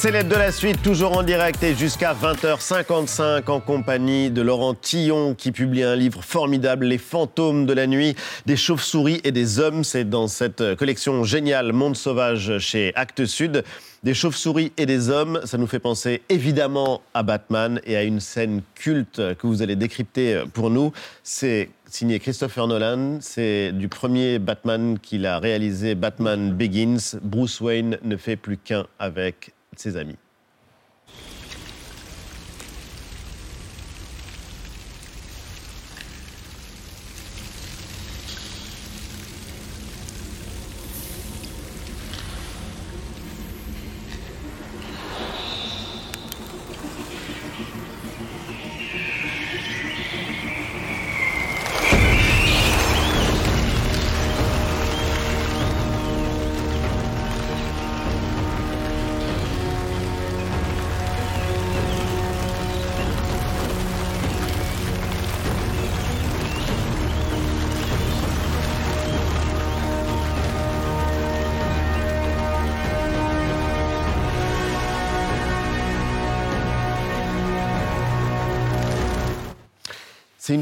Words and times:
C'est 0.00 0.12
l'aide 0.12 0.28
de 0.28 0.36
la 0.36 0.52
suite, 0.52 0.80
toujours 0.80 1.18
en 1.18 1.24
direct 1.24 1.60
et 1.64 1.74
jusqu'à 1.74 2.14
20h55 2.14 3.50
en 3.50 3.58
compagnie 3.58 4.30
de 4.30 4.42
Laurent 4.42 4.74
Tillon 4.74 5.34
qui 5.34 5.50
publie 5.50 5.82
un 5.82 5.96
livre 5.96 6.22
formidable, 6.22 6.86
Les 6.86 6.98
fantômes 6.98 7.66
de 7.66 7.72
la 7.72 7.88
nuit, 7.88 8.14
des 8.46 8.54
chauves-souris 8.54 9.20
et 9.24 9.32
des 9.32 9.58
hommes. 9.58 9.82
C'est 9.82 10.08
dans 10.08 10.28
cette 10.28 10.76
collection 10.76 11.24
géniale 11.24 11.72
Monde 11.72 11.96
sauvage 11.96 12.58
chez 12.58 12.92
Actes 12.94 13.26
Sud. 13.26 13.64
Des 14.04 14.14
chauves-souris 14.14 14.70
et 14.76 14.86
des 14.86 15.10
hommes, 15.10 15.40
ça 15.42 15.58
nous 15.58 15.66
fait 15.66 15.80
penser 15.80 16.22
évidemment 16.28 17.02
à 17.12 17.24
Batman 17.24 17.80
et 17.84 17.96
à 17.96 18.04
une 18.04 18.20
scène 18.20 18.62
culte 18.76 19.16
que 19.34 19.46
vous 19.48 19.62
allez 19.62 19.74
décrypter 19.74 20.44
pour 20.52 20.70
nous. 20.70 20.92
C'est 21.24 21.70
signé 21.90 22.20
Christopher 22.20 22.68
Nolan, 22.68 23.18
c'est 23.20 23.72
du 23.72 23.88
premier 23.88 24.38
Batman 24.38 24.96
qu'il 25.00 25.26
a 25.26 25.40
réalisé, 25.40 25.96
Batman 25.96 26.52
Begins. 26.52 27.18
Bruce 27.20 27.60
Wayne 27.60 27.98
ne 28.04 28.16
fait 28.16 28.36
plus 28.36 28.58
qu'un 28.58 28.86
avec 29.00 29.54
ses 29.80 29.96
amis. 29.96 30.16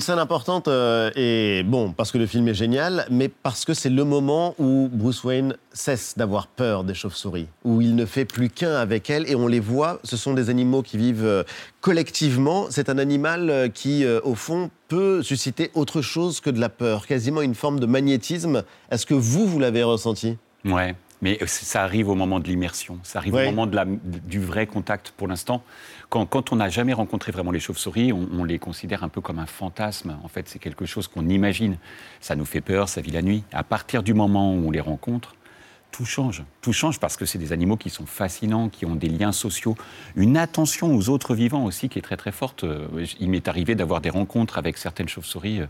Scène 0.07 0.19
importante 0.21 0.69
euh, 0.69 1.11
et 1.17 1.65
bon 1.65 1.91
parce 1.91 2.13
que 2.13 2.19
le 2.19 2.27
film 2.27 2.47
est 2.47 2.55
génial, 2.55 3.07
mais 3.11 3.29
parce 3.29 3.65
que 3.65 3.75
c'est 3.75 3.91
le 3.91 4.05
moment 4.05 4.55
où 4.57 4.89
Bruce 4.93 5.25
Wayne 5.25 5.57
cesse 5.73 6.15
d'avoir 6.17 6.47
peur 6.47 6.85
des 6.85 6.95
chauves-souris, 6.95 7.49
où 7.65 7.81
il 7.81 7.97
ne 7.97 8.07
fait 8.07 8.25
plus 8.25 8.49
qu'un 8.49 8.77
avec 8.77 9.11
elles 9.11 9.29
et 9.29 9.35
on 9.35 9.49
les 9.49 9.59
voit. 9.59 9.99
Ce 10.05 10.17
sont 10.17 10.33
des 10.33 10.49
animaux 10.49 10.83
qui 10.83 10.97
vivent 10.97 11.25
euh, 11.25 11.43
collectivement. 11.81 12.67
C'est 12.71 12.89
un 12.89 12.99
animal 12.99 13.51
euh, 13.51 13.69
qui, 13.69 14.07
au 14.07 14.37
fond, 14.37 14.71
peut 14.87 15.25
susciter 15.25 15.73
autre 15.75 16.03
chose 16.03 16.41
que 16.41 16.51
de 16.51 16.61
la 16.61 16.69
peur, 16.69 17.09
quasiment 17.09 17.43
une 17.43 17.57
forme 17.57 17.81
de 17.81 17.87
magnétisme. 17.87 18.63
Est-ce 18.93 19.07
que 19.07 19.15
vous, 19.15 19.45
vous 19.45 19.59
l'avez 19.59 19.83
ressenti? 19.83 20.37
Ouais. 20.65 20.95
Mais 21.27 21.41
ça 21.47 21.83
arrive 21.83 22.09
au 22.09 22.15
moment 22.15 22.39
de 22.39 22.47
l'immersion, 22.47 23.01
ça 23.03 23.19
arrive 23.19 23.35
au 23.35 23.45
moment 23.47 23.67
de 23.67 23.75
la, 23.75 23.85
du 23.85 24.39
vrai 24.39 24.69
contact 24.69 25.13
pour 25.17 25.27
l'instant. 25.27 25.65
Quand, 26.09 26.53
on 26.53 26.57
n'a 26.57 26.69
jamais 26.69 26.93
rencontré 26.93 27.33
vraiment 27.33 27.51
les 27.51 27.59
chauves-souris, 27.59 28.13
on, 28.13 28.45
les 28.45 28.61
considère 28.61 29.03
un 29.03 29.09
peu 29.09 29.21
comme 29.21 29.41
un 29.41 29.47
fantasme. 29.47 30.19
En 30.23 30.29
fait, 30.29 30.49
c'est 30.49 30.61
quelque 30.61 30.87
chose 30.87 31.09
qu'on 31.09 31.29
imagine. 31.29 31.79
Ça 32.21 32.37
nous 32.37 32.45
fait 32.45 32.61
peur, 32.61 32.89
ça 32.89 33.01
vit 33.01 33.11
la 33.11 33.23
nuit. 33.23 33.43
À 33.53 33.65
partir 33.65 34.05
du 34.05 34.15
moment 34.15 34.55
où 34.55 34.69
on 34.69 34.71
les 34.71 34.79
rencontre, 34.79 35.35
tout 35.91 36.05
change. 36.05 36.45
Tout 36.61 36.73
change 36.73 37.01
parce 37.01 37.17
que 37.17 37.27
c'est 37.27 37.39
des 37.39 37.53
animaux 37.53 37.77
qui 37.77 37.91
sont 37.91 38.07
fascinants, 38.07 38.69
qui 38.69 38.87
ont 38.87 38.95
des 38.95 39.09
liens 39.09 39.33
sociaux, 39.33 39.75
une 40.15 40.37
attention 40.37 40.95
aux 40.95 41.09
autres 41.09 41.35
vivants 41.35 41.65
aussi 41.65 41.89
qui 41.89 41.99
est 41.99 42.03
très 42.03 42.17
très 42.17 42.31
forte. 42.31 42.63
Euh, 42.63 42.87
il 43.19 43.31
m'est 43.31 43.49
arrivé 43.49 43.75
d'avoir 43.75 44.01
des 44.01 44.11
rencontres 44.11 44.59
avec 44.59 44.79
certaines 44.79 45.09
chauves-souris 45.09 45.63
euh, 45.63 45.67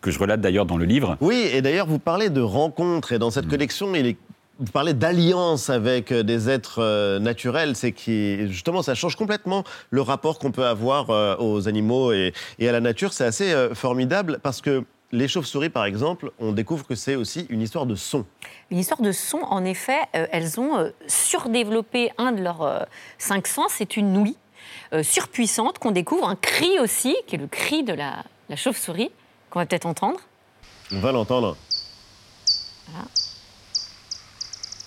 que 0.00 0.10
je 0.10 0.18
relate 0.18 0.40
d'ailleurs 0.40 0.66
dans 0.66 0.78
le 0.78 0.86
livre. 0.86 1.18
Oui, 1.20 1.48
et 1.52 1.60
d'ailleurs, 1.60 1.86
vous 1.86 1.98
parlez 1.98 2.30
de 2.30 2.40
rencontres, 2.40 3.12
et 3.12 3.18
dans 3.18 3.30
cette 3.30 3.46
mm. 3.46 3.50
collection, 3.50 3.94
il 3.94 4.06
est 4.06 4.16
vous 4.58 4.72
parlez 4.72 4.94
d'alliance 4.94 5.70
avec 5.70 6.12
euh, 6.12 6.22
des 6.22 6.48
êtres 6.48 6.80
euh, 6.80 7.18
naturels, 7.18 7.76
c'est 7.76 7.92
qui 7.92 8.48
justement 8.48 8.82
ça 8.82 8.94
change 8.94 9.16
complètement 9.16 9.64
le 9.90 10.00
rapport 10.00 10.38
qu'on 10.38 10.52
peut 10.52 10.66
avoir 10.66 11.10
euh, 11.10 11.36
aux 11.38 11.68
animaux 11.68 12.12
et, 12.12 12.32
à 12.60 12.72
la 12.72 12.80
nature. 12.80 13.12
C'est 13.12 13.24
assez 13.24 13.54
formidable 13.74 14.40
parce 14.42 14.60
que 14.60 14.84
les 15.12 15.28
chauves-souris, 15.28 15.68
par 15.68 15.84
exemple, 15.84 16.32
on 16.38 16.52
découvre 16.52 16.86
que 16.86 16.94
c'est 16.94 17.14
aussi 17.14 17.46
une 17.48 17.62
histoire 17.62 17.86
de 17.86 17.94
son. 17.94 18.24
Une 18.70 18.78
histoire 18.78 19.00
de 19.00 19.12
son, 19.12 19.38
en 19.38 19.64
effet, 19.64 20.00
elles 20.12 20.58
ont 20.58 20.90
surdéveloppé 21.06 22.10
un 22.18 22.32
de 22.32 22.42
leurs 22.42 22.86
cinq 23.18 23.46
sens, 23.46 23.72
c'est 23.76 23.96
une 23.96 24.16
ouïe 24.16 24.36
surpuissante 25.02 25.78
qu'on 25.78 25.92
découvre, 25.92 26.28
un 26.28 26.34
cri 26.34 26.80
aussi, 26.80 27.16
qui 27.28 27.36
est 27.36 27.38
le 27.38 27.46
cri 27.46 27.84
de 27.84 27.92
la, 27.92 28.24
la 28.48 28.56
chauve-souris, 28.56 29.12
qu'on 29.48 29.60
va 29.60 29.66
peut-être 29.66 29.86
entendre. 29.86 30.18
On 30.92 30.98
va 30.98 31.12
l'entendre. 31.12 31.56
Voilà. 32.88 33.06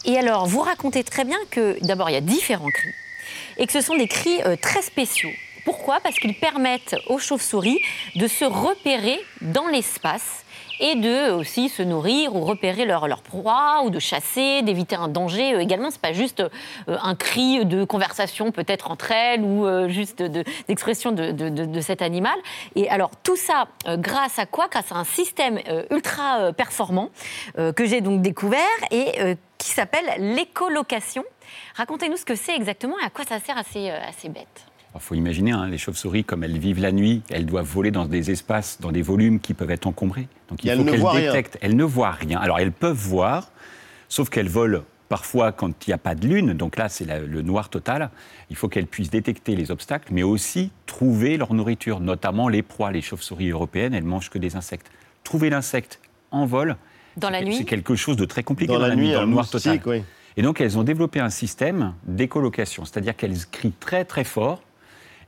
Et 0.09 0.17
alors, 0.17 0.47
vous 0.47 0.61
racontez 0.61 1.03
très 1.03 1.23
bien 1.23 1.37
que 1.51 1.77
d'abord, 1.85 2.09
il 2.09 2.13
y 2.13 2.15
a 2.15 2.21
différents 2.21 2.71
cris 2.71 2.89
et 3.59 3.67
que 3.67 3.71
ce 3.71 3.79
sont 3.79 3.95
des 3.95 4.07
cris 4.07 4.41
euh, 4.43 4.55
très 4.59 4.81
spéciaux. 4.81 5.29
Pourquoi? 5.65 5.99
Parce 5.99 6.15
qu'ils 6.15 6.33
permettent 6.33 6.95
aux 7.05 7.19
chauves-souris 7.19 7.77
de 8.15 8.25
se 8.25 8.43
repérer 8.43 9.19
dans 9.41 9.67
l'espace 9.67 10.45
et 10.79 10.95
de 10.95 11.29
aussi 11.33 11.69
se 11.69 11.83
nourrir 11.83 12.35
ou 12.35 12.41
repérer 12.41 12.85
leur, 12.85 13.07
leur 13.07 13.21
proie 13.21 13.83
ou 13.85 13.91
de 13.91 13.99
chasser, 13.99 14.63
d'éviter 14.63 14.95
un 14.95 15.09
danger 15.09 15.53
euh, 15.53 15.59
également. 15.59 15.91
C'est 15.91 16.01
pas 16.01 16.13
juste 16.13 16.39
euh, 16.39 16.97
un 17.03 17.13
cri 17.13 17.63
de 17.63 17.83
conversation 17.83 18.51
peut-être 18.51 18.89
entre 18.89 19.11
elles 19.11 19.43
ou 19.43 19.89
juste 19.89 20.23
d'expression 20.23 21.11
de, 21.11 21.29
de, 21.31 21.81
cet 21.81 22.01
animal. 22.01 22.39
Et 22.75 22.89
alors 22.89 23.11
tout 23.21 23.35
ça 23.35 23.67
grâce 23.85 24.39
à 24.39 24.47
quoi? 24.47 24.69
Grâce 24.71 24.91
à 24.91 24.95
un 24.95 25.03
système 25.03 25.59
ultra 25.91 26.51
performant 26.53 27.09
que 27.55 27.85
j'ai 27.85 28.01
donc 28.01 28.23
découvert 28.23 28.59
et 28.89 29.37
qui 29.59 29.69
s'appelle 29.69 30.35
l'écolocation. 30.35 31.23
Racontez-nous 31.75 32.17
ce 32.17 32.25
que 32.25 32.35
c'est 32.35 32.55
exactement 32.55 32.97
et 32.99 33.05
à 33.05 33.11
quoi 33.11 33.25
ça 33.25 33.39
sert 33.39 33.57
à 33.57 33.63
ces, 33.63 33.91
euh, 33.91 34.29
bêtes. 34.29 34.65
Il 34.95 35.01
faut 35.01 35.13
imaginer, 35.13 35.51
hein, 35.51 35.67
les 35.67 35.77
chauves-souris, 35.77 36.23
comme 36.23 36.43
elles 36.43 36.57
vivent 36.57 36.81
la 36.81 36.91
nuit, 36.91 37.21
elles 37.29 37.45
doivent 37.45 37.67
voler 37.67 37.91
dans 37.91 38.05
des 38.05 38.31
espaces, 38.31 38.81
dans 38.81 38.91
des 38.91 39.03
volumes 39.03 39.39
qui 39.39 39.53
peuvent 39.53 39.69
être 39.69 39.85
encombrés. 39.85 40.27
Donc 40.49 40.63
il 40.63 40.75
faut 40.75 40.83
qu'elles 40.83 41.21
détectent. 41.21 41.59
Elles 41.61 41.75
ne 41.75 41.83
voient 41.83 42.11
rien. 42.11 42.39
Alors 42.39 42.59
elles 42.59 42.71
peuvent 42.71 42.97
voir, 42.97 43.51
sauf 44.07 44.29
qu'elles 44.29 44.49
volent 44.49 44.81
parfois 45.07 45.51
quand 45.51 45.85
il 45.85 45.89
n'y 45.91 45.93
a 45.93 45.99
pas 45.99 46.15
de 46.15 46.27
lune, 46.27 46.53
donc 46.53 46.77
là 46.77 46.89
c'est 46.89 47.05
le 47.05 47.41
noir 47.41 47.69
total, 47.69 48.09
il 48.49 48.55
faut 48.55 48.67
qu'elles 48.67 48.87
puissent 48.87 49.09
détecter 49.09 49.55
les 49.55 49.71
obstacles, 49.71 50.09
mais 50.11 50.23
aussi 50.23 50.71
trouver 50.85 51.37
leur 51.37 51.53
nourriture, 51.53 51.99
notamment 51.99 52.47
les 52.47 52.63
proies. 52.63 52.91
Les 52.91 53.01
chauves-souris 53.01 53.49
européennes, 53.49 53.93
elles 53.93 54.03
mangent 54.03 54.29
que 54.29 54.39
des 54.39 54.55
insectes. 54.55 54.89
Trouver 55.23 55.49
l'insecte 55.49 55.99
en 56.31 56.45
vol, 56.45 56.77
dans 57.17 57.29
la 57.29 57.41
nuit 57.41 57.55
C'est 57.57 57.65
quelque 57.65 57.95
chose 57.95 58.17
de 58.17 58.25
très 58.25 58.43
compliqué 58.43 58.73
dans, 58.73 58.79
la, 58.79 58.95
nuit, 58.95 59.11
dans 59.11 59.21
le 59.21 59.27
noir 59.27 59.49
total. 59.49 59.79
Et 60.37 60.41
donc, 60.41 60.61
elles 60.61 60.77
ont 60.77 60.83
développé 60.83 61.19
un 61.19 61.29
système 61.29 61.93
d'écolocation, 62.05 62.85
c'est-à-dire 62.85 63.15
qu'elles 63.15 63.45
crient 63.51 63.73
très 63.79 64.05
très 64.05 64.23
fort 64.23 64.61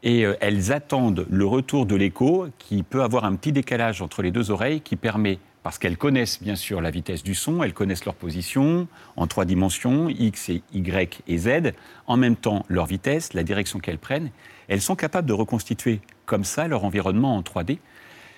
et 0.04 0.26
euh, 0.26 0.36
elles 0.42 0.72
attendent 0.72 1.26
le 1.30 1.46
retour 1.46 1.86
de 1.86 1.96
l'écho 1.96 2.48
qui 2.58 2.84
peut 2.84 3.04
avoir 3.04 3.26
un 3.26 3.36
petit 3.36 3.52
décalage 3.52 4.02
entre 4.02 4.22
les 4.22 4.32
deux 4.32 4.52
oreilles 4.52 4.82
qui 4.82 4.96
permet, 4.96 5.40
parce 5.64 5.78
qu'elles 5.78 5.98
connaissent 5.98 6.42
bien 6.42 6.56
sûr 6.56 6.82
la 6.82 6.90
vitesse 6.90 7.24
du 7.24 7.36
son, 7.36 7.62
elles 7.62 7.74
connaissent 7.74 8.06
leur 8.06 8.16
position 8.16 8.88
en 9.16 9.28
trois 9.28 9.46
dimensions, 9.46 10.10
X 10.10 10.50
et 10.50 10.64
Y 10.74 11.22
et 11.28 11.38
Z, 11.38 11.74
en 12.08 12.18
même 12.18 12.36
temps 12.36 12.66
leur 12.68 12.86
vitesse, 12.86 13.34
la 13.34 13.44
direction 13.44 13.80
qu'elles 13.80 14.00
prennent, 14.00 14.32
elles 14.68 14.82
sont 14.82 14.96
capables 14.96 15.28
de 15.28 15.34
reconstituer 15.34 16.02
comme 16.26 16.44
ça 16.44 16.68
leur 16.68 16.84
environnement 16.84 17.36
en 17.36 17.42
3D 17.42 17.78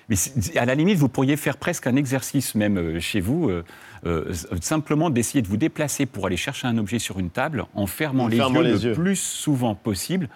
mais 0.08 0.16
à 0.56 0.64
la 0.64 0.74
limite, 0.74 0.98
vous 0.98 1.08
pourriez 1.08 1.36
faire 1.36 1.56
presque 1.56 1.86
un 1.86 1.96
exercice 1.96 2.54
même 2.54 2.76
euh, 2.76 3.00
chez 3.00 3.20
vous, 3.20 3.48
euh, 3.48 3.64
euh, 4.06 4.32
simplement 4.60 5.10
d'essayer 5.10 5.42
de 5.42 5.48
vous 5.48 5.56
déplacer 5.56 6.06
pour 6.06 6.26
aller 6.26 6.36
chercher 6.36 6.66
un 6.66 6.78
objet 6.78 6.98
sur 6.98 7.18
une 7.18 7.30
table 7.30 7.64
en 7.74 7.86
fermant, 7.86 8.28
les, 8.28 8.36
yeux 8.36 8.90
le 8.90 8.92
plus 8.92 9.16
souvent 9.16 9.74
possible 9.74 10.28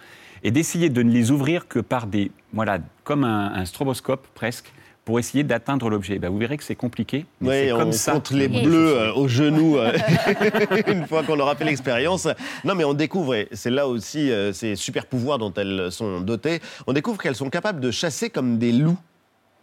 et 0.42 0.50
d'essayer 0.50 0.88
de 0.88 1.02
ne 1.02 1.10
les 1.10 1.30
ouvrir 1.30 1.68
que 1.68 1.80
par 1.80 2.06
des, 2.06 2.30
voilà, 2.52 2.78
comme 3.04 3.24
un, 3.24 3.64
stroboscope 3.64 4.26
presque 4.34 4.72
pour 5.04 5.18
essayer 5.18 5.42
d'atteindre 5.42 5.88
l'objet. 5.88 6.18
Ben, 6.18 6.28
vous 6.28 6.38
verrez 6.38 6.58
que 6.58 6.62
c'est 6.62 6.74
compliqué. 6.74 7.24
Oui, 7.40 7.72
on 7.72 7.92
ça. 7.92 8.12
compte 8.12 8.30
les 8.30 8.46
bleus 8.46 9.12
au 9.16 9.26
genou 9.26 9.78
une 10.86 11.06
fois 11.06 11.22
qu'on 11.24 11.40
aura 11.40 11.56
fait 11.56 11.64
l'expérience. 11.64 12.28
Non, 12.62 12.74
mais 12.74 12.84
on 12.84 12.94
découvre, 12.94 13.34
et 13.34 13.48
c'est 13.52 13.70
là 13.70 13.88
aussi 13.88 14.30
ces 14.52 14.76
super 14.76 15.06
pouvoirs 15.06 15.38
dont 15.38 15.52
elles 15.54 15.90
sont 15.90 16.20
dotées, 16.20 16.60
on 16.86 16.92
découvre 16.92 17.18
qu'elles 17.18 17.34
sont 17.34 17.50
capables 17.50 17.80
de 17.80 17.90
chasser 17.90 18.30
comme 18.30 18.58
des 18.58 18.72
loups. 18.72 18.98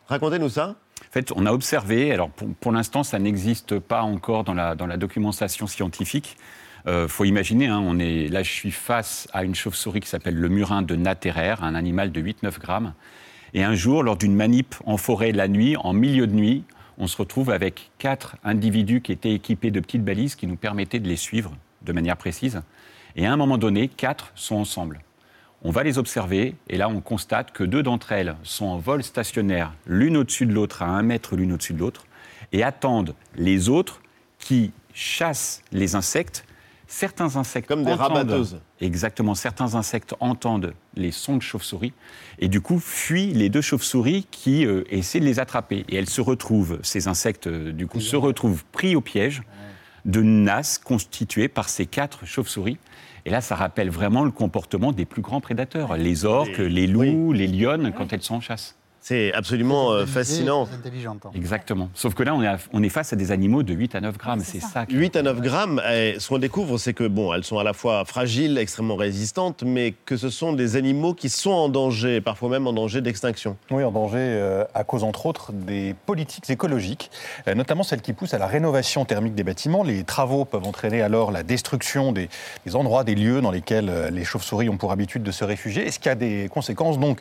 Racontez-nous 0.07 0.50
ça. 0.50 0.75
En 1.02 1.12
fait, 1.12 1.31
on 1.36 1.46
a 1.46 1.52
observé, 1.52 2.12
alors 2.12 2.30
pour, 2.30 2.72
l'instant, 2.72 3.04
ça 3.04 3.19
n'existe 3.19 3.80
pas 3.80 4.02
encore 4.02 4.44
dans 4.44 4.54
la, 4.54 4.75
dans 4.75 4.88
la 4.88 4.98
documentation 4.98 5.68
scientifique. 5.68 6.38
Il 6.86 6.92
euh, 6.92 7.07
faut 7.07 7.25
imaginer, 7.25 7.68
hein, 7.68 7.81
on 7.84 7.98
est, 7.98 8.28
là 8.28 8.44
je 8.44 8.52
suis 8.52 8.72
face 8.72 9.28
à 9.34 9.44
une 9.44 9.56
chauve-souris 9.56 10.02
qui 10.02 10.07
s'appelle 10.07 10.36
le 10.36 10.50
murin 10.50 10.84
de 10.84 10.96
Natterer, 10.96 11.56
un 11.62 11.74
animal 11.74 12.12
de 12.12 12.22
8-9 12.22 12.60
grammes. 12.60 12.94
Et 13.54 13.63
un 13.63 13.74
jour, 13.74 14.04
lors 14.04 14.18
d'une 14.18 14.36
manip 14.36 14.75
en 14.86 14.98
forêt 14.98 15.31
la 15.31 15.48
nuit, 15.48 15.78
en 15.78 15.94
milieu 15.94 16.28
de 16.28 16.34
nuit, 16.34 16.63
on 16.98 17.08
se 17.08 17.18
retrouve 17.18 17.50
avec 17.50 17.92
quatre 17.98 18.38
individus 18.44 19.01
qui 19.01 19.12
étaient 19.12 19.34
équipés 19.34 19.72
de 19.72 19.80
petites 19.80 20.04
balises 20.04 20.36
qui 20.36 20.46
nous 20.46 20.56
permettaient 20.58 21.00
de 21.00 21.08
les 21.08 21.16
suivre 21.16 21.54
de 21.81 21.94
manière 21.94 22.18
précise. 22.18 22.62
Et 23.16 23.25
à 23.25 23.34
un 23.34 23.38
moment 23.38 23.58
donné, 23.58 23.88
quatre 23.88 24.31
sont 24.36 24.56
ensemble. 24.56 25.00
On 25.68 25.72
va 25.72 25.82
les 25.82 25.98
observer 25.98 26.54
et 26.70 26.78
là 26.78 26.88
on 26.90 27.02
constate 27.02 27.52
que 27.52 27.64
deux 27.64 27.82
d'entre 27.82 28.12
elles 28.12 28.36
sont 28.44 28.68
en 28.68 28.78
vol 28.78 29.02
stationnaire, 29.02 29.74
l'une 29.88 30.16
au-dessus 30.16 30.46
de 30.46 30.54
l'autre, 30.54 30.84
à 30.84 30.86
un 30.86 31.02
mètre 31.02 31.36
l'une 31.36 31.54
au-dessus 31.54 31.74
de 31.74 31.80
l'autre, 31.80 32.06
et 32.52 32.62
attendent 32.62 33.16
les 33.36 33.68
autres 33.68 34.00
qui 34.38 34.74
chassent 34.94 35.64
les 35.72 35.96
insectes. 35.96 36.46
Certains 36.86 37.36
insectes 37.36 37.68
comme 37.68 37.84
des 37.84 37.94
rabatteuses. 37.94 38.60
Exactement, 38.80 39.34
certains 39.34 39.74
insectes 39.74 40.14
entendent 40.20 40.76
les 40.96 41.10
sons 41.10 41.38
de 41.38 41.42
chauve-souris 41.42 41.94
et 42.38 42.48
du 42.48 42.62
coup 42.62 42.78
fuient 42.78 43.34
les 43.34 43.50
deux 43.50 43.62
chauves-souris 43.62 44.28
qui 44.30 44.68
euh, 44.68 44.84
essaient 44.92 45.20
de 45.20 45.26
les 45.26 45.40
attraper. 45.40 45.84
Et 45.90 45.96
elles 45.96 46.10
se 46.10 46.22
retrouvent, 46.22 46.78
ces 46.84 47.08
insectes 47.08 47.48
euh, 47.48 47.72
du 47.72 47.88
coup 47.88 48.02
se 48.02 48.16
retrouvent 48.16 48.64
pris 48.66 48.96
au 48.96 49.02
piège 49.02 49.42
de 50.06 50.22
nasse 50.22 50.78
constituée 50.78 51.48
par 51.48 51.70
ces 51.70 51.88
quatre 51.88 52.24
chauves-souris. 52.28 52.78
Et 53.25 53.31
là, 53.31 53.42
ça 53.42 53.56
rappelle 53.56 53.89
vraiment 53.89 54.24
le 54.24 54.31
comportement 54.31 54.92
des 54.92 55.06
plus 55.06 55.24
grands 55.24 55.42
prédateurs, 55.42 55.98
les 55.98 56.25
orques, 56.25 56.60
les 56.60 56.86
loups, 56.86 57.33
les 57.33 57.48
lionnes, 57.48 57.92
quand 57.92 58.13
elles 58.13 58.22
sont 58.22 58.36
en 58.36 58.42
chasse. 58.42 58.77
C'est 59.07 59.31
absolument 59.34 59.92
euh, 59.92 60.07
fascinant. 60.07 60.68
Exactement. 61.36 61.92
Sauf 61.94 62.16
que 62.16 62.24
là, 62.24 62.34
on 62.34 62.42
est, 62.42 62.50
on 62.74 62.81
est, 62.81 62.90
face 62.90 63.13
à 63.13 63.16
des 63.16 63.31
animaux 63.31 63.62
de 63.62 63.72
8 63.72 63.94
à 63.94 64.02
9 64.02 64.18
grammes. 64.18 64.40
c'est 64.44 64.60
ça. 64.60 64.88
8 64.90 65.16
à 65.18 65.22
9 65.22 65.42
grammes, 65.42 65.80
et 65.94 66.16
ce 66.18 66.28
qu'on 66.28 66.40
découvre, 66.40 66.80
c'est 66.80 66.94
que, 66.94 67.04
bon, 67.04 67.31
elles 67.31 67.44
sont 67.44 67.60
à 67.60 67.63
la 67.63 67.74
fois 67.74 68.04
fragiles, 68.06 68.57
extrêmement 68.57 68.96
résistantes, 68.96 69.62
mais 69.62 69.94
que 70.06 70.18
ce 70.18 70.31
sont 70.31 70.54
des 70.54 70.75
animaux 70.75 71.13
qui 71.13 71.30
sont 71.30 71.52
en 71.52 71.69
danger, 71.69 72.19
parfois 72.19 72.50
même 72.50 72.66
en 72.66 72.74
danger 72.74 73.02
d'extinction. 73.02 73.57
Oui, 73.69 73.84
en 73.84 73.92
danger 73.92 74.18
euh, 74.18 74.63
à 74.74 74.84
cause, 74.84 75.04
entre 75.04 75.28
autres, 75.28 75.51
des 75.51 75.94
politiques 76.08 76.50
écologiques, 76.50 77.12
euh, 77.48 77.54
notamment 77.54 77.84
celles 77.84 78.01
qui 78.01 78.13
poussent 78.13 78.34
à 78.34 78.40
la 78.40 78.48
rénovation 78.48 79.06
thermique 79.06 79.36
des 79.36 79.44
bâtiments. 79.44 79.84
Les 79.84 80.04
travaux 80.04 80.46
peuvent 80.46 80.66
entraîner 80.66 81.04
alors 81.04 81.31
la 81.31 81.44
destruction 81.44 82.12
des, 82.12 82.28
endroits, 82.74 83.04
des 83.04 83.13
lieux 83.13 83.42
dans 83.42 83.51
lesquels 83.51 84.10
les 84.12 84.24
chauves-souris 84.24 84.68
ont 84.68 84.78
pour 84.78 84.92
habitude 84.92 85.22
de 85.22 85.31
se 85.31 85.44
réfugier, 85.44 85.86
et 85.86 85.92
ce 85.92 86.00
qui 86.00 86.10
a 86.10 86.16
des 86.16 86.50
conséquences 86.51 86.98
donc 86.98 87.19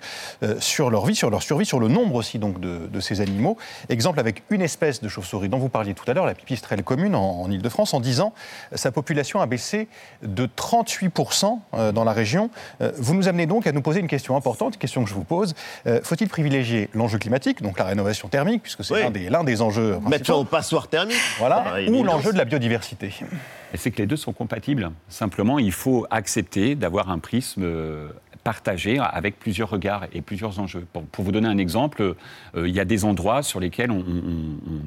sur 0.60 0.88
leur 0.88 1.04
vie, 1.04 1.14
sur 1.14 1.28
leur 1.28 1.42
survie, 1.42 1.66
sur 1.66 1.73
le 1.80 1.88
nombre 1.88 2.14
aussi 2.14 2.38
donc, 2.38 2.60
de, 2.60 3.00
ces 3.00 3.20
animaux. 3.20 3.56
Exemple 3.88 4.20
avec 4.20 4.42
une 4.50 4.62
espèce 4.62 5.02
de 5.02 5.08
chauve-souris 5.08 5.48
dont 5.48 5.58
vous 5.58 5.68
parliez 5.68 5.94
tout 5.94 6.08
à 6.10 6.14
l'heure, 6.14 6.26
la 6.26 6.34
pipistrelle 6.34 6.82
commune 6.82 7.14
en, 7.14 7.50
Ile-de-France, 7.50 7.94
en 7.94 8.00
10 8.00 8.20
ans, 8.20 8.32
sa 8.74 8.90
population 8.92 9.40
a 9.40 9.46
baissé 9.46 9.88
de 10.22 10.46
38% 10.46 11.58
euh, 11.74 11.92
dans 11.92 12.04
la 12.04 12.12
région. 12.12 12.50
Euh, 12.80 12.92
vous 12.96 13.14
nous 13.14 13.28
amenez 13.28 13.46
donc 13.46 13.66
à 13.66 13.72
nous 13.72 13.82
poser 13.82 14.00
une 14.00 14.08
question 14.08 14.36
importante, 14.36 14.74
une 14.74 14.80
question 14.80 15.04
que 15.04 15.10
je 15.10 15.14
vous 15.14 15.24
pose. 15.24 15.54
Euh, 15.86 16.00
faut-il 16.02 16.28
privilégier 16.28 16.88
l'enjeu 16.94 17.18
climatique, 17.18 17.62
donc 17.62 17.78
la 17.78 17.84
rénovation 17.84 18.28
thermique, 18.28 18.62
puisque 18.62 18.84
c'est 18.84 19.02
l'un 19.02 19.10
des, 19.10 19.28
des, 19.44 19.62
enjeux 19.62 19.98
Mettre 20.08 20.34
au 20.34 20.44
passoire 20.44 20.88
thermique. 20.88 21.16
Voilà, 21.38 21.64
ah, 21.66 21.90
ou 21.90 22.02
l'enjeu 22.02 22.32
de 22.32 22.38
la 22.38 22.44
biodiversité 22.44 23.12
c'est 23.76 23.90
que 23.90 23.98
les 23.98 24.06
deux 24.06 24.16
sont 24.16 24.32
compatibles. 24.32 24.92
Simplement, 25.08 25.58
il 25.58 25.72
faut 25.72 26.06
accepter 26.10 26.74
d'avoir 26.76 27.10
un 27.10 27.18
prisme 27.18 27.64
partagé 28.44 28.98
avec 28.98 29.38
plusieurs 29.38 29.70
regards 29.70 30.04
et 30.12 30.20
plusieurs 30.20 30.60
enjeux. 30.60 30.86
Pour, 30.92 31.24
vous 31.24 31.32
donner 31.32 31.48
un 31.48 31.58
exemple, 31.58 32.02
euh, 32.54 32.68
il 32.68 32.74
y 32.74 32.80
a 32.80 32.84
des 32.84 33.04
endroits 33.04 33.42
sur 33.42 33.58
lesquels 33.58 33.90
on, 33.90 34.04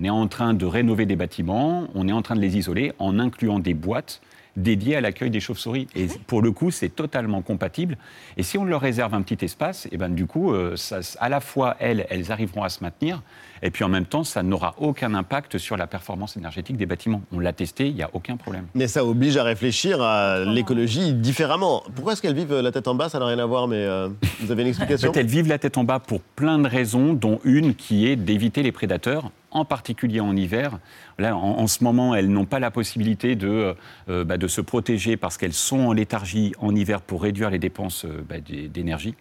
est 0.04 0.10
en 0.10 0.28
train 0.28 0.54
de 0.54 0.66
rénover 0.66 1.06
des 1.06 1.16
bâtiments, 1.16 1.88
on 1.96 2.08
est 2.08 2.12
en 2.12 2.22
train 2.22 2.36
de 2.36 2.42
les 2.42 2.58
isoler 2.58 2.94
en 3.00 3.20
incluant 3.20 3.60
des 3.60 3.74
boîtes 3.74 4.22
dédiées 4.58 4.98
à 4.98 5.02
l'accueil 5.02 5.30
des 5.30 5.40
chauves-souris. 5.40 5.88
Et 5.96 6.08
pour 6.26 6.42
le 6.42 6.52
coup, 6.52 6.72
c'est 6.72 6.90
totalement 6.90 7.42
compatible. 7.42 7.98
Et 8.36 8.44
si 8.44 8.58
on 8.58 8.66
leur 8.66 8.82
réserve 8.82 9.14
un 9.14 9.22
petit 9.22 9.46
espace, 9.46 9.86
et 9.86 9.90
eh 9.94 9.98
ben, 9.98 10.10
du 10.10 10.26
coup, 10.26 10.52
euh, 10.52 10.76
ça, 10.76 11.00
à 11.20 11.30
la 11.30 11.40
fois, 11.40 11.78
elles, 11.80 12.06
elles 12.10 12.32
arriveront 12.32 12.64
à 12.64 12.70
se 12.70 12.84
maintenir, 12.84 13.22
et 13.62 13.72
puis 13.72 13.84
en 13.84 13.90
même 13.90 14.06
temps, 14.06 14.24
ça 14.24 14.44
n'aura 14.44 14.76
aucun 14.78 15.14
impact 15.14 15.58
sur 15.58 15.78
la 15.78 15.88
performance 15.88 16.38
énergétique 16.38 16.78
des 16.78 16.86
bâtiments. 16.86 17.22
On 17.32 17.40
l'a 17.40 17.54
testé, 17.54 17.88
il 17.88 17.96
n'y 17.96 18.04
a 18.04 18.10
aucun 18.14 18.38
problème. 18.38 18.66
Mais 18.76 18.88
ça 18.88 19.06
oblige 19.06 19.38
à 19.38 19.44
réfléchir 19.44 20.02
à 20.02 20.44
l'écologie 20.44 21.14
différemment. 21.14 21.84
Pourquoi 21.96 22.14
est-ce 22.14 22.22
qu'elles 22.22 22.36
vivent 22.36 22.60
la 22.60 22.72
tête 22.72 22.88
en 22.88 22.96
bas? 22.96 23.10
Ça 23.10 23.20
n'a 23.20 23.26
rien 23.26 23.40
à 23.40 23.46
voir, 23.46 23.68
mais 23.68 23.78
euh, 23.78 24.10
vous 24.42 24.52
avez 24.52 24.64
une 24.64 24.68
explication? 24.70 25.10
En 25.10 25.14
fait, 25.14 25.20
Elles 25.20 25.28
vivent 25.28 25.48
la 25.48 25.60
tête 25.60 25.78
en 25.78 25.84
bas 25.84 26.00
pour 26.00 26.22
plein 26.22 26.60
de 26.60 26.68
raisons, 26.68 27.14
dont 27.14 27.40
une 27.44 27.76
qui 27.76 28.08
est 28.08 28.16
d'éviter 28.16 28.64
les 28.64 28.72
prédateurs 28.72 29.32
en 29.52 29.66
particulier 29.66 30.20
en 30.20 30.36
hiver. 30.36 30.80
En, 31.20 31.68
ce 31.68 31.84
moment, 31.84 32.16
elles 32.16 32.30
n'ont 32.30 32.46
pas 32.46 32.60
la 32.60 32.72
possibilité 32.72 33.36
de, 33.36 33.76
euh, 34.10 34.24
bah, 34.24 34.38
de 34.38 34.48
se 34.48 34.62
protéger 34.62 35.18
parce 35.18 35.38
qu'elles 35.38 35.54
sont 35.54 35.80
en 35.80 35.94
léthargie 35.94 36.54
en 36.60 36.76
hiver 36.76 37.02
pour 37.02 37.24
réduire 37.24 37.50
les 37.50 37.60
dépenses 37.60 38.06
euh, 38.06 38.24
bah, 38.28 38.36
d'énergie. 38.40 39.16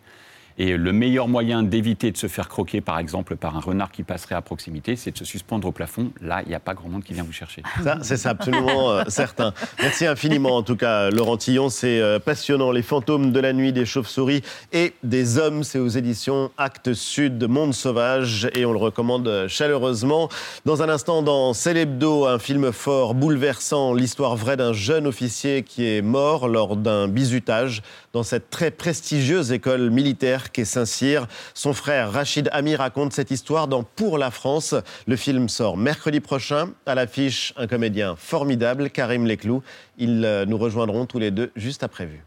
Et 0.59 0.77
le 0.79 0.93
meilleur 0.93 1.29
moyen 1.29 1.63
d'éviter 1.63 2.11
de 2.11 2.17
se 2.17 2.29
faire 2.29 2.49
croquer, 2.49 2.81
par 2.81 2.99
exemple, 2.99 3.37
par 3.37 3.57
un 3.57 3.61
renard 3.61 3.93
qui 3.93 4.03
passerait 4.03 4.35
à 4.35 4.41
proximité, 4.41 4.97
c'est 4.97 5.11
de 5.11 5.19
se 5.19 5.25
suspendre 5.27 5.69
au 5.69 5.73
plafond. 5.73 6.13
Là, 6.23 6.41
il 6.45 6.49
n'y 6.49 6.55
a 6.55 6.61
pas 6.61 6.73
grand 6.73 6.89
monde 6.89 7.05
qui 7.05 7.13
vient 7.13 7.25
vous 7.25 7.33
chercher. 7.33 7.63
Ça, 7.85 7.99
c'est 8.03 8.27
absolument 8.27 8.91
euh, 8.91 9.03
certain. 9.09 9.53
Merci 9.83 10.07
infiniment, 10.07 10.57
en 10.57 10.63
tout 10.63 10.77
cas, 10.77 11.11
Laurent 11.11 11.37
Tillon. 11.37 11.69
C'est 11.69 12.01
euh, 12.01 12.19
passionnant. 12.19 12.73
Les 12.73 12.83
fantômes 12.83 13.33
de 13.33 13.41
la 13.41 13.53
nuit, 13.53 13.75
des 13.75 13.85
chauves-souris 13.85 14.43
et 14.73 14.95
des 15.03 15.37
hommes. 15.37 15.63
C'est 15.63 15.79
aux 15.79 15.89
éditions 15.89 16.51
Actes 16.57 16.95
Sud, 16.95 17.47
Monde 17.49 17.75
Sauvage. 17.75 18.49
Et 18.55 18.65
on 18.65 18.73
le 18.73 18.79
recommande 18.79 19.47
chaleureusement. 19.49 20.31
Dans 20.65 20.83
un 20.83 20.89
instant, 20.89 21.23
dans 21.23 21.53
Célébdo, 21.53 22.25
un 22.25 22.39
film 22.39 22.73
fort, 22.73 23.15
bouleversant, 23.15 23.93
l'histoire 23.93 24.37
vraie 24.37 24.57
d'un 24.57 24.73
jeune 24.73 25.07
officier 25.07 25.63
qui 25.65 25.87
est 25.87 26.03
mort 26.03 26.49
lors 26.49 26.77
d'un 26.77 27.09
bizutage 27.09 27.83
dans 28.15 28.23
cette 28.23 28.49
très 28.49 28.71
prestigieuse 28.71 29.53
école 29.53 29.91
militaire 29.91 30.46
qu'est 30.53 30.65
Saint-Cyr. 30.65 31.27
Son 31.55 31.73
frère 31.73 32.13
Rachid 32.13 32.49
Ami 32.53 32.77
raconte 32.77 33.13
cette 33.13 33.31
histoire 33.31 33.69
dans 33.69 33.83
Pour 33.83 34.19
la 34.19 34.31
France. 34.31 34.75
Le 35.07 35.17
film 35.17 35.49
sort 35.49 35.77
mercredi 35.77 36.21
prochain. 36.21 36.71
À 36.87 36.95
l'affiche, 36.95 37.53
un 37.57 37.67
comédien 37.67 38.17
formidable, 38.17 38.91
Karim 38.91 39.27
Leclou. 39.27 39.63
Ils 39.99 40.25
euh, 40.25 40.45
nous 40.47 40.59
rejoindront 40.59 41.07
tous 41.07 41.19
les 41.19 41.31
deux 41.31 41.51
juste 41.57 41.83
après 41.83 42.07
vue. 42.07 42.23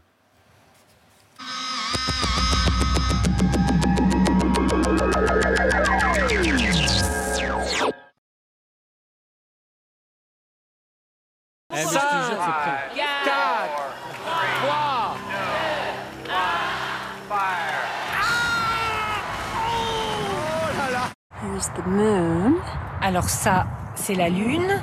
Alors 23.00 23.28
ça, 23.28 23.66
c'est 23.94 24.14
la 24.14 24.28
Lune. 24.28 24.80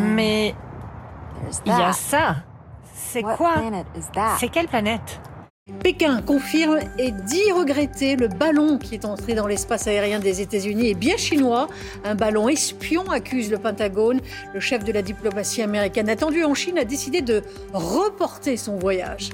Mais 0.00 0.54
il 1.64 1.72
y 1.72 1.82
a 1.82 1.92
ça. 1.92 2.36
C'est 2.94 3.22
quoi? 3.22 3.54
C'est 4.38 4.48
quelle 4.48 4.68
planète? 4.68 5.20
Pékin 5.82 6.22
confirme 6.22 6.78
et 6.98 7.12
dit 7.12 7.52
regretter 7.52 8.16
le 8.16 8.28
ballon 8.28 8.78
qui 8.78 8.94
est 8.94 9.04
entré 9.04 9.34
dans 9.34 9.46
l'espace 9.46 9.86
aérien 9.86 10.18
des 10.18 10.40
États-Unis 10.40 10.90
est 10.90 10.94
bien 10.94 11.16
chinois. 11.16 11.68
Un 12.04 12.14
ballon 12.14 12.48
espion 12.48 13.10
accuse 13.10 13.50
le 13.50 13.58
Pentagone. 13.58 14.20
Le 14.54 14.60
chef 14.60 14.82
de 14.84 14.92
la 14.92 15.02
diplomatie 15.02 15.62
américaine 15.62 16.08
attendu 16.08 16.42
en 16.44 16.54
Chine 16.54 16.78
a 16.78 16.84
décidé 16.84 17.20
de 17.20 17.42
reporter 17.74 18.56
son 18.56 18.78
voyage. 18.78 19.30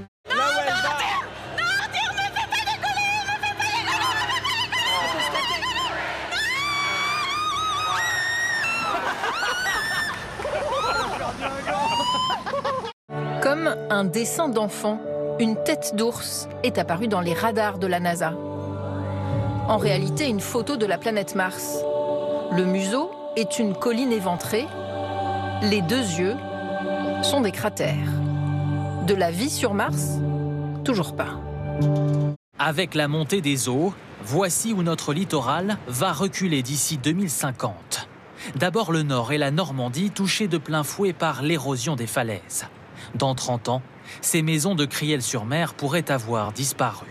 Un 13.66 14.04
dessin 14.04 14.48
d'enfant, 14.48 15.00
une 15.38 15.56
tête 15.64 15.94
d'ours 15.94 16.48
est 16.62 16.78
apparue 16.78 17.08
dans 17.08 17.20
les 17.20 17.34
radars 17.34 17.78
de 17.78 17.86
la 17.86 18.00
NASA. 18.00 18.32
En 19.68 19.78
réalité, 19.78 20.28
une 20.28 20.40
photo 20.40 20.76
de 20.76 20.86
la 20.86 20.98
planète 20.98 21.34
Mars. 21.34 21.78
Le 22.52 22.64
museau 22.64 23.10
est 23.36 23.58
une 23.58 23.74
colline 23.74 24.12
éventrée. 24.12 24.66
Les 25.62 25.80
deux 25.82 25.96
yeux 25.96 26.36
sont 27.22 27.40
des 27.40 27.52
cratères. 27.52 28.12
De 29.06 29.14
la 29.14 29.30
vie 29.30 29.50
sur 29.50 29.74
Mars 29.74 30.18
Toujours 30.84 31.16
pas. 31.16 31.40
Avec 32.58 32.94
la 32.94 33.08
montée 33.08 33.40
des 33.40 33.68
eaux, 33.68 33.94
voici 34.22 34.74
où 34.74 34.82
notre 34.82 35.14
littoral 35.14 35.78
va 35.88 36.12
reculer 36.12 36.62
d'ici 36.62 36.98
2050. 36.98 38.08
D'abord 38.56 38.92
le 38.92 39.02
nord 39.02 39.32
et 39.32 39.38
la 39.38 39.50
Normandie 39.50 40.10
touchés 40.10 40.48
de 40.48 40.58
plein 40.58 40.82
fouet 40.82 41.14
par 41.14 41.42
l'érosion 41.42 41.96
des 41.96 42.06
falaises. 42.06 42.66
Dans 43.14 43.34
30 43.34 43.68
ans, 43.68 43.82
ces 44.20 44.42
maisons 44.42 44.74
de 44.74 44.84
Criel-sur-Mer 44.84 45.74
pourraient 45.74 46.10
avoir 46.10 46.52
disparu. 46.52 47.06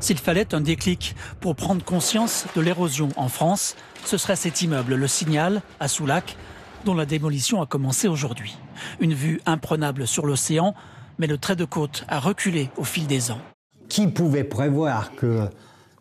S'il 0.00 0.18
fallait 0.18 0.54
un 0.54 0.60
déclic 0.60 1.16
pour 1.40 1.56
prendre 1.56 1.84
conscience 1.84 2.46
de 2.54 2.60
l'érosion 2.60 3.08
en 3.16 3.28
France, 3.28 3.74
ce 4.04 4.18
serait 4.18 4.36
cet 4.36 4.62
immeuble, 4.62 4.94
le 4.94 5.08
Signal, 5.08 5.62
à 5.80 5.88
Soulac, 5.88 6.36
dont 6.84 6.94
la 6.94 7.06
démolition 7.06 7.62
a 7.62 7.66
commencé 7.66 8.08
aujourd'hui. 8.08 8.56
Une 9.00 9.14
vue 9.14 9.40
imprenable 9.46 10.06
sur 10.06 10.26
l'océan, 10.26 10.74
mais 11.18 11.26
le 11.26 11.38
trait 11.38 11.56
de 11.56 11.64
côte 11.64 12.04
a 12.08 12.20
reculé 12.20 12.70
au 12.76 12.84
fil 12.84 13.06
des 13.06 13.30
ans. 13.30 13.40
Qui 13.88 14.06
pouvait 14.08 14.44
prévoir 14.44 15.14
que, 15.14 15.48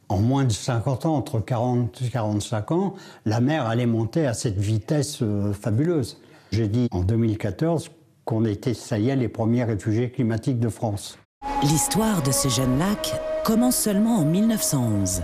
en 0.10 0.18
moins 0.18 0.44
de 0.44 0.52
50 0.52 1.06
ans, 1.06 1.16
entre 1.16 1.40
40 1.40 2.02
et 2.02 2.10
45 2.10 2.72
ans, 2.72 2.96
la 3.26 3.40
mer 3.40 3.66
allait 3.68 3.86
monter 3.86 4.26
à 4.28 4.34
cette 4.34 4.60
vitesse 4.60 5.20
euh, 5.22 5.54
fabuleuse? 5.54 6.20
J'ai 6.52 6.68
dit 6.68 6.88
en 6.92 7.04
2014 7.04 7.90
qu'on 8.26 8.46
était, 8.46 8.74
ça 8.74 8.98
y 8.98 9.10
est, 9.10 9.16
les 9.16 9.28
premiers 9.28 9.64
réfugiés 9.64 10.12
climatiques 10.12 10.60
de 10.60 10.70
France. 10.70 11.18
L'histoire 11.64 12.24
de 12.24 12.32
ce 12.32 12.48
jeune 12.48 12.78
lac 12.78 13.14
commence 13.44 13.76
seulement 13.76 14.18
en 14.18 14.26
1911. 14.26 15.24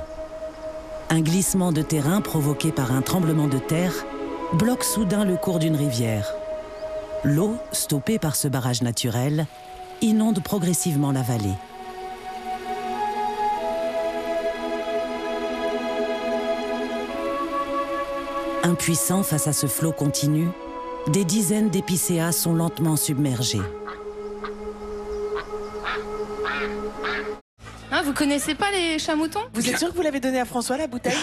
Un 1.10 1.22
glissement 1.22 1.72
de 1.72 1.82
terrain 1.82 2.22
provoqué 2.22 2.72
par 2.72 2.92
un 2.92 3.02
tremblement 3.02 3.48
de 3.48 3.58
terre 3.58 4.06
bloque 4.54 4.84
soudain 4.84 5.26
le 5.26 5.38
cours 5.38 5.60
d'une 5.60 5.76
rivière. 5.76 6.34
L'eau, 7.24 7.56
stoppée 7.72 8.20
par 8.20 8.36
ce 8.36 8.48
barrage 8.48 8.82
naturel, 8.82 9.46
inonde 10.02 10.42
progressivement 10.42 11.12
la 11.12 11.22
vallée. 11.22 11.56
Impuissants 18.64 19.24
face 19.24 19.48
à 19.48 19.54
ce 19.54 19.68
flot 19.68 19.92
continu, 19.92 20.48
des 21.08 21.26
dizaines 21.26 21.70
d'épicéas 21.70 22.32
sont 22.32 22.54
lentement 22.54 22.96
submergés. 22.96 23.62
Hein, 27.92 28.04
vous 28.04 28.14
connaissez 28.14 28.54
pas 28.54 28.70
les 28.72 29.00
chats 29.00 29.16
moutons 29.16 29.42
Vous 29.54 29.68
êtes 29.68 29.80
sûr 29.80 29.90
que 29.90 29.96
vous 29.96 30.04
l'avez 30.04 30.20
donné 30.20 30.40
à 30.40 30.46
François 30.46 30.78
la 30.78 30.86
bouteille? 30.86 31.18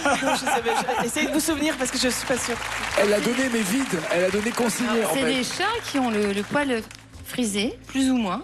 Essayez 1.05 1.29
de 1.29 1.33
vous 1.33 1.41
souvenir 1.41 1.77
parce 1.77 1.91
que 1.93 1.99
je 1.99 2.09
suis 2.09 2.27
pas 2.27 2.37
sûre. 2.37 2.57
Elle 2.99 3.11
l'a 3.11 3.21
donné 3.21 3.49
mais 3.53 3.61
vide. 3.61 4.01
Elle 4.13 4.25
a 4.25 4.31
donné 4.31 4.51
consigné. 4.51 5.03
C'est 5.15 5.25
des 5.25 5.45
chats 5.45 5.65
qui 5.91 5.99
ont 5.99 6.11
le, 6.11 6.43
poil 6.43 6.83
frisé, 7.25 7.79
plus 7.87 8.11
ou 8.11 8.17
moins. 8.17 8.43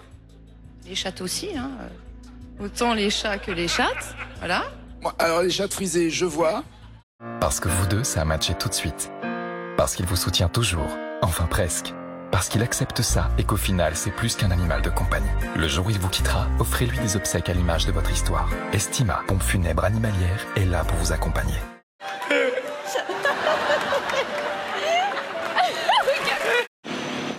Les 0.87 0.95
chats 0.95 1.21
aussi, 1.21 1.49
hein. 1.57 1.71
Autant 2.59 2.93
les 2.93 3.09
chats 3.09 3.37
que 3.37 3.51
les 3.51 3.67
chattes, 3.67 4.15
voilà. 4.37 4.63
alors 5.17 5.41
les 5.41 5.49
chats 5.49 5.67
frisés, 5.67 6.09
je 6.09 6.25
vois. 6.25 6.63
Parce 7.39 7.59
que 7.59 7.67
vous 7.67 7.87
deux, 7.87 8.03
ça 8.03 8.21
a 8.21 8.25
matché 8.25 8.53
tout 8.53 8.69
de 8.69 8.73
suite. 8.73 9.11
Parce 9.75 9.95
qu'il 9.95 10.05
vous 10.05 10.15
soutient 10.15 10.49
toujours, 10.49 10.87
enfin 11.23 11.45
presque. 11.45 11.93
Parce 12.31 12.49
qu'il 12.49 12.61
accepte 12.61 13.01
ça 13.01 13.29
et 13.37 13.43
qu'au 13.43 13.55
final, 13.55 13.95
c'est 13.95 14.11
plus 14.11 14.35
qu'un 14.35 14.51
animal 14.51 14.81
de 14.81 14.89
compagnie. 14.89 15.29
Le 15.55 15.67
jour 15.67 15.87
où 15.87 15.89
il 15.89 15.99
vous 15.99 16.09
quittera, 16.09 16.47
offrez-lui 16.59 16.99
des 16.99 17.15
obsèques 17.15 17.49
à 17.49 17.53
l'image 17.53 17.85
de 17.85 17.91
votre 17.91 18.11
histoire. 18.11 18.49
Estima, 18.73 19.21
pompe 19.27 19.41
funèbre 19.41 19.85
animalière, 19.85 20.45
est 20.55 20.65
là 20.65 20.83
pour 20.83 20.97
vous 20.97 21.11
accompagner. 21.11 21.55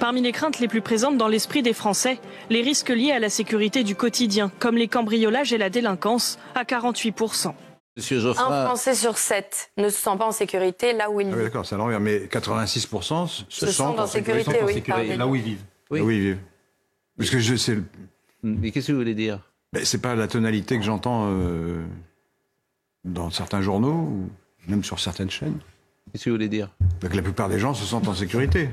Parmi 0.00 0.20
les 0.20 0.32
craintes 0.32 0.60
les 0.60 0.68
plus 0.68 0.82
présentes 0.82 1.16
dans 1.16 1.28
l'esprit 1.28 1.62
des 1.62 1.72
Français, 1.72 2.18
les 2.50 2.60
risques 2.60 2.90
liés 2.90 3.12
à 3.12 3.18
la 3.18 3.30
sécurité 3.30 3.84
du 3.84 3.96
quotidien, 3.96 4.50
comme 4.58 4.76
les 4.76 4.88
cambriolages 4.88 5.52
et 5.52 5.58
la 5.58 5.70
délinquance, 5.70 6.38
à 6.54 6.64
48%. 6.64 7.54
Un 7.96 8.66
Français 8.66 8.94
sur 8.94 9.18
sept 9.18 9.70
ne 9.76 9.88
se 9.88 9.98
sent 9.98 10.16
pas 10.18 10.26
en 10.26 10.32
sécurité 10.32 10.92
là 10.92 11.10
où 11.10 11.20
il 11.20 11.28
ah 11.32 11.36
vit. 11.36 11.42
D'accord, 11.44 11.64
c'est 11.64 11.76
l'envers. 11.76 12.00
Mais 12.00 12.26
86% 12.26 13.28
se, 13.28 13.44
se, 13.48 13.66
sentent 13.70 14.00
en 14.00 14.06
sécurité, 14.06 14.58
oui, 14.64 14.82
là 15.16 15.26
où 15.28 15.36
ils 15.36 15.42
vivent. 15.42 15.64
Oui. 15.90 16.00
Là 16.00 16.04
où 16.04 16.10
ils 16.10 16.20
vivent. 16.20 16.40
Parce 17.16 17.30
que 17.30 17.38
je 17.38 17.54
sais. 17.54 17.78
Mais 18.42 18.72
qu'est-ce 18.72 18.88
que 18.88 18.92
vous 18.92 18.98
voulez 18.98 19.14
dire? 19.14 19.38
Ben, 19.72 19.84
C'est 19.84 20.00
pas 20.00 20.16
la 20.16 20.26
tonalité 20.26 20.76
que 20.76 20.84
j'entends 20.84 21.28
euh, 21.30 21.84
dans 23.04 23.30
certains 23.30 23.62
journaux, 23.62 23.94
ou 23.94 24.28
même 24.66 24.82
sur 24.82 24.98
certaines 24.98 25.30
chaînes. 25.30 25.60
Qu'est-ce 26.10 26.24
que 26.24 26.30
vous 26.30 26.36
voulez 26.36 26.48
dire? 26.48 26.70
Ben, 27.00 27.08
Que 27.08 27.16
la 27.16 27.22
plupart 27.22 27.48
des 27.48 27.60
gens 27.60 27.74
se 27.74 27.84
sentent 27.84 28.08
en 28.08 28.14
sécurité. 28.14 28.70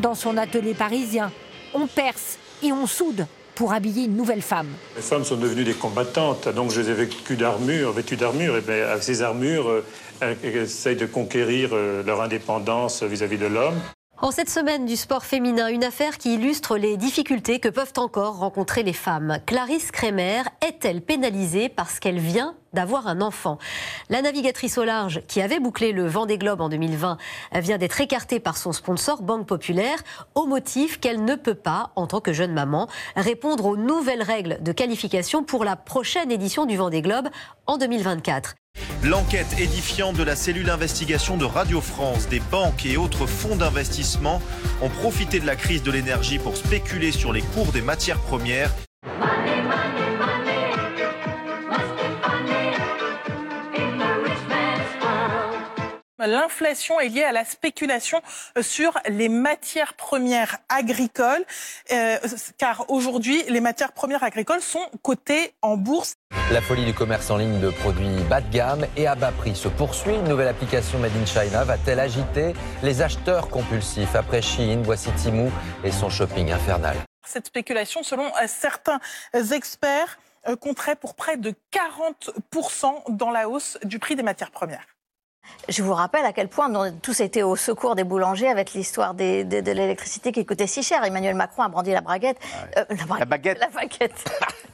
Dans 0.00 0.14
son 0.14 0.36
atelier 0.36 0.74
parisien, 0.74 1.32
on 1.72 1.86
perce 1.86 2.38
et 2.62 2.70
on 2.70 2.86
soude 2.86 3.26
pour 3.54 3.72
habiller 3.72 4.04
une 4.04 4.16
nouvelle 4.16 4.42
femme. 4.42 4.68
Les 4.96 5.02
femmes 5.02 5.24
sont 5.24 5.36
devenues 5.36 5.64
des 5.64 5.74
combattantes, 5.74 6.48
donc 6.48 6.70
je 6.70 6.80
les 6.80 6.90
ai 6.90 6.94
vécues 6.94 7.36
d'armure, 7.36 7.92
vêtues 7.92 8.16
d'armure, 8.16 8.56
et 8.56 8.60
bien 8.60 8.86
avec 8.88 9.02
ces 9.02 9.22
armures, 9.22 9.68
euh, 9.68 9.84
elles 10.20 10.56
essayent 10.56 10.96
de 10.96 11.06
conquérir 11.06 11.70
euh, 11.72 12.02
leur 12.02 12.20
indépendance 12.20 13.02
vis-à-vis 13.02 13.38
de 13.38 13.46
l'homme. 13.46 13.80
En 14.22 14.30
cette 14.30 14.50
semaine 14.50 14.86
du 14.86 14.94
sport 14.94 15.24
féminin, 15.24 15.66
une 15.66 15.82
affaire 15.82 16.16
qui 16.16 16.34
illustre 16.34 16.76
les 16.76 16.96
difficultés 16.96 17.58
que 17.58 17.68
peuvent 17.68 17.94
encore 17.96 18.38
rencontrer 18.38 18.84
les 18.84 18.92
femmes. 18.92 19.38
Clarisse 19.46 19.90
Kremer 19.90 20.42
est-elle 20.64 21.02
pénalisée 21.02 21.68
parce 21.68 21.98
qu'elle 21.98 22.20
vient 22.20 22.54
d'avoir 22.72 23.08
un 23.08 23.20
enfant? 23.20 23.58
La 24.10 24.22
navigatrice 24.22 24.78
au 24.78 24.84
large, 24.84 25.22
qui 25.26 25.42
avait 25.42 25.58
bouclé 25.58 25.90
le 25.90 26.06
Vendée 26.06 26.38
Globe 26.38 26.60
en 26.60 26.68
2020, 26.68 27.16
vient 27.56 27.78
d'être 27.78 28.00
écartée 28.00 28.38
par 28.38 28.58
son 28.58 28.70
sponsor 28.70 29.22
Banque 29.22 29.48
Populaire 29.48 29.98
au 30.36 30.46
motif 30.46 31.00
qu'elle 31.00 31.24
ne 31.24 31.34
peut 31.34 31.56
pas, 31.56 31.90
en 31.96 32.06
tant 32.06 32.20
que 32.20 32.32
jeune 32.32 32.52
maman, 32.52 32.86
répondre 33.16 33.66
aux 33.66 33.76
nouvelles 33.76 34.22
règles 34.22 34.62
de 34.62 34.70
qualification 34.70 35.42
pour 35.42 35.64
la 35.64 35.74
prochaine 35.74 36.30
édition 36.30 36.64
du 36.64 36.76
Vendée 36.76 37.02
Globe 37.02 37.28
en 37.66 37.76
2024. 37.76 38.54
L'enquête 39.04 39.58
édifiante 39.58 40.14
de 40.16 40.22
la 40.22 40.36
cellule 40.36 40.66
d'investigation 40.66 41.36
de 41.36 41.44
Radio 41.44 41.80
France, 41.80 42.28
des 42.28 42.38
banques 42.38 42.86
et 42.86 42.96
autres 42.96 43.26
fonds 43.26 43.56
d'investissement 43.56 44.40
ont 44.80 44.90
profité 44.90 45.40
de 45.40 45.46
la 45.46 45.56
crise 45.56 45.82
de 45.82 45.90
l'énergie 45.90 46.38
pour 46.38 46.56
spéculer 46.56 47.10
sur 47.10 47.32
les 47.32 47.42
cours 47.42 47.72
des 47.72 47.82
matières 47.82 48.20
premières. 48.20 48.72
L'inflation 56.26 57.00
est 57.00 57.08
liée 57.08 57.24
à 57.24 57.32
la 57.32 57.44
spéculation 57.44 58.20
euh, 58.56 58.62
sur 58.62 58.98
les 59.08 59.28
matières 59.28 59.94
premières 59.94 60.58
agricoles, 60.68 61.44
euh, 61.90 62.16
car 62.58 62.84
aujourd'hui, 62.88 63.42
les 63.48 63.60
matières 63.60 63.92
premières 63.92 64.22
agricoles 64.22 64.60
sont 64.60 64.86
cotées 65.02 65.52
en 65.62 65.76
bourse. 65.76 66.14
La 66.52 66.60
folie 66.60 66.84
du 66.84 66.94
commerce 66.94 67.30
en 67.30 67.38
ligne 67.38 67.60
de 67.60 67.70
produits 67.70 68.22
bas 68.28 68.40
de 68.40 68.52
gamme 68.52 68.86
et 68.96 69.06
à 69.06 69.14
bas 69.14 69.32
prix 69.32 69.56
se 69.56 69.68
poursuit. 69.68 70.14
Une 70.14 70.28
nouvelle 70.28 70.48
application 70.48 70.98
Made 70.98 71.12
in 71.20 71.26
China 71.26 71.64
va-t-elle 71.64 71.98
agiter 71.98 72.52
les 72.82 73.02
acheteurs 73.02 73.48
compulsifs 73.48 74.14
Après 74.14 74.42
Shein, 74.42 74.82
voici 74.84 75.10
Timou 75.12 75.50
et 75.82 75.90
son 75.90 76.08
shopping 76.08 76.52
infernal? 76.52 76.96
Cette 77.26 77.46
spéculation, 77.46 78.02
selon 78.02 78.26
euh, 78.26 78.46
certains 78.46 79.00
experts, 79.52 80.18
compterait 80.60 80.96
pour 80.96 81.14
près 81.14 81.36
de 81.36 81.54
40% 81.72 83.16
dans 83.16 83.30
la 83.30 83.48
hausse 83.48 83.78
du 83.84 84.00
prix 84.00 84.16
des 84.16 84.24
matières 84.24 84.50
premières. 84.50 84.84
Je 85.68 85.82
vous 85.82 85.94
rappelle 85.94 86.24
à 86.24 86.32
quel 86.32 86.48
point 86.48 86.70
on 86.70 86.80
a 86.80 86.90
tous 86.90 87.20
été 87.20 87.42
au 87.42 87.56
secours 87.56 87.94
des 87.94 88.04
boulangers 88.04 88.48
avec 88.48 88.74
l'histoire 88.74 89.14
de, 89.14 89.42
l'électricité 89.72 90.32
qui 90.32 90.44
coûtait 90.44 90.66
si 90.66 90.82
cher. 90.82 91.04
Emmanuel 91.04 91.34
Macron 91.34 91.62
a 91.62 91.68
brandi 91.68 91.92
la 91.92 92.00
braguette. 92.00 92.38
Euh, 92.76 92.84
la, 92.90 93.24
baguette. 93.24 93.58
La 93.60 93.68
baguette. 93.68 94.30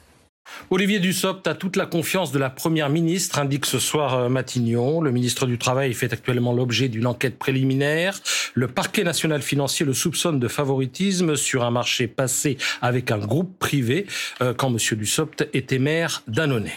Olivier 0.71 0.99
Dussopt 0.99 1.47
a 1.47 1.53
toute 1.53 1.75
la 1.75 1.85
confiance 1.85 2.31
de 2.31 2.39
la 2.39 2.49
Première 2.49 2.89
ministre, 2.89 3.39
indique 3.39 3.65
ce 3.65 3.79
soir 3.79 4.15
euh, 4.15 4.29
Matignon. 4.29 5.01
Le 5.01 5.11
ministre 5.11 5.45
du 5.45 5.57
Travail 5.57 5.93
fait 5.93 6.11
actuellement 6.11 6.53
l'objet 6.53 6.89
d'une 6.89 7.07
enquête 7.07 7.37
préliminaire. 7.37 8.19
Le 8.55 8.67
parquet 8.67 9.03
national 9.03 9.41
financier 9.41 9.85
le 9.85 9.93
soupçonne 9.93 10.39
de 10.39 10.47
favoritisme 10.47 11.35
sur 11.35 11.63
un 11.63 11.71
marché 11.71 12.07
passé 12.07 12.57
avec 12.81 13.11
un 13.11 13.19
groupe 13.19 13.57
privé 13.59 14.07
euh, 14.41 14.53
quand 14.53 14.69
M. 14.69 14.77
Dussopt 14.97 15.47
était 15.53 15.79
maire 15.79 16.23
d'Annonay. 16.27 16.73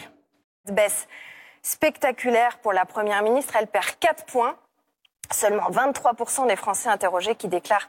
Baisse 0.70 1.08
spectaculaire 1.62 2.58
pour 2.58 2.72
la 2.72 2.84
Première 2.84 3.22
ministre. 3.22 3.54
Elle 3.58 3.66
perd 3.66 3.86
4 4.00 4.24
points. 4.26 4.56
Seulement 5.30 5.70
23% 5.70 6.46
des 6.46 6.56
Français 6.56 6.90
interrogés 6.90 7.34
qui 7.34 7.48
déclarent 7.48 7.88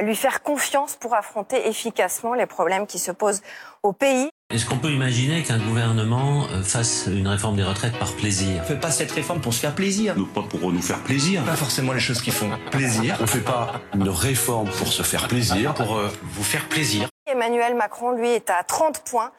lui 0.00 0.14
faire 0.14 0.42
confiance 0.42 0.94
pour 0.94 1.14
affronter 1.14 1.68
efficacement 1.68 2.34
les 2.34 2.46
problèmes 2.46 2.86
qui 2.86 3.00
se 3.00 3.10
posent 3.10 3.42
au 3.82 3.92
pays. 3.92 4.30
Est-ce 4.50 4.66
qu'on 4.66 4.78
peut 4.78 4.92
imaginer 4.92 5.42
qu'un 5.42 5.58
gouvernement 5.58 6.46
euh, 6.52 6.62
fasse 6.62 7.08
une 7.08 7.26
réforme 7.26 7.56
des 7.56 7.64
retraites 7.64 7.98
par 7.98 8.12
plaisir? 8.12 8.58
On 8.58 8.62
ne 8.62 8.66
fait 8.66 8.80
pas 8.80 8.90
cette 8.90 9.10
réforme 9.10 9.40
pour 9.40 9.54
se 9.54 9.60
faire 9.60 9.74
plaisir. 9.74 10.14
Nous, 10.16 10.26
pas 10.26 10.42
pour 10.42 10.70
nous 10.70 10.82
faire 10.82 11.02
plaisir. 11.02 11.42
Pas 11.44 11.56
forcément 11.56 11.92
les 11.92 12.00
choses 12.00 12.22
qui 12.22 12.30
font 12.30 12.50
plaisir. 12.70 13.16
On 13.18 13.22
ne 13.22 13.28
fait 13.28 13.40
pas 13.40 13.80
une 13.94 14.08
réforme 14.08 14.68
pour 14.70 14.88
se 14.88 15.02
faire 15.02 15.26
plaisir. 15.26 15.74
Pour 15.74 15.96
euh, 15.96 16.08
vous 16.22 16.44
faire 16.44 16.68
plaisir. 16.68 17.08
Emmanuel 17.26 17.74
Macron, 17.74 18.12
lui, 18.12 18.30
est 18.30 18.50
à 18.50 18.62
30 18.62 19.00
points 19.00 19.32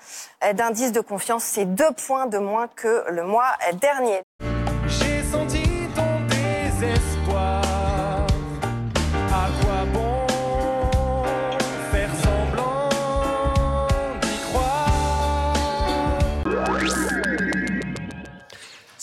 euh, 0.44 0.54
d'indice 0.54 0.92
de 0.92 1.02
confiance. 1.02 1.44
C'est 1.44 1.66
deux 1.66 1.92
points 1.92 2.26
de 2.26 2.40
moins 2.40 2.68
que 2.68 3.06
le 3.12 3.24
mois 3.24 3.52
dernier. 3.74 4.22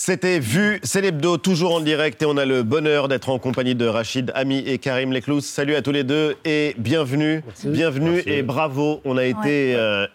C'était 0.04 0.40
Vu, 0.40 0.80
c'est 0.82 1.00
l'hebdo, 1.00 1.36
toujours 1.36 1.76
en 1.76 1.80
direct 1.80 2.20
et 2.22 2.26
on 2.26 2.36
a 2.36 2.44
le 2.44 2.64
bonheur 2.64 3.06
d'être 3.06 3.28
en 3.28 3.38
compagnie 3.38 3.76
de 3.76 3.86
Rachid 3.86 4.32
Ami 4.34 4.58
et 4.66 4.78
Karim 4.78 5.12
Leclous. 5.12 5.42
Salut 5.42 5.76
à 5.76 5.82
tous 5.82 5.92
les 5.92 6.02
deux 6.02 6.34
et 6.44 6.74
bienvenue, 6.76 7.44
bienvenue 7.62 8.20
et 8.26 8.42
bravo. 8.42 9.00
On 9.04 9.16
a 9.16 9.24
été 9.24 9.76
euh, 9.76 10.08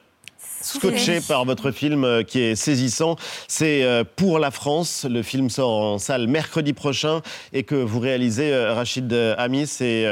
scotché 0.62 1.22
par 1.26 1.46
votre 1.46 1.72
film 1.72 2.04
euh, 2.04 2.24
qui 2.24 2.42
est 2.42 2.56
saisissant. 2.56 3.16
C'est 3.48 3.86
euh, 3.86 4.04
Pour 4.04 4.40
la 4.40 4.52
France. 4.52 5.08
Le 5.10 5.24
film 5.24 5.50
sort 5.50 5.72
en 5.72 6.00
salle 6.00 6.28
mercredi 6.28 6.74
prochain 6.74 7.22
et 7.54 7.64
que 7.64 7.76
vous 7.76 8.02
réalisez, 8.02 8.54
Rachid 8.68 9.14
Ami. 9.38 9.68
C'est 9.68 10.06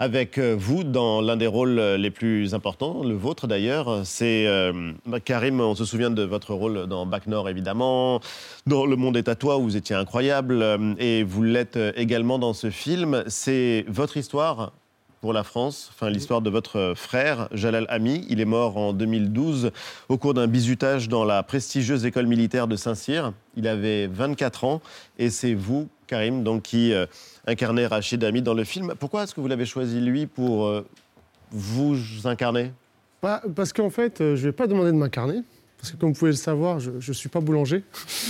avec 0.00 0.38
euh, 0.38 0.56
vous 0.58 0.82
dans 0.82 1.20
l'un 1.20 1.36
des 1.36 1.46
rôles 1.46 1.78
euh, 1.78 1.98
les 1.98 2.10
plus 2.10 2.54
importants, 2.54 3.04
le 3.04 3.14
vôtre 3.14 3.46
d'ailleurs. 3.46 4.00
C'est 4.04 4.46
euh, 4.46 4.92
Karim, 5.26 5.60
on 5.60 5.74
se 5.74 5.84
souvient 5.84 6.10
de 6.10 6.22
votre 6.22 6.54
rôle 6.54 6.86
dans 6.86 7.04
Bac 7.04 7.26
Nord 7.26 7.50
évidemment, 7.50 8.20
dans 8.66 8.86
Le 8.86 8.96
Monde 8.96 9.18
est 9.18 9.28
à 9.28 9.34
toi 9.34 9.58
où 9.58 9.64
vous 9.64 9.76
étiez 9.76 9.94
incroyable 9.94 10.64
et 10.98 11.22
vous 11.22 11.42
l'êtes 11.42 11.78
également 11.96 12.38
dans 12.38 12.54
ce 12.54 12.70
film. 12.70 13.24
C'est 13.26 13.84
votre 13.88 14.16
histoire 14.16 14.72
pour 15.20 15.32
la 15.34 15.44
France, 15.44 15.90
enfin 15.92 16.08
l'histoire 16.08 16.40
de 16.40 16.48
votre 16.48 16.94
frère 16.96 17.48
Jalal 17.52 17.84
Ami. 17.90 18.24
Il 18.30 18.40
est 18.40 18.46
mort 18.46 18.78
en 18.78 18.92
2012 18.92 19.70
au 20.08 20.16
cours 20.16 20.34
d'un 20.34 20.46
bizutage 20.46 21.08
dans 21.08 21.24
la 21.24 21.42
prestigieuse 21.42 22.06
école 22.06 22.26
militaire 22.26 22.66
de 22.66 22.76
Saint-Cyr. 22.76 23.32
Il 23.56 23.68
avait 23.68 24.06
24 24.06 24.64
ans 24.64 24.80
et 25.18 25.28
c'est 25.28 25.54
vous, 25.54 25.88
Karim, 26.06 26.42
donc 26.42 26.62
qui 26.62 26.92
euh, 26.92 27.06
incarnez 27.50 27.86
Rachid 27.86 28.22
Ami 28.24 28.42
dans 28.42 28.54
le 28.54 28.64
film. 28.64 28.94
Pourquoi 28.98 29.24
est-ce 29.24 29.34
que 29.34 29.40
vous 29.40 29.48
l'avez 29.48 29.66
choisi 29.66 30.00
lui 30.00 30.26
pour 30.26 30.66
euh, 30.66 30.86
vous 31.50 31.96
incarner? 32.24 32.72
Bah, 33.22 33.42
Parce 33.54 33.72
qu'en 33.72 33.90
fait, 33.90 34.20
euh, 34.20 34.36
je 34.36 34.40
ne 34.42 34.46
vais 34.46 34.52
pas 34.52 34.66
demander 34.66 34.92
de 34.92 34.96
m'incarner. 34.96 35.40
Parce 35.78 35.92
que 35.92 35.96
comme 35.96 36.12
vous 36.12 36.18
pouvez 36.18 36.32
le 36.32 36.36
savoir, 36.36 36.78
je 36.78 36.90
ne 36.90 37.12
suis 37.14 37.30
pas 37.30 37.40
boulanger. 37.40 37.82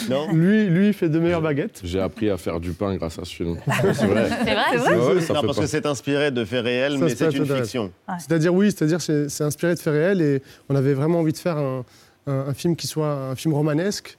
Non. 0.08 0.28
Lui, 0.32 0.66
lui, 0.68 0.92
fait 0.92 1.08
de 1.08 1.18
meilleures 1.18 1.42
baguettes. 1.42 1.80
J'ai 1.82 1.98
appris 1.98 2.30
à 2.30 2.36
faire 2.36 2.60
du 2.60 2.70
pain 2.72 2.94
grâce 2.94 3.18
à 3.18 3.24
ce 3.24 3.34
film. 3.34 3.56
C'est 3.66 3.72
vrai 3.82 3.94
C'est 3.94 4.06
vrai 4.06 4.28
C'est 4.70 4.78
Ouais, 4.96 5.20
ça 5.20 5.34
Non, 5.34 5.42
parce 5.42 5.56
pas- 5.56 5.62
que 5.62 5.66
c'est 5.68 5.84
inspiré 5.84 6.30
de 6.30 6.44
faits 6.44 6.62
réels, 6.62 6.92
Ça 6.92 6.98
mais 7.04 7.14
c'est 7.16 7.32
une 7.36 7.46
fiction. 7.46 7.90
C'est-à-dire, 8.20 8.54
oui, 8.54 8.70
c'est-à-dire 8.70 9.00
c'est 9.00 9.42
inspiré 9.42 9.74
de 9.74 9.80
faits 9.80 9.92
réels 9.92 10.22
et 10.22 10.42
on 10.68 10.76
avait 10.76 10.94
vraiment 10.94 11.18
envie 11.18 11.32
de 11.32 11.38
faire 11.38 11.56
un, 11.56 11.84
un- 12.28 12.32
un 12.50 12.54
film 12.54 12.76
qui 12.76 12.86
soit 12.86 13.12
un 13.12 13.34
film 13.34 13.52
romanesque 13.54 14.16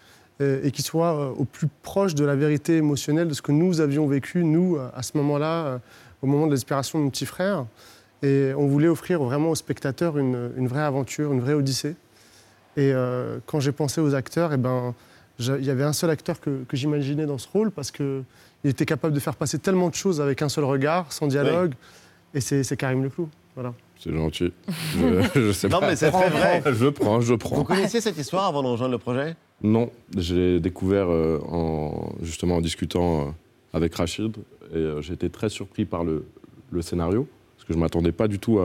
et 0.63 0.71
qui 0.71 0.81
soit 0.81 1.13
euh, 1.15 1.29
au 1.37 1.45
plus 1.45 1.67
proche 1.83 2.15
de 2.15 2.25
la 2.25 2.35
vérité 2.35 2.77
émotionnelle 2.77 3.27
de 3.27 3.33
ce 3.33 3.41
que 3.41 3.51
nous 3.51 3.79
avions 3.81 4.07
vécu, 4.07 4.43
nous, 4.43 4.75
euh, 4.77 4.89
à 4.95 5.03
ce 5.03 5.15
moment-là, 5.17 5.65
euh, 5.65 5.77
au 6.21 6.27
moment 6.27 6.45
de 6.47 6.51
l'expiration 6.51 6.99
de 6.99 7.03
mon 7.05 7.09
petit 7.09 7.25
frère. 7.25 7.65
Et 8.23 8.51
on 8.55 8.67
voulait 8.67 8.87
offrir 8.87 9.21
vraiment 9.21 9.49
aux 9.49 9.55
spectateurs 9.55 10.17
une, 10.17 10.51
une 10.57 10.67
vraie 10.67 10.83
aventure, 10.83 11.31
une 11.33 11.41
vraie 11.41 11.53
odyssée. 11.53 11.95
Et 12.77 12.91
euh, 12.93 13.39
quand 13.45 13.59
j'ai 13.59 13.71
pensé 13.71 13.99
aux 13.99 14.13
acteurs, 14.15 14.53
eh 14.53 14.57
ben, 14.57 14.93
il 15.39 15.65
y 15.65 15.69
avait 15.71 15.83
un 15.83 15.93
seul 15.93 16.09
acteur 16.11 16.39
que, 16.39 16.63
que 16.67 16.77
j'imaginais 16.77 17.25
dans 17.25 17.37
ce 17.39 17.47
rôle 17.47 17.71
parce 17.71 17.89
qu'il 17.91 18.23
était 18.63 18.85
capable 18.85 19.13
de 19.13 19.19
faire 19.19 19.35
passer 19.35 19.57
tellement 19.59 19.89
de 19.89 19.95
choses 19.95 20.21
avec 20.21 20.41
un 20.43 20.49
seul 20.49 20.63
regard, 20.65 21.11
sans 21.11 21.27
dialogue. 21.27 21.73
Et 22.33 22.41
c'est 22.41 22.63
c'est 22.63 22.77
Karim 22.77 23.03
Leclou. 23.03 23.27
Voilà. 23.55 23.73
C'est 23.99 24.13
gentil. 24.13 24.53
Je, 24.97 25.23
je 25.35 25.51
sais 25.51 25.67
Non, 25.67 25.79
pas. 25.79 25.87
mais 25.89 25.95
c'est 25.95 26.11
très 26.11 26.29
vrai. 26.29 26.63
Je 26.71 26.87
prends, 26.87 27.21
je 27.21 27.33
prends. 27.33 27.55
Vous 27.57 27.63
connaissiez 27.63 28.01
cette 28.01 28.17
histoire 28.17 28.45
avant 28.45 28.63
de 28.63 28.67
rejoindre 28.69 28.93
le 28.93 28.97
projet? 28.99 29.35
Non, 29.63 29.91
je 30.17 30.35
l'ai 30.35 30.59
découvert 30.59 31.09
euh, 31.09 31.39
en, 31.47 32.13
justement 32.21 32.57
en 32.57 32.61
discutant 32.61 33.21
euh, 33.21 33.31
avec 33.73 33.93
Rachid 33.93 34.35
et 34.73 34.77
euh, 34.77 35.01
j'ai 35.01 35.13
été 35.13 35.29
très 35.29 35.49
surpris 35.49 35.85
par 35.85 36.03
le, 36.03 36.25
scénario 36.81 37.27
parce 37.55 37.67
que 37.67 37.73
je 37.73 37.77
ne 37.77 37.83
m'attendais 37.83 38.13
pas 38.13 38.27
du 38.29 38.39
tout 38.39 38.57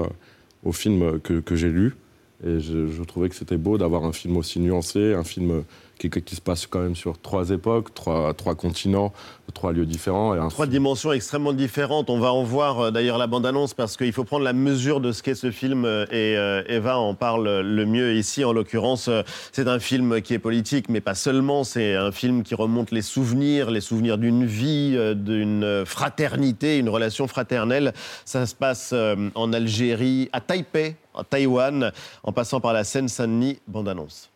au 0.65 0.73
film 0.73 1.19
que, 1.21 1.41
que 1.41 1.57
j'ai 1.57 1.69
lu. 1.69 1.97
Et 2.45 2.61
je, 2.61 2.87
je 2.87 3.03
trouvais 3.03 3.29
que 3.29 3.35
c'était 3.35 3.57
beau 3.57 3.79
d'avoir 3.79 4.05
un 4.05 4.12
film 4.12 4.37
aussi 4.37 4.61
nuancé, 4.61 5.12
un 5.12 5.25
film 5.25 5.65
qui, 5.99 6.11
qui 6.11 6.37
se 6.37 6.41
passe 6.41 6.67
quand 6.67 6.81
même 6.81 6.97
sur 6.97 7.19
trois 7.19 7.50
époques, 7.50 7.95
trois, 7.95 8.35
trois 8.35 8.55
continents, 8.55 9.12
trois 9.55 9.73
lieux 9.73 9.87
différents. 9.87 10.35
Et 10.35 10.49
Trois 10.50 10.67
dimensions 10.67 11.12
extrêmement 11.12 11.53
différentes. 11.53 12.11
On 12.11 12.19
va 12.19 12.33
en 12.33 12.43
voir 12.43 12.81
euh, 12.81 12.91
d'ailleurs 12.91 13.19
la 13.19 13.26
bande-annonce 13.26 13.75
parce 13.75 13.97
qu'il 13.97 14.12
faut 14.12 14.25
prendre 14.25 14.45
la 14.45 14.53
mesure 14.53 15.00
de 15.00 15.12
ce 15.12 15.23
qu'est 15.23 15.35
ce 15.35 15.50
film 15.50 15.85
euh, 15.85 16.05
et 16.11 16.37
euh, 16.37 16.62
Eva 16.69 16.99
en 16.99 17.15
parle 17.15 17.61
le 17.61 17.87
mieux 17.87 18.15
ici. 18.15 18.45
En 18.45 18.53
l'occurrence, 18.53 19.09
c'est 19.53 19.69
un 19.69 19.79
film 19.79 20.21
qui 20.21 20.35
est 20.35 20.38
politique, 20.38 20.88
mais 20.88 21.00
pas 21.00 21.15
seulement. 21.15 21.65
C'est 21.65 21.95
un 21.95 22.12
film 22.12 22.43
qui 22.43 22.55
remonte 22.55 22.91
les 22.91 23.03
souvenirs, 23.03 23.71
les 23.71 23.81
souvenirs 23.81 24.19
d'une 24.19 24.45
vie, 24.45 24.97
d'une 25.15 25.85
fraternité, 25.87 26.79
une 26.79 26.88
relation 26.88 27.26
fraternelle. 27.26 27.93
Ça 28.25 28.47
se 28.47 28.55
passe 28.55 28.95
en 29.35 29.53
Algérie, 29.53 30.29
à 30.33 30.41
Taipei, 30.41 30.97
à 31.15 31.25
Taïwan, 31.25 31.93
en 32.23 32.33
passant 32.33 32.61
par 32.61 32.73
la 32.73 32.85
Seine-Saint-Denis. 32.85 33.59
Bande-annonce. 33.67 34.31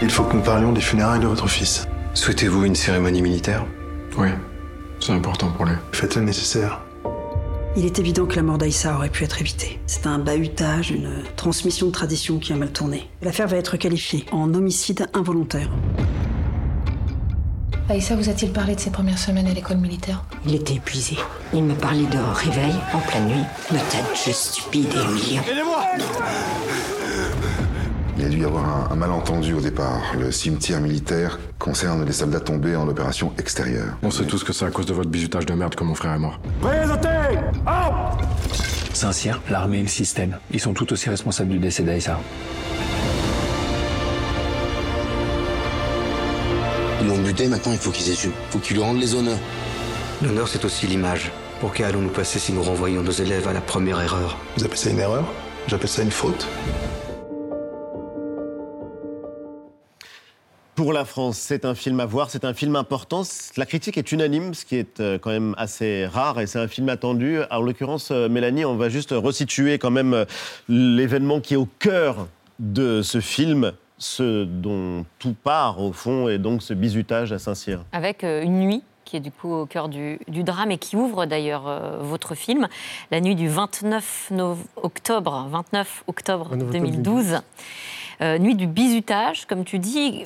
Il 0.00 0.10
faut 0.10 0.24
que 0.24 0.36
nous 0.36 0.42
parlions 0.42 0.72
des 0.72 0.80
funérailles 0.80 1.20
de 1.20 1.26
votre 1.26 1.48
fils. 1.48 1.88
Souhaitez-vous 2.14 2.64
une 2.64 2.74
cérémonie 2.74 3.22
militaire? 3.22 3.64
Oui, 4.16 4.28
c'est 5.00 5.12
important 5.12 5.48
pour 5.48 5.64
lui. 5.64 5.74
Faites 5.92 6.16
le 6.16 6.22
nécessaire. 6.22 6.80
Il 7.76 7.84
est 7.84 7.98
évident 7.98 8.26
que 8.26 8.36
la 8.36 8.42
mort 8.42 8.58
d'Aïssa 8.58 8.94
aurait 8.94 9.08
pu 9.10 9.24
être 9.24 9.40
évitée. 9.40 9.78
C'est 9.86 10.06
un 10.06 10.18
bahutage, 10.18 10.90
une 10.90 11.22
transmission 11.36 11.86
de 11.86 11.92
tradition 11.92 12.38
qui 12.38 12.52
a 12.52 12.56
mal 12.56 12.72
tourné. 12.72 13.08
L'affaire 13.22 13.46
va 13.46 13.56
être 13.56 13.76
qualifiée 13.76 14.24
en 14.32 14.52
homicide 14.54 15.06
involontaire. 15.14 15.70
Aïssa 17.88 18.16
vous 18.16 18.28
a-t-il 18.28 18.52
parlé 18.52 18.74
de 18.74 18.80
ses 18.80 18.90
premières 18.90 19.18
semaines 19.18 19.46
à 19.46 19.52
l'école 19.52 19.78
militaire? 19.78 20.24
Il 20.44 20.54
était 20.54 20.74
épuisé. 20.74 21.16
Il 21.54 21.64
me 21.64 21.74
parlait 21.74 22.06
de 22.06 22.18
réveil 22.34 22.74
en 22.92 22.98
pleine 22.98 23.26
nuit. 23.26 23.44
Me 23.70 23.78
tête 23.90 24.24
juste 24.26 24.52
stupide 24.52 24.88
et 24.94 25.04
humiliant. 25.04 25.42
Il 28.18 28.24
a 28.24 28.28
dû 28.28 28.40
y 28.40 28.44
avoir 28.44 28.64
un, 28.64 28.92
un 28.92 28.96
malentendu 28.96 29.54
au 29.54 29.60
départ. 29.60 30.02
Le 30.18 30.32
cimetière 30.32 30.80
militaire 30.80 31.38
concerne 31.60 32.04
les 32.04 32.12
soldats 32.12 32.40
tombés 32.40 32.74
en 32.74 32.88
opération 32.88 33.32
extérieure. 33.38 33.96
On 34.02 34.10
sait 34.10 34.24
tous 34.24 34.42
que 34.42 34.52
c'est 34.52 34.64
à 34.64 34.70
cause 34.70 34.86
de 34.86 34.92
votre 34.92 35.08
bizutage 35.08 35.46
de 35.46 35.54
merde 35.54 35.76
que 35.76 35.84
mon 35.84 35.94
frère 35.94 36.14
est 36.14 36.18
mort. 36.18 36.40
Saint-Cyr, 38.92 39.40
l'armée 39.48 39.78
et 39.78 39.82
le 39.82 39.88
système, 39.88 40.36
ils 40.50 40.58
sont 40.58 40.74
tout 40.74 40.92
aussi 40.92 41.08
responsables 41.08 41.50
du 41.50 41.60
décès 41.60 41.84
d'Aïssa. 41.84 42.18
Ils 47.00 47.06
l'ont 47.06 47.18
buté, 47.18 47.46
maintenant 47.46 47.70
il 47.70 47.78
faut 47.78 47.92
qu'ils 47.92 48.10
assument. 48.10 48.32
Faut 48.50 48.58
qu'ils 48.58 48.76
lui 48.76 48.82
rendent 48.82 48.98
les 48.98 49.14
honneurs. 49.14 49.38
L'honneur, 50.22 50.48
c'est 50.48 50.64
aussi 50.64 50.88
l'image. 50.88 51.30
Pour 51.60 51.72
qu'allons-nous 51.72 52.08
passer 52.08 52.40
si 52.40 52.52
nous 52.52 52.64
renvoyons 52.64 53.02
nos 53.02 53.12
élèves 53.12 53.46
à 53.46 53.52
la 53.52 53.60
première 53.60 54.00
erreur? 54.00 54.36
Vous 54.56 54.64
appelez 54.64 54.76
ça 54.76 54.90
une 54.90 54.98
erreur? 54.98 55.24
J'appelle 55.68 55.88
ça 55.88 56.02
une 56.02 56.10
faute? 56.10 56.48
Pour 60.78 60.92
la 60.92 61.04
France, 61.04 61.38
c'est 61.38 61.64
un 61.64 61.74
film 61.74 61.98
à 61.98 62.06
voir, 62.06 62.30
c'est 62.30 62.44
un 62.44 62.54
film 62.54 62.76
important. 62.76 63.22
La 63.56 63.66
critique 63.66 63.98
est 63.98 64.12
unanime, 64.12 64.54
ce 64.54 64.64
qui 64.64 64.76
est 64.76 65.00
euh, 65.00 65.18
quand 65.18 65.30
même 65.30 65.56
assez 65.58 66.06
rare, 66.06 66.38
et 66.38 66.46
c'est 66.46 66.60
un 66.60 66.68
film 66.68 66.88
attendu. 66.88 67.40
En 67.50 67.60
l'occurrence, 67.62 68.10
euh, 68.12 68.28
Mélanie, 68.28 68.64
on 68.64 68.76
va 68.76 68.88
juste 68.88 69.10
resituer 69.10 69.78
quand 69.80 69.90
même 69.90 70.14
euh, 70.14 70.24
l'événement 70.68 71.40
qui 71.40 71.54
est 71.54 71.56
au 71.56 71.66
cœur 71.80 72.28
de 72.60 73.02
ce 73.02 73.20
film, 73.20 73.72
ce 73.98 74.44
dont 74.44 75.04
tout 75.18 75.34
part 75.34 75.80
au 75.82 75.92
fond, 75.92 76.28
et 76.28 76.38
donc 76.38 76.62
ce 76.62 76.74
bizutage 76.74 77.32
à 77.32 77.40
Saint-Cyr. 77.40 77.80
avec 77.90 78.22
une 78.22 78.60
nuit 78.60 78.84
qui 79.04 79.16
est 79.16 79.20
du 79.20 79.32
coup 79.32 79.52
au 79.52 79.66
cœur 79.66 79.88
du, 79.88 80.20
du 80.28 80.44
drame 80.44 80.70
et 80.70 80.78
qui 80.78 80.94
ouvre 80.94 81.26
d'ailleurs 81.26 81.66
euh, 81.66 81.98
votre 82.02 82.36
film, 82.36 82.68
la 83.10 83.20
nuit 83.20 83.34
du 83.34 83.48
29 83.48 84.28
nov- 84.30 84.58
octobre, 84.76 85.48
29 85.50 86.04
octobre 86.06 86.50
29 86.50 86.60
octobre 86.60 86.72
2012. 86.72 87.40
Euh, 88.20 88.38
nuit 88.38 88.54
du 88.56 88.66
bizutage, 88.68 89.46
comme 89.46 89.64
tu 89.64 89.78
dis, 89.78 90.24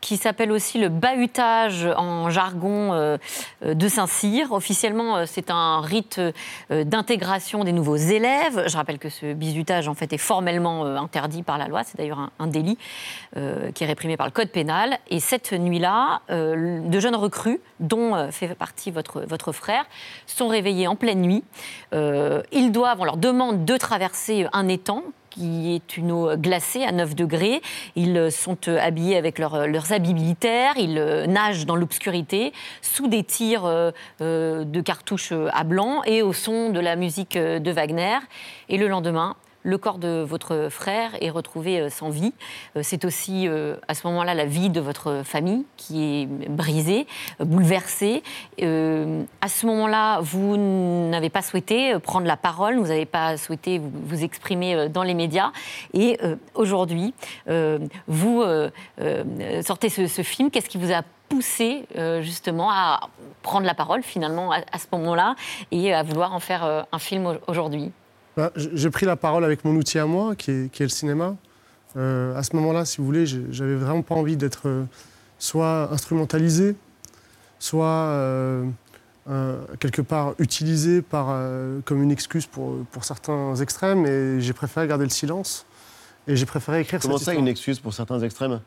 qui 0.00 0.16
s'appelle 0.16 0.52
aussi 0.52 0.78
le 0.78 0.88
bahutage 0.88 1.86
en 1.96 2.30
jargon 2.30 2.92
euh, 2.92 3.16
euh, 3.64 3.74
de 3.74 3.88
Saint-Cyr. 3.88 4.52
Officiellement, 4.52 5.16
euh, 5.16 5.24
c'est 5.26 5.50
un 5.50 5.80
rite 5.80 6.20
d'intégration 6.70 7.64
des 7.64 7.72
nouveaux 7.72 7.96
élèves. 7.96 8.64
Je 8.66 8.76
rappelle 8.76 8.98
que 8.98 9.08
ce 9.08 9.32
bizutage, 9.32 9.88
en 9.88 9.94
fait, 9.94 10.12
est 10.12 10.18
formellement 10.18 10.84
interdit 10.84 11.42
par 11.42 11.58
la 11.58 11.68
loi. 11.68 11.82
C'est 11.84 11.98
d'ailleurs 11.98 12.30
un, 12.38 12.46
délit 12.46 12.78
qui 13.34 13.84
est 13.84 13.86
réprimé 13.86 14.16
par 14.16 14.26
le 14.26 14.32
code 14.32 14.48
pénal. 14.50 14.98
Et 15.08 15.20
cette 15.20 15.52
nuit-là, 15.52 16.20
de 16.28 17.00
jeunes 17.00 17.16
recrues, 17.16 17.60
dont 17.80 18.30
fait 18.30 18.54
partie 18.54 18.90
votre, 18.90 19.22
votre 19.22 19.52
frère, 19.52 19.84
sont 20.26 20.48
réveillés 20.48 20.86
en 20.86 20.96
pleine 20.96 21.20
nuit. 21.20 21.44
Ils 21.92 22.70
doivent, 22.72 23.00
on 23.00 23.04
leur 23.04 23.16
demande 23.16 23.64
de 23.64 23.76
traverser 23.76 24.46
un 24.52 24.68
étang 24.68 25.02
qui 25.36 25.74
est 25.74 25.96
une 25.96 26.10
eau 26.12 26.36
glacée 26.36 26.82
à 26.84 26.92
9 26.92 27.14
degrés. 27.14 27.60
Ils 27.94 28.16
euh, 28.16 28.30
sont 28.30 28.56
euh, 28.68 28.78
habillés 28.80 29.16
avec 29.16 29.38
leur- 29.38 29.66
leurs 29.66 29.92
habits 29.92 30.14
militaires, 30.14 30.74
ils 30.76 30.98
euh, 30.98 31.26
nagent 31.26 31.66
dans 31.66 31.76
l'obscurité, 31.76 32.52
sous 32.82 33.06
des 33.08 33.22
tirs 33.24 33.64
euh, 33.66 33.90
euh, 34.20 34.64
de 34.64 34.80
cartouches 34.80 35.32
euh, 35.32 35.48
à 35.52 35.64
blanc 35.64 36.02
et 36.04 36.22
au 36.22 36.32
son 36.32 36.70
de 36.70 36.80
la 36.80 36.96
musique 36.96 37.36
euh, 37.36 37.58
de 37.58 37.70
Wagner. 37.70 38.18
Et 38.68 38.78
le 38.78 38.88
lendemain, 38.88 39.36
le 39.66 39.78
corps 39.78 39.98
de 39.98 40.22
votre 40.22 40.68
frère 40.70 41.10
est 41.20 41.30
retrouvé 41.30 41.80
euh, 41.80 41.90
sans 41.90 42.08
vie. 42.08 42.32
Euh, 42.76 42.80
C'est 42.84 43.04
aussi 43.04 43.48
euh, 43.48 43.76
à 43.88 43.94
ce 43.94 44.06
moment-là 44.06 44.32
la 44.34 44.44
vie 44.44 44.70
de 44.70 44.80
votre 44.80 45.22
famille 45.24 45.66
qui 45.76 46.22
est 46.22 46.26
brisée, 46.48 47.06
bouleversée. 47.40 48.22
À 48.60 49.48
ce 49.48 49.66
moment-là, 49.66 50.20
vous 50.20 50.56
n'avez 50.56 51.30
pas 51.30 51.42
souhaité 51.42 51.98
prendre 51.98 52.26
la 52.26 52.36
parole, 52.36 52.76
vous 52.76 52.86
n'avez 52.86 53.06
pas 53.06 53.36
souhaité 53.36 53.80
vous, 53.80 54.22
exprimer 54.22 54.88
dans 54.88 55.02
les 55.02 55.14
médias. 55.14 55.50
Et 55.92 56.18
aujourd'hui, 56.54 57.14
vous 58.06 58.42
sortez 59.62 59.88
ce, 59.88 60.22
film. 60.22 60.50
Qu'est-ce 60.50 60.68
qui 60.68 60.78
vous 60.78 60.92
a 60.92 61.02
poussé 61.28 61.86
justement 62.20 62.70
à 62.70 63.08
prendre 63.42 63.66
la 63.66 63.74
parole 63.74 64.02
finalement 64.02 64.52
à, 64.52 64.78
ce 64.78 64.86
moment-là 64.92 65.34
et 65.72 65.92
à 65.92 66.02
vouloir 66.02 66.32
en 66.32 66.40
faire 66.40 66.86
un 66.90 66.98
film 66.98 67.26
au- 67.26 67.50
aujourd'hui? 67.50 67.92
Bah, 68.36 68.52
J'ai 68.54 68.90
pris 68.90 69.06
la 69.06 69.16
parole 69.16 69.44
avec 69.44 69.64
mon 69.64 69.74
outil 69.76 69.98
à 69.98 70.06
moi, 70.06 70.36
qui 70.36 70.50
est, 70.50 70.70
qui 70.70 70.82
est 70.82 70.86
le 70.86 70.90
cinéma. 70.90 71.36
Euh, 71.96 72.36
à 72.36 72.42
ce 72.42 72.54
moment-là, 72.56 72.84
si 72.84 72.98
vous 72.98 73.06
voulez, 73.06 73.24
j'avais 73.26 73.76
vraiment 73.76 74.02
pas 74.02 74.14
envie 74.14 74.36
d'être 74.36 74.68
euh, 74.68 74.84
soit 75.38 75.90
instrumentalisé, 75.90 76.76
soit 77.58 77.86
euh, 77.86 78.64
quelque 79.80 80.02
part 80.02 80.34
utilisé 80.38 81.00
par, 81.00 81.28
comme 81.84 82.02
une 82.02 82.10
excuse 82.12 82.46
pour, 82.46 82.84
pour 82.92 83.04
certains 83.04 83.56
extrêmes. 83.56 84.06
Et 84.06 84.40
j'ai 84.40 84.52
préféré 84.52 84.86
garder 84.86 85.04
le 85.04 85.10
silence. 85.10 85.66
Et 86.28 86.36
j'ai 86.36 86.46
préféré 86.46 86.80
écrire 86.80 87.00
Comment 87.00 87.16
ça, 87.16 87.32
histoire. 87.32 87.38
une 87.38 87.48
excuse 87.48 87.80
pour 87.80 87.94
certains 87.94 88.20
extrêmes? 88.20 88.60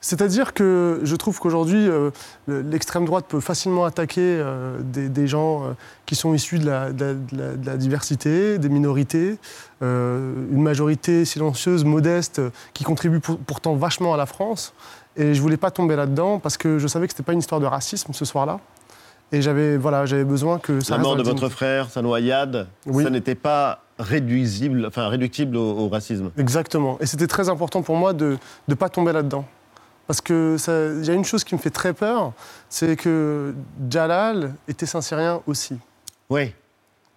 C'est-à-dire 0.00 0.52
que 0.54 1.00
je 1.02 1.16
trouve 1.16 1.38
qu'aujourd'hui, 1.38 1.88
euh, 1.88 2.10
le- 2.46 2.60
l'extrême 2.62 3.04
droite 3.04 3.26
peut 3.28 3.40
facilement 3.40 3.84
attaquer 3.84 4.20
euh, 4.22 4.78
des, 4.82 5.08
des 5.08 5.26
gens 5.26 5.62
euh, 5.64 5.66
qui 6.06 6.14
sont 6.16 6.34
issus 6.34 6.58
de 6.58 6.66
la, 6.66 6.92
de 6.92 7.04
la- 7.04 7.14
de 7.14 7.36
la- 7.36 7.56
de 7.56 7.66
la 7.66 7.76
diversité, 7.76 8.58
des 8.58 8.68
minorités, 8.68 9.38
une 9.80 10.62
majorité 10.62 11.24
silencieuse, 11.24 11.84
modeste, 11.84 12.40
qui 12.72 12.84
contribue 12.84 13.20
pour- 13.20 13.38
pourtant 13.38 13.74
vachement 13.74 14.14
à 14.14 14.16
la 14.16 14.26
France. 14.26 14.74
Et 15.16 15.34
je 15.34 15.42
voulais 15.42 15.56
pas 15.56 15.70
tomber 15.70 15.96
là-dedans 15.96 16.38
parce 16.38 16.56
que 16.56 16.78
je 16.78 16.86
savais 16.86 17.06
que 17.06 17.12
c'était 17.12 17.22
pas 17.22 17.32
une 17.32 17.40
histoire 17.40 17.60
de 17.60 17.66
racisme 17.66 18.12
ce 18.12 18.24
soir-là. 18.24 18.60
Et 19.32 19.40
j'avais 19.42 19.76
voilà, 19.78 20.04
j'avais 20.06 20.24
besoin 20.24 20.58
que 20.58 20.80
ça 20.80 20.96
La 20.96 21.02
mort 21.02 21.16
de 21.16 21.22
votre 21.22 21.48
frère, 21.48 21.90
sa 21.90 22.02
noyade, 22.02 22.66
Oui. 22.86 23.02
ça 23.04 23.10
n'était 23.10 23.34
pas 23.34 23.80
réduisible, 23.98 24.84
enfin 24.86 25.08
réductible 25.08 25.56
au, 25.56 25.70
au 25.78 25.88
racisme. 25.88 26.30
Exactement. 26.38 26.96
Et 27.00 27.06
c'était 27.06 27.26
très 27.26 27.48
important 27.48 27.82
pour 27.82 27.96
moi 27.96 28.12
de 28.12 28.36
ne 28.68 28.74
pas 28.74 28.88
tomber 28.88 29.12
là-dedans. 29.12 29.44
Parce 30.06 30.20
que 30.20 30.56
il 31.00 31.06
y 31.06 31.10
a 31.10 31.14
une 31.14 31.24
chose 31.24 31.44
qui 31.44 31.54
me 31.54 31.60
fait 31.60 31.70
très 31.70 31.92
peur, 31.92 32.32
c'est 32.68 32.96
que 32.96 33.54
Jalal 33.88 34.54
était 34.68 34.86
saint-syrien 34.86 35.40
aussi. 35.46 35.78
Oui. 36.28 36.52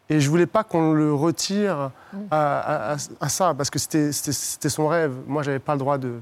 Et 0.10 0.20
je 0.20 0.30
voulais 0.30 0.46
pas 0.46 0.64
qu'on 0.64 0.94
le 0.94 1.14
retire 1.14 1.90
à, 2.30 2.92
à- 2.92 2.94
à- 2.94 2.98
à 3.20 3.30
ça, 3.30 3.54
parce 3.56 3.70
que 3.72 3.80
c'était- 3.80 4.12
son 4.70 4.88
rêve. 4.88 5.14
Moi, 5.28 5.42
j'avais 5.42 5.60
pas 5.60 5.74
le 5.74 5.80
droit 5.80 5.98
de, 5.98 6.14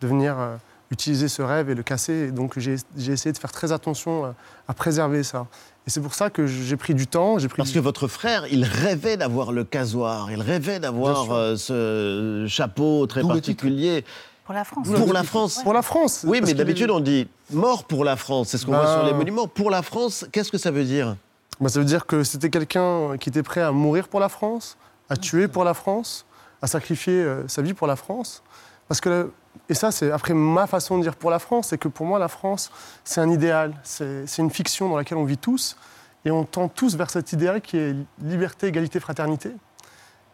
de 0.00 0.06
venir 0.08 0.36
euh, 0.38 0.56
utiliser 0.90 1.28
ce 1.28 1.40
rêve 1.42 1.70
et 1.70 1.76
le 1.76 1.84
casser. 1.84 2.12
Et 2.28 2.30
donc, 2.32 2.58
j'ai 2.58 2.74
essayé 3.12 3.32
de 3.32 3.38
faire 3.38 3.52
très 3.52 3.70
attention 3.70 4.24
à, 4.24 4.34
à 4.66 4.74
préserver 4.74 5.22
ça. 5.22 5.46
Et 5.86 5.90
c'est 5.90 6.00
pour 6.00 6.14
ça 6.14 6.28
que 6.28 6.44
j'ai 6.46 6.76
pris 6.76 6.92
du 6.94 7.06
temps. 7.06 7.36
Pris 7.36 7.46
Parce 7.56 7.70
que 7.70 7.78
votre 7.78 8.08
frère, 8.08 8.46
il 8.50 8.64
rêvait 8.64 9.16
d'avoir 9.16 9.52
le 9.52 9.62
casoir, 9.62 10.30
il 10.32 10.42
rêvait 10.42 10.80
d'avoir 10.80 11.30
euh, 11.30 11.54
ce 11.56 12.46
chapeau 12.48 13.06
très 13.06 13.22
particulier. 13.22 14.04
Pour 14.50 14.56
la 14.56 14.64
France. 14.64 14.88
Pour 14.88 15.12
la 15.12 15.22
France. 15.22 15.62
Pour 15.62 15.72
la 15.74 15.82
France. 15.82 16.24
Oui, 16.26 16.40
mais 16.44 16.54
d'habitude 16.54 16.90
on 16.90 16.98
dit 16.98 17.28
mort 17.52 17.84
pour 17.84 18.04
la 18.04 18.16
France. 18.16 18.48
C'est 18.48 18.58
ce 18.58 18.66
qu'on 18.66 18.72
Ben- 18.72 18.82
voit 18.82 18.94
sur 18.94 19.04
les 19.04 19.12
monuments. 19.12 19.46
Pour 19.46 19.70
la 19.70 19.80
France, 19.80 20.26
qu'est-ce 20.32 20.50
que 20.50 20.58
ça 20.58 20.72
veut 20.72 20.82
dire? 20.82 21.14
Bah, 21.60 21.68
ça 21.68 21.78
veut 21.78 21.84
dire 21.84 22.04
que 22.04 22.24
c'était 22.24 22.50
quelqu'un 22.50 23.16
qui 23.18 23.28
était 23.28 23.44
prêt 23.44 23.60
à 23.60 23.70
mourir 23.70 24.08
pour 24.08 24.18
la 24.18 24.28
France, 24.28 24.76
à 25.08 25.16
tuer 25.16 25.46
pour 25.46 25.62
la 25.62 25.72
France, 25.72 26.26
à 26.62 26.66
sacrifier 26.66 27.12
euh, 27.12 27.46
sa 27.46 27.62
vie 27.62 27.74
pour 27.74 27.86
la 27.86 27.94
France. 27.94 28.42
Parce 28.88 29.00
que, 29.00 29.30
et 29.68 29.74
ça, 29.74 29.92
c'est 29.92 30.10
après 30.10 30.34
ma 30.34 30.66
façon 30.66 30.98
de 30.98 31.02
dire 31.04 31.14
pour 31.14 31.30
la 31.30 31.38
France, 31.38 31.68
c'est 31.68 31.78
que 31.78 31.86
pour 31.86 32.04
moi, 32.04 32.18
la 32.18 32.26
France, 32.26 32.72
c'est 33.04 33.20
un 33.20 33.30
idéal, 33.30 33.74
c'est 33.84 34.26
c'est 34.26 34.42
une 34.42 34.50
fiction 34.50 34.88
dans 34.88 34.96
laquelle 34.96 35.18
on 35.18 35.24
vit 35.24 35.38
tous, 35.38 35.76
et 36.24 36.32
on 36.32 36.44
tend 36.44 36.66
tous 36.66 36.96
vers 36.96 37.10
cet 37.10 37.32
idéal 37.32 37.60
qui 37.60 37.76
est 37.76 37.94
liberté, 38.20 38.66
égalité, 38.66 38.98
fraternité. 38.98 39.52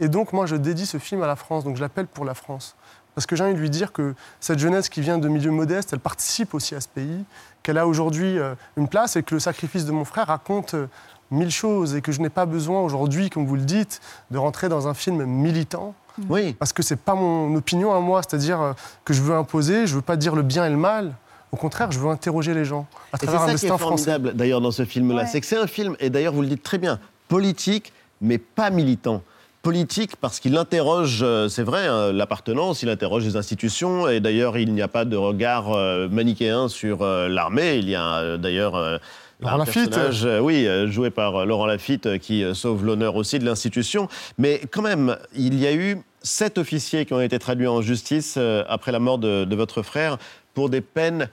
Et 0.00 0.09
donc, 0.09 0.33
moi, 0.33 0.46
je 0.46 0.57
dédie 0.57 0.87
ce 0.87 0.96
film 0.96 1.22
à 1.22 1.26
la 1.26 1.37
France, 1.37 1.64
donc 1.64 1.76
je 1.76 1.83
l'appelle 1.83 2.07
pour 2.07 2.24
la 2.24 2.33
France. 2.35 2.76
Parce 3.16 3.24
que 3.24 3.35
j'ai 3.35 3.44
envie 3.44 3.55
de 3.55 3.59
lui 3.59 3.70
dire 3.70 3.92
que 3.92 4.14
cette 4.40 4.59
jeunesse 4.59 4.90
qui 4.90 5.00
vient 5.00 5.16
de 5.16 5.26
milieux 5.26 5.50
modestes, 5.50 5.94
elle 5.94 6.00
participe 6.00 6.52
aussi 6.52 6.74
à 6.74 6.83
ce 6.83 6.88
pays, 6.88 7.24
qu'elle 7.62 7.79
a 7.79 7.87
aujourd'hui 7.87 8.38
euh, 8.38 8.55
une 8.76 8.88
place 8.88 9.16
et 9.16 9.22
que 9.22 9.35
le 9.35 9.40
sacrifice 9.40 9.87
de 9.87 9.90
mon 9.90 10.05
frère 10.05 10.26
raconte 10.26 10.74
euh, 10.74 10.87
mille 11.31 11.50
choses 11.50 11.94
et 11.94 12.02
que 12.02 12.12
je 12.12 12.20
n'ai 12.20 12.29
pas 12.29 12.44
besoin 12.44 12.83
aujourd'hui, 12.83 13.31
comme 13.31 13.46
vous 13.46 13.57
le 13.57 13.62
dites, 13.62 14.02
de 14.31 14.37
rentrer 14.37 14.68
dans 14.68 14.87
un 14.87 14.92
film 14.92 15.24
militant. 15.24 15.94
Oui. 16.29 16.52
Parce 16.59 16.74
que 16.74 16.83
c'est 16.83 16.96
pas 17.00 17.14
mon 17.14 17.55
opinion 17.57 17.94
à 17.94 18.00
moi, 18.00 18.20
c'est-à-dire 18.22 18.61
euh, 18.61 18.72
que 19.07 19.14
je 19.14 19.22
veux 19.22 19.35
imposer, 19.35 19.87
je 19.87 19.94
veux 19.94 20.02
pas 20.02 20.16
dire 20.16 20.37
le 20.37 20.42
bien 20.42 20.66
et 20.66 20.70
le 20.70 20.76
mal. 20.76 21.14
Au 21.52 21.57
contraire, 21.57 21.90
je 21.92 21.98
veux 21.98 22.11
interroger 22.11 22.52
les 22.52 22.66
gens 22.66 22.87
à 23.14 23.16
Et 23.16 23.20
c'est 23.20 23.26
travers 23.29 23.40
un 23.40 23.46
ça 23.46 23.55
qui 23.55 23.64
est 23.64 23.68
destin 23.70 23.79
français. 23.79 24.11
formidable 24.11 24.37
d'ailleurs 24.37 24.61
dans 24.61 24.72
ce 24.72 24.85
film-là, 24.85 25.24
c'est 25.24 25.40
que 25.40 25.46
c'est 25.46 25.57
un 25.57 25.66
film, 25.66 25.96
et 26.00 26.11
d'ailleurs 26.11 26.35
vous 26.35 26.42
le 26.42 26.48
dites 26.48 26.62
très 26.62 26.76
bien, 26.76 27.00
politique, 27.29 27.94
mais 28.20 28.37
pas 28.37 28.68
militant. 28.68 29.22
Politique 29.62 30.16
parce 30.16 30.38
qu'il 30.38 30.57
interroge, 30.57 31.21
euh, 31.23 31.49
c'est 31.49 31.64
vrai, 31.64 31.87
hein, 31.87 32.12
l'appartenance, 32.12 32.83
il 32.83 32.88
interroge 32.88 33.25
les 33.25 33.37
institutions, 33.37 34.09
et 34.09 34.21
d'ailleurs 34.21 34.57
il 34.57 34.73
n'y 34.73 34.83
a 34.83 34.88
pas 34.88 35.05
de 35.05 35.16
regard 35.16 35.73
euh, 35.73 36.09
manichéen 36.09 36.69
sur 36.69 37.03
euh, 37.03 37.29
l'armée, 37.29 37.77
il 37.77 37.88
y 37.88 37.95
a 37.97 38.19
euh, 38.19 38.37
d'ailleurs... 38.37 38.77
euh, 38.77 38.99
Laurent 39.40 39.57
un 39.57 39.59
Lafitte. 39.59 39.90
personnage, 39.90 40.25
euh, 40.25 40.38
oui, 40.38 40.66
euh, 40.66 40.90
joué 40.90 41.11
par 41.11 41.45
Laurent 41.45 41.66
Lafitte, 41.66 42.07
euh, 42.07 42.16
qui 42.16 42.42
euh, 42.42 42.55
sauve 42.55 42.87
l'honneur 42.87 43.16
aussi 43.16 43.38
de 43.38 43.45
l'institution. 43.45 44.09
Mais 44.38 44.62
quand 44.71 44.81
même, 44.81 45.19
il 45.35 45.59
y 45.59 45.66
a 45.66 45.75
eu 45.75 46.01
sept 46.23 46.57
officiers 46.57 47.05
qui 47.05 47.12
ont 47.12 47.21
été 47.21 47.38
traduits 47.38 47.66
en 47.66 47.83
justice 47.83 48.37
euh, 48.38 48.64
après 48.66 48.92
la 48.92 48.99
mort 48.99 49.19
de, 49.19 49.45
de 49.45 49.57
votre 49.57 49.83
frère 49.83 50.16
pour 50.55 50.71
des 50.71 50.81
peines 50.81 51.29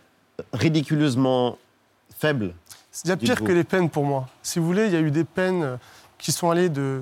ridiculeusement 0.52 1.58
faibles. 2.20 2.54
Il 3.06 3.10
y 3.10 3.14
a 3.14 3.16
pire 3.16 3.42
que 3.42 3.54
les 3.54 3.64
peines 3.64 3.90
pour 3.90 4.04
moi. 4.04 4.28
Si 4.42 4.60
vous 4.60 4.66
voulez, 4.66 4.88
il 4.88 4.92
y 4.94 4.98
a 4.98 5.00
eu 5.00 5.12
des 5.12 5.24
peines 5.24 5.78
qui 6.18 6.34
sont 6.34 6.50
allées 6.50 6.68
de, 6.70 7.02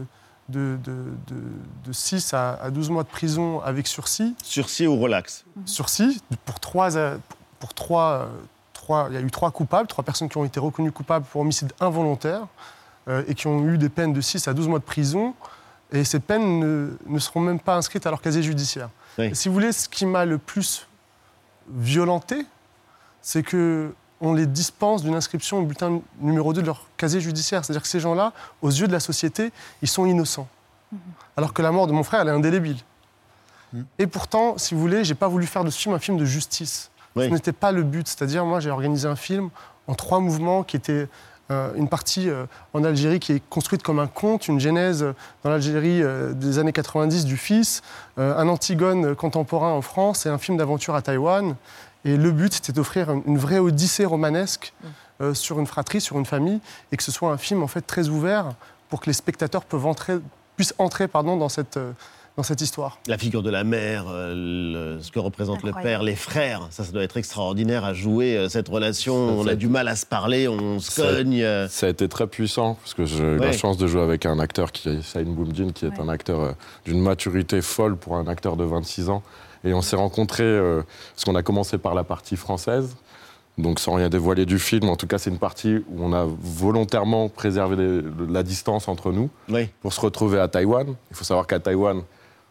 de, 0.52 0.78
de, 0.84 0.92
de- 1.28 1.88
de 1.88 1.92
6 1.94 2.34
à, 2.34 2.54
à 2.62 2.70
12 2.70 2.90
mois 2.92 3.04
de 3.04 3.08
prison 3.08 3.60
avec 3.62 3.88
sursis. 3.88 4.36
Sursis 4.44 4.86
ou 4.88 4.98
relax 5.00 5.46
Sursis, 5.66 6.22
pour 6.46 6.60
trois, 6.60 6.96
euh, 6.98 7.18
pour 7.60 7.74
trois, 7.74 8.12
euh, 8.12 8.26
trois- 8.74 9.08
il 9.10 9.16
y 9.16 9.18
a 9.18 9.22
eu 9.22 9.32
trois 9.32 9.50
coupables, 9.52 9.88
trois 9.88 10.04
personnes 10.04 10.30
qui 10.30 10.38
ont 10.38 10.46
été 10.46 10.60
reconnues 10.60 10.92
coupables 10.92 11.26
pour 11.26 11.42
homicide 11.42 11.72
involontaire 11.80 12.48
euh, 13.08 13.24
et 13.28 13.34
qui 13.36 13.48
ont 13.48 13.66
eu 13.68 13.78
des 13.78 13.90
peines 13.90 14.14
de 14.14 14.22
6 14.22 14.48
à 14.48 14.54
12 14.54 14.68
mois 14.68 14.80
de 14.80 14.84
prison. 14.84 15.34
Et 15.92 16.04
ces 16.04 16.20
peines 16.20 16.60
ne, 16.60 16.92
ne 17.08 17.20
seront 17.20 17.40
même 17.42 17.60
pas 17.60 17.76
inscrites 17.76 18.06
à 18.06 18.12
leur 18.12 18.22
casier 18.22 18.44
judiciaire. 18.44 18.90
Si 19.34 19.48
vous 19.50 19.54
voulez, 19.54 19.72
ce 19.74 19.90
qui 19.90 20.06
m'a 20.06 20.24
le 20.26 20.38
plus 20.38 20.88
violenté, 21.70 22.46
c'est 23.22 23.44
que 23.44 23.94
on 24.22 24.34
les 24.34 24.46
dispense 24.46 25.04
d'une 25.04 25.16
inscription 25.16 25.60
au 25.60 25.64
bulletin 25.64 26.00
numéro 26.20 26.54
2 26.54 26.62
de 26.62 26.68
leur 26.68 26.86
casier 26.96 27.20
judiciaire. 27.20 27.66
C'est-à-dire 27.66 27.82
que 27.82 27.88
ces 27.88 28.00
gens-là, 28.00 28.34
aux 28.62 28.70
yeux 28.70 28.88
de 28.88 28.92
la 28.92 29.00
société, 29.00 29.52
ils 29.82 29.88
sont 29.88 30.06
innocents. 30.06 30.48
Alors 31.36 31.54
que 31.54 31.62
la 31.62 31.72
mort 31.72 31.88
de 31.88 31.94
mon 31.94 32.04
frère, 32.04 32.22
elle 32.22 32.28
est 32.28 32.32
indélébile. 32.32 32.78
Et 33.98 34.08
pourtant, 34.08 34.58
si 34.58 34.74
vous 34.74 34.82
voulez, 34.82 35.04
j'ai 35.04 35.16
pas 35.16 35.28
voulu 35.28 35.46
faire 35.46 35.64
de 35.64 35.70
ce 35.70 35.80
film 35.80 35.96
un 35.96 36.00
film 36.00 36.18
de 36.18 36.26
justice. 36.26 36.92
Ce 37.16 37.22
n'était 37.22 37.52
pas 37.52 37.72
le 37.72 37.84
but. 37.84 38.08
C'est-à-dire, 38.08 38.46
moi, 38.46 38.60
j'ai 38.60 38.70
organisé 38.70 39.08
un 39.08 39.16
film 39.16 39.50
en 39.88 39.96
trois 39.96 40.20
mouvements 40.20 40.64
qui 40.64 40.78
étaient 40.78 41.08
euh, 41.50 41.74
une 41.76 41.90
partie 41.90 42.30
euh, 42.30 42.46
en 42.74 42.84
Algérie 42.84 43.20
qui 43.20 43.34
est 43.34 43.44
construite 43.50 43.84
comme 43.84 44.00
un 44.00 44.08
conte, 44.08 44.48
une 44.48 44.60
genèse 44.60 45.04
euh, 45.04 45.14
dans 45.44 45.50
l'Algérie 45.50 46.02
euh, 46.02 46.32
des 46.34 46.60
années 46.60 46.72
90 46.72 47.26
du 47.26 47.36
fils, 47.36 47.82
euh, 48.18 48.38
un 48.38 48.48
Antigone 48.48 49.16
contemporain 49.16 49.72
en 49.72 49.82
France 49.82 50.26
et 50.26 50.30
un 50.30 50.38
film 50.38 50.58
d'aventure 50.58 50.96
à 50.96 51.02
Taïwan. 51.02 51.56
Et 52.06 52.18
le 52.18 52.32
but, 52.32 52.54
c'était 52.54 52.74
d'offrir 52.74 53.12
une, 53.12 53.22
une 53.28 53.38
vraie 53.38 53.60
odyssée 53.60 54.06
romanesque 54.06 54.74
euh, 55.22 55.34
sur 55.34 55.60
une 55.60 55.68
fratrie, 55.68 56.02
sur 56.02 56.18
une 56.18 56.26
famille, 56.26 56.60
et 56.92 56.98
que 56.98 57.04
ce 57.04 57.12
soit 57.12 57.32
un 57.32 57.38
film 57.38 57.62
en 57.64 57.68
fait 57.68 57.82
très 57.82 58.08
ouvert 58.10 58.54
pour 58.90 59.00
que 59.02 59.06
les 59.08 59.14
spectateurs 59.14 59.64
peuvent 59.66 59.86
entrer, 59.86 60.16
puissent 60.56 60.74
entrer 60.80 61.08
pardon, 61.08 61.38
dans, 61.38 61.48
cette, 61.48 61.78
euh, 61.78 61.92
dans 62.38 62.44
cette 62.44 62.60
histoire. 62.62 62.98
La 63.08 63.20
figure 63.20 63.44
de 63.44 63.52
la 63.52 63.64
mère, 63.64 64.06
euh, 64.10 64.96
le- 64.98 65.02
ce 65.02 65.12
que 65.12 65.20
représente 65.20 65.62
le 65.64 65.74
père, 65.74 66.02
les 66.02 66.16
frères, 66.16 66.68
ça, 66.72 66.84
ça 66.84 66.92
doit 66.92 67.04
être 67.04 67.18
extraordinaire 67.18 67.86
à 67.86 67.94
jouer 67.94 68.36
euh, 68.36 68.50
cette 68.50 68.68
relation. 68.68 69.14
On 69.40 69.46
a 69.46 69.54
du 69.56 69.68
mal 69.68 69.88
à 69.88 69.96
se 69.96 70.06
parler, 70.08 70.48
on 70.48 70.80
se 70.80 70.92
Ça- 70.92 71.04
cogne. 71.04 71.42
euh. 71.42 71.68
Ça 71.70 71.86
a 71.86 71.90
été 71.90 72.10
très 72.10 72.26
puissant, 72.26 72.74
parce 72.82 72.96
que 72.96 73.06
j'ai 73.06 73.24
eu 73.24 73.38
la 73.38 73.52
chance 73.52 73.78
de 73.78 73.86
jouer 73.86 74.02
avec 74.02 74.26
un 74.26 74.40
acteur 74.40 74.72
qui 74.72 74.90
est 74.90 75.02
Saïd 75.04 75.28
Boumdine, 75.28 75.72
qui 75.72 75.86
est 75.86 76.00
un 76.00 76.10
acteur 76.10 76.40
euh, 76.40 76.52
d'une 76.84 77.00
maturité 77.02 77.62
folle 77.62 77.96
pour 77.96 78.16
un 78.16 78.26
acteur 78.28 78.58
de 78.58 78.64
26 78.64 79.10
ans. 79.10 79.22
Et 79.63 79.74
on 79.74 79.82
s'est 79.82 79.95
rencontrés, 79.95 80.43
euh, 80.43 80.82
parce 81.13 81.24
qu'on 81.26 81.36
a 81.36 81.43
commencé 81.43 81.78
par 81.78 81.93
la 81.93 82.04
partie 82.04 82.36
française, 82.36 82.95
donc 83.58 83.80
sans 83.80 83.93
rien 83.93 84.10
dévoiler 84.10 84.45
du 84.45 84.58
film, 84.60 84.89
en 84.89 84.95
tout 84.95 85.08
cas 85.08 85.17
c'est 85.17 85.30
une 85.30 85.38
partie 85.38 85.76
où 85.89 86.04
on 86.04 86.13
a 86.13 86.26
volontairement 86.41 87.30
préservé 87.30 87.76
les- 87.76 88.02
la 88.30 88.43
distance 88.43 88.88
entre 88.88 89.12
nous 89.12 89.30
pour 89.82 89.93
se 89.93 90.02
retrouver 90.02 90.39
à 90.39 90.47
Taïwan. 90.47 90.88
Il 91.12 91.15
faut 91.17 91.24
savoir 91.26 91.45
qu'à 91.47 91.60
Taïwan, 91.60 92.02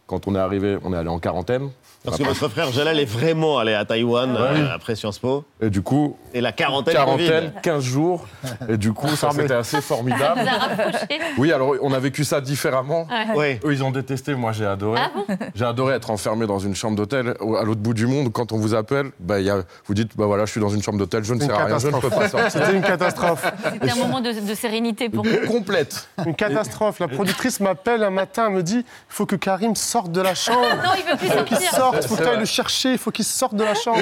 quand 0.06 0.28
on 0.28 0.34
est 0.34 0.38
arrivé, 0.38 0.76
on 0.84 0.92
est 0.92 0.96
allé 0.96 1.08
en 1.08 1.18
quarantaine. 1.18 1.70
Parce 2.04 2.16
que 2.16 2.22
votre 2.22 2.48
frère 2.48 2.72
Jalal 2.72 2.98
est 2.98 3.04
vraiment 3.04 3.58
allé 3.58 3.74
à 3.74 3.84
Taïwan 3.84 4.32
Ouais. 4.32 4.38
euh, 4.38 4.74
après 4.74 4.96
Sciences 4.96 5.18
Po. 5.18 5.44
Et 5.60 5.68
du 5.68 5.82
coup, 5.82 6.16
Et 6.32 6.40
la 6.40 6.50
quarantaine, 6.52 6.94
quarantaine, 6.94 7.48
Covid. 7.50 7.60
15 7.62 7.84
jours. 7.84 8.26
Et 8.70 8.78
du 8.78 8.92
coup, 8.94 9.08
ça 9.16 9.28
c'était 9.32 9.52
assez 9.54 9.80
formidable. 9.82 10.40
Ça 10.40 10.42
vous 10.42 10.48
a 10.48 10.58
rapprochés 10.84 11.20
Oui, 11.36 11.52
alors 11.52 11.74
on 11.82 11.92
a 11.92 11.98
vécu 11.98 12.24
ça 12.24 12.40
différemment. 12.40 13.06
Ouais. 13.34 13.60
Eux, 13.64 13.72
ils 13.72 13.84
ont 13.84 13.90
détesté, 13.90 14.34
moi 14.34 14.52
j'ai 14.52 14.64
adoré. 14.64 14.98
Ah 15.04 15.10
bon? 15.14 15.24
J'ai 15.54 15.64
adoré 15.66 15.94
être 15.94 16.10
enfermé 16.10 16.46
dans 16.46 16.58
une 16.58 16.74
chambre 16.74 16.96
d'hôtel 16.96 17.34
à 17.58 17.64
l'autre 17.64 17.80
bout 17.80 17.92
du 17.94 18.06
monde. 18.06 18.32
Quand 18.32 18.52
on 18.52 18.56
vous 18.58 18.74
appelle, 18.74 19.10
bah, 19.20 19.38
il 19.40 19.46
y 19.46 19.50
a, 19.50 19.62
vous 19.86 19.94
dites 19.94 20.16
bah 20.16 20.24
voilà, 20.26 20.46
je 20.46 20.52
suis 20.52 20.60
dans 20.60 20.68
une 20.70 20.82
chambre 20.82 20.98
d'hôtel, 20.98 21.22
je 21.24 21.34
ne 21.34 21.40
sais 21.40 21.52
rien, 21.52 21.78
je 21.78 21.88
ne 21.88 21.92
peux 21.98 22.08
pas 22.08 22.16
catastrophe. 22.16 22.30
sortir. 22.30 22.50
C'était 22.62 22.76
une 22.76 22.82
catastrophe. 22.82 23.52
C'était 23.72 23.90
un 23.90 23.96
moment 23.96 24.20
de, 24.20 24.32
de 24.48 24.54
sérénité 24.54 25.08
pour 25.10 25.24
vous. 25.24 25.46
Complète. 25.46 26.08
Une 26.24 26.34
catastrophe. 26.34 26.98
La 27.00 27.08
productrice 27.08 27.60
m'appelle 27.60 28.02
un 28.02 28.10
matin, 28.10 28.46
elle 28.48 28.54
me 28.54 28.62
dit 28.62 28.78
il 28.78 28.84
faut 29.08 29.26
que 29.26 29.36
Karim 29.36 29.74
sorte 29.76 30.10
de 30.12 30.22
la 30.22 30.34
chambre. 30.34 30.60
Non, 30.82 30.92
il 30.98 31.04
veut 31.10 31.16
plus 31.18 31.28
sortir. 31.28 31.89
Sorte, 31.92 32.05
il 32.05 32.09
faut 32.09 32.16
que 32.16 32.22
tu 32.22 32.29
ailles 32.29 32.38
le 32.38 32.44
chercher, 32.44 32.92
il 32.92 32.98
faut 32.98 33.11
qu'il 33.11 33.24
sorte 33.24 33.55
de 33.55 33.64
la 33.64 33.74
chambre. 33.74 33.98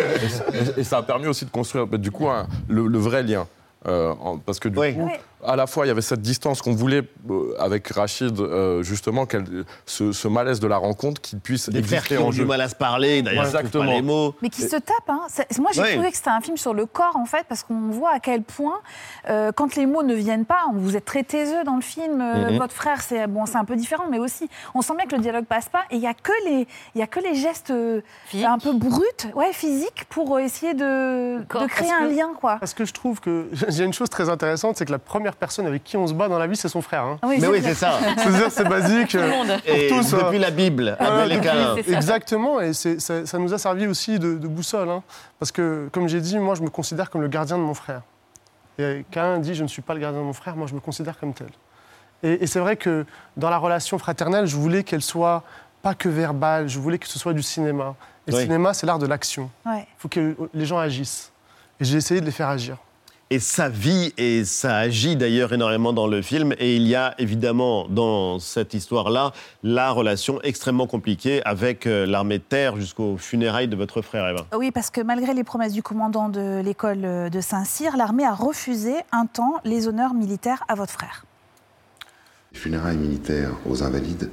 Et, 0.77 0.81
et 0.81 0.85
ça 0.85 0.99
a 0.99 1.03
permis 1.03 1.27
aussi 1.27 1.45
de 1.45 1.51
construire 1.51 1.87
bah, 1.87 1.97
du 1.99 2.11
coup 2.11 2.29
un- 2.29 2.47
le, 2.69 2.87
le 2.87 2.99
vrai 2.99 3.23
lien. 3.23 3.47
Euh, 3.87 4.13
en- 4.21 4.39
parce 4.39 4.59
que 4.59 4.69
du 4.69 4.75
coup, 4.95 5.09
à 5.45 5.57
la 5.57 5.67
fois, 5.67 5.85
il 5.87 5.89
y 5.89 5.91
avait 5.93 6.01
cette 6.03 6.21
distance 6.23 6.63
qu'on 6.63 6.75
voulait 6.75 7.03
euh, 7.31 7.55
avec 7.59 7.89
Rachid, 7.89 8.39
euh, 8.41 8.83
justement, 8.83 9.27
ce, 9.87 10.13
ce 10.13 10.29
malaise 10.29 10.61
de 10.61 10.67
la 10.67 10.77
rencontre 10.77 11.21
qui 11.21 11.37
puisse 11.37 11.69
Des 11.69 11.83
frères 11.83 11.99
exister 12.01 12.17
qui 12.17 12.23
en 12.23 12.27
ont 12.27 12.33
jeu. 12.33 12.43
du 12.43 12.49
mal 12.49 12.61
à 12.61 12.69
se 12.69 12.75
parler, 12.75 13.23
d'ailleurs, 13.23 13.45
trouvent 13.45 13.53
pas 13.55 13.59
Exactement. 13.61 13.93
les 13.93 14.03
mots. 14.03 14.35
Mais 14.43 14.49
qui 14.51 14.63
se 14.63 14.77
tapent. 14.77 14.85
Hein. 15.09 15.21
Moi, 15.59 15.71
j'ai 15.73 15.81
Ouais. 15.83 15.93
trouvé 15.95 16.11
que 16.11 16.17
c'était 16.17 16.31
un 16.31 16.41
film 16.41 16.57
sur 16.57 16.75
le 16.75 16.87
corps, 16.87 17.17
en 17.17 17.25
fait, 17.27 17.45
parce 17.49 17.63
qu'on 17.63 17.89
voit 17.91 18.11
à 18.13 18.21
quel 18.21 18.43
point, 18.43 18.81
euh, 19.29 19.53
quand 19.53 19.77
les 19.77 19.87
mots 19.87 20.03
ne 20.03 20.15
viennent 20.15 20.45
pas, 20.47 20.63
vous 20.75 20.97
êtes 20.97 21.05
très 21.05 21.23
taiseux 21.23 21.65
dans 21.65 21.77
le 21.77 21.83
film. 21.83 22.17
Mhm. 22.19 22.59
Votre 22.59 22.75
frère, 22.75 23.01
c'est 23.03 23.27
bon, 23.27 23.47
c'est 23.47 23.57
un 23.57 23.65
peu 23.65 23.77
différent, 23.77 24.05
mais 24.11 24.19
aussi, 24.19 24.49
on 24.75 24.83
sent 24.83 24.95
bien 24.97 25.07
que 25.07 25.15
le 25.15 25.23
dialogue 25.23 25.45
passe 25.47 25.69
pas. 25.69 25.85
Et 25.91 25.97
il 25.97 26.03
y 26.03 26.07
a 26.07 26.15
que 26.15 26.33
les, 26.47 26.67
il 26.95 26.99
y 26.99 27.03
a 27.03 27.07
que 27.07 27.21
les 27.21 27.35
gestes 27.35 27.73
un 27.73 28.59
peu 28.59 28.73
bruts, 28.73 29.03
ouais, 29.35 29.53
physiques, 29.53 30.05
pour 30.09 30.39
essayer 30.41 30.75
de, 30.75 31.39
de 31.39 31.67
créer 31.69 31.91
un 31.93 32.09
que- 32.09 32.15
lien, 32.17 32.31
quoi. 32.39 32.57
Parce 32.59 32.75
que 32.75 32.85
je 32.85 32.93
trouve 32.93 33.21
que 33.21 33.49
il 33.69 33.77
y 33.77 33.83
a 33.83 33.85
une 33.85 33.93
chose 33.93 34.11
très 34.11 34.29
intéressante, 34.29 34.77
c'est 34.77 34.85
que 34.85 34.93
la 34.93 34.99
première 34.99 35.28
personne 35.37 35.67
avec 35.67 35.85
qui 35.85 35.97
on 35.97 36.07
se 36.07 36.13
bat 36.15 36.29
dans 36.29 36.39
la 36.39 36.47
vie, 36.47 36.57
c'est 36.57 36.69
son 36.69 36.83
frère. 36.83 37.03
hein. 37.03 37.19
Ah 37.23 37.27
oui, 37.29 37.37
Mais 37.37 37.41
c'est 37.47 37.53
oui, 37.53 37.61
c'est 37.63 37.75
ça. 37.75 37.99
C'est-à-dire, 38.17 38.51
c'est 38.51 38.69
basique. 38.69 39.09
Tout 39.11 39.17
le 39.19 39.29
monde. 39.29 39.47
pour 39.49 39.75
Et 39.75 39.89
tous, 39.89 40.11
depuis 40.13 40.37
hein. 40.37 40.41
la 40.41 40.51
Bible, 40.51 40.97
Voilà, 40.99 41.27
les 41.27 41.37
depuis-. 41.37 41.93
Exactement, 41.95 42.61
et 42.61 42.73
c'est- 42.73 42.99
ça, 43.01 43.25
ça 43.27 43.39
nous 43.39 43.53
a 43.55 43.59
servi 43.59 43.87
aussi 43.87 44.19
de, 44.19 44.35
de 44.39 44.47
boussole. 44.49 44.89
hein. 44.89 45.03
Parce 45.39 45.53
que, 45.53 45.89
comme 45.93 46.09
j'ai 46.09 46.21
dit, 46.21 46.39
moi, 46.39 46.55
je 46.55 46.63
me 46.63 46.71
considère 46.71 47.11
comme 47.11 47.21
le 47.23 47.29
gardien 47.29 47.57
de 47.59 47.63
mon 47.63 47.75
frère. 47.75 48.03
Et 48.79 49.05
quand 49.13 49.39
dit 49.39 49.55
je 49.55 49.63
ne 49.63 49.69
suis 49.69 49.83
pas 49.83 49.95
le 49.95 50.01
gardien 50.01 50.21
de 50.21 50.25
mon 50.27 50.33
frère, 50.33 50.55
moi, 50.57 50.67
je 50.69 50.75
me 50.75 50.81
considère 50.81 51.19
comme 51.19 51.35
tel. 51.35 51.49
Et, 52.23 52.45
et 52.45 52.47
c'est 52.47 52.61
vrai 52.61 52.77
que 52.77 53.05
dans 53.37 53.51
la 53.51 53.59
relation 53.59 53.99
fraternelle, 53.99 54.47
je 54.47 54.57
voulais 54.57 54.83
qu'elle 54.85 55.03
soit 55.03 55.43
pas 55.83 55.95
que 55.95 56.09
verbale, 56.09 56.69
je 56.69 56.79
voulais 56.79 56.99
que 56.99 57.07
ce 57.09 57.19
soit 57.19 57.33
du 57.33 57.43
cinéma. 57.43 57.95
Et 58.27 58.31
le 58.33 58.41
cinéma, 58.41 58.75
c'est 58.75 58.87
l'art 58.87 58.99
de 58.99 59.07
l'action. 59.07 59.51
Ouais. 59.65 59.81
Il 59.81 59.99
faut 59.99 60.09
que 60.09 60.37
les 60.53 60.67
gens 60.67 60.79
agissent. 60.79 61.33
Et 61.81 61.85
j'ai 61.85 61.97
essayé 61.97 62.21
de 62.21 62.27
les 62.27 62.33
faire 62.33 62.49
agir. 62.49 62.77
Et 63.31 63.41
ça 63.41 63.69
vit 63.69 64.15
et 64.17 64.47
ça 64.47 64.75
agit 64.77 65.15
d'ailleurs 65.15 65.53
énormément 65.53 65.93
dans 65.93 66.07
le 66.07 66.23
film. 66.23 66.55
Et 66.59 66.77
il 66.77 66.89
y 66.89 66.95
a 66.95 67.15
évidemment 67.19 67.87
dans 67.87 68.39
cette 68.39 68.73
histoire-là 68.73 69.33
la 69.63 69.91
relation 69.91 70.41
extrêmement 70.43 70.87
compliquée 70.87 71.43
avec 71.45 71.87
euh, 71.87 72.07
l'armée 72.07 72.39
de 72.39 72.43
terre 72.43 72.77
jusqu'aux 72.77 73.19
funérailles 73.19 73.69
de 73.69 73.77
votre 73.77 74.01
frère 74.01 74.27
Eva. 74.27 74.47
Oui, 74.57 74.71
parce 74.71 74.89
que 74.89 75.03
malgré 75.03 75.35
les 75.35 75.45
promesses 75.45 75.75
du 75.75 75.83
commandant 75.83 76.31
de 76.31 76.63
l'école 76.65 77.05
euh, 77.05 77.29
de 77.29 77.43
Saint-Cyr, 77.43 77.99
l'armée 77.99 78.25
a 78.25 78.33
refusé 78.33 78.95
un 79.13 79.27
temps 79.27 79.57
les 79.63 79.89
honneurs 79.89 80.15
militaires 80.15 80.65
à 80.67 80.75
votre 80.75 80.93
frère. 80.93 81.27
Les 82.53 82.59
funérailles 82.59 82.97
militaires 82.97 83.53
aux 83.69 83.83
invalides 83.83 84.31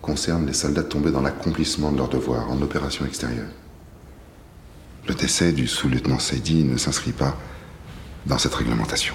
concernent 0.00 0.46
les 0.46 0.52
soldats 0.52 0.84
tombés 0.84 1.10
dans 1.10 1.22
l'accomplissement 1.22 1.90
de 1.90 1.96
leur 1.96 2.08
devoir 2.08 2.52
en 2.52 2.62
opération 2.62 3.04
extérieure. 3.04 3.48
Le 5.06 5.14
décès 5.14 5.52
du 5.52 5.66
sous-lieutenant 5.66 6.18
Seydi 6.18 6.64
ne 6.64 6.78
s'inscrit 6.78 7.12
pas 7.12 7.36
dans 8.24 8.38
cette 8.38 8.54
réglementation. 8.54 9.14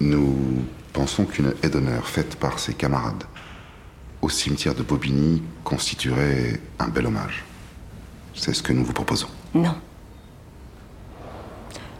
Nous 0.00 0.64
pensons 0.92 1.24
qu'une 1.24 1.54
aide 1.62 1.72
d'honneur 1.72 2.08
faite 2.08 2.36
par 2.36 2.58
ses 2.58 2.74
camarades 2.74 3.24
au 4.20 4.28
cimetière 4.28 4.74
de 4.74 4.82
Bobigny 4.82 5.42
constituerait 5.62 6.60
un 6.78 6.88
bel 6.88 7.06
hommage. 7.06 7.44
C'est 8.34 8.54
ce 8.54 8.62
que 8.62 8.72
nous 8.72 8.84
vous 8.84 8.92
proposons. 8.92 9.28
Non. 9.54 9.76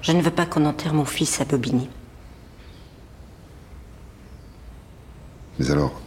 Je 0.02 0.12
ne 0.12 0.20
veux 0.20 0.30
pas 0.30 0.46
qu'on 0.46 0.64
enterre 0.64 0.94
mon 0.94 1.04
fils 1.04 1.40
à 1.40 1.44
Bobigny. 1.44 1.88
Mais 5.58 5.70
alors, 5.70 6.00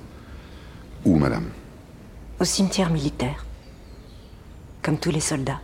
où, 1.06 1.18
madame? 1.18 1.50
Au 2.40 2.44
cimetière 2.44 2.90
militaire. 2.90 3.46
Comme 4.82 5.00
tous 5.00 5.12
les 5.12 5.22
soldats. 5.22 5.62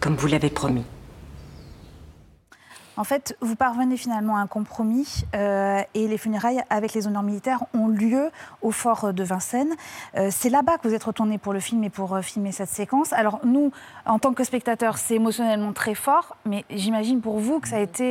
Comme 0.00 0.16
vous 0.16 0.26
l'avez 0.26 0.50
promis. 0.50 0.84
En 2.96 3.02
fait, 3.02 3.36
vous 3.40 3.56
parvenez 3.56 3.96
finalement 3.96 4.36
à 4.36 4.40
un 4.40 4.46
compromis 4.46 5.24
euh, 5.34 5.80
et 5.94 6.06
les 6.06 6.16
funérailles 6.16 6.62
avec 6.70 6.94
les 6.94 7.08
honneurs 7.08 7.24
militaires 7.24 7.64
ont 7.74 7.88
lieu 7.88 8.30
au 8.62 8.70
fort 8.70 9.12
de 9.12 9.24
Vincennes. 9.24 9.74
Euh, 10.16 10.28
c'est 10.30 10.48
là-bas 10.48 10.78
que 10.78 10.86
vous 10.86 10.94
êtes 10.94 11.02
retourné 11.02 11.38
pour 11.38 11.52
le 11.52 11.58
film 11.58 11.82
et 11.82 11.90
pour 11.90 12.14
euh, 12.14 12.22
filmer 12.22 12.52
cette 12.52 12.68
séquence. 12.68 13.12
Alors 13.12 13.40
nous, 13.44 13.72
en 14.06 14.20
tant 14.20 14.32
que 14.32 14.44
spectateurs, 14.44 14.98
c'est 14.98 15.16
émotionnellement 15.16 15.72
très 15.72 15.96
fort, 15.96 16.36
mais 16.44 16.64
j'imagine 16.70 17.20
pour 17.20 17.40
vous 17.40 17.58
que 17.58 17.68
ça 17.68 17.76
a 17.76 17.80
été 17.80 18.04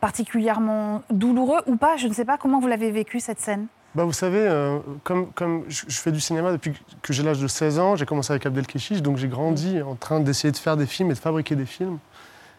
particulièrement 0.00 1.02
douloureux 1.10 1.60
ou 1.66 1.76
pas. 1.76 1.96
Je 1.96 2.06
ne 2.06 2.12
sais 2.12 2.24
pas 2.24 2.36
comment 2.36 2.58
vous 2.58 2.68
l'avez 2.68 2.90
vécu 2.90 3.20
cette 3.20 3.40
scène. 3.40 3.68
Bah, 3.94 4.02
vous 4.04 4.12
savez, 4.12 4.40
euh, 4.40 4.78
comme, 5.04 5.30
comme 5.32 5.62
je, 5.68 5.84
je 5.86 5.98
fais 6.00 6.10
du 6.10 6.20
cinéma 6.20 6.50
depuis 6.50 6.72
que 7.02 7.12
j'ai 7.12 7.22
l'âge 7.22 7.38
de 7.38 7.46
16 7.46 7.78
ans, 7.78 7.94
j'ai 7.96 8.06
commencé 8.06 8.32
avec 8.32 8.44
Abdelkeshish, 8.44 9.02
donc 9.02 9.18
j'ai 9.18 9.28
grandi 9.28 9.80
en 9.82 9.94
train 9.94 10.18
d'essayer 10.20 10.50
de 10.50 10.56
faire 10.56 10.76
des 10.76 10.86
films 10.86 11.10
et 11.12 11.14
de 11.14 11.18
fabriquer 11.18 11.54
des 11.54 11.66
films. 11.66 11.98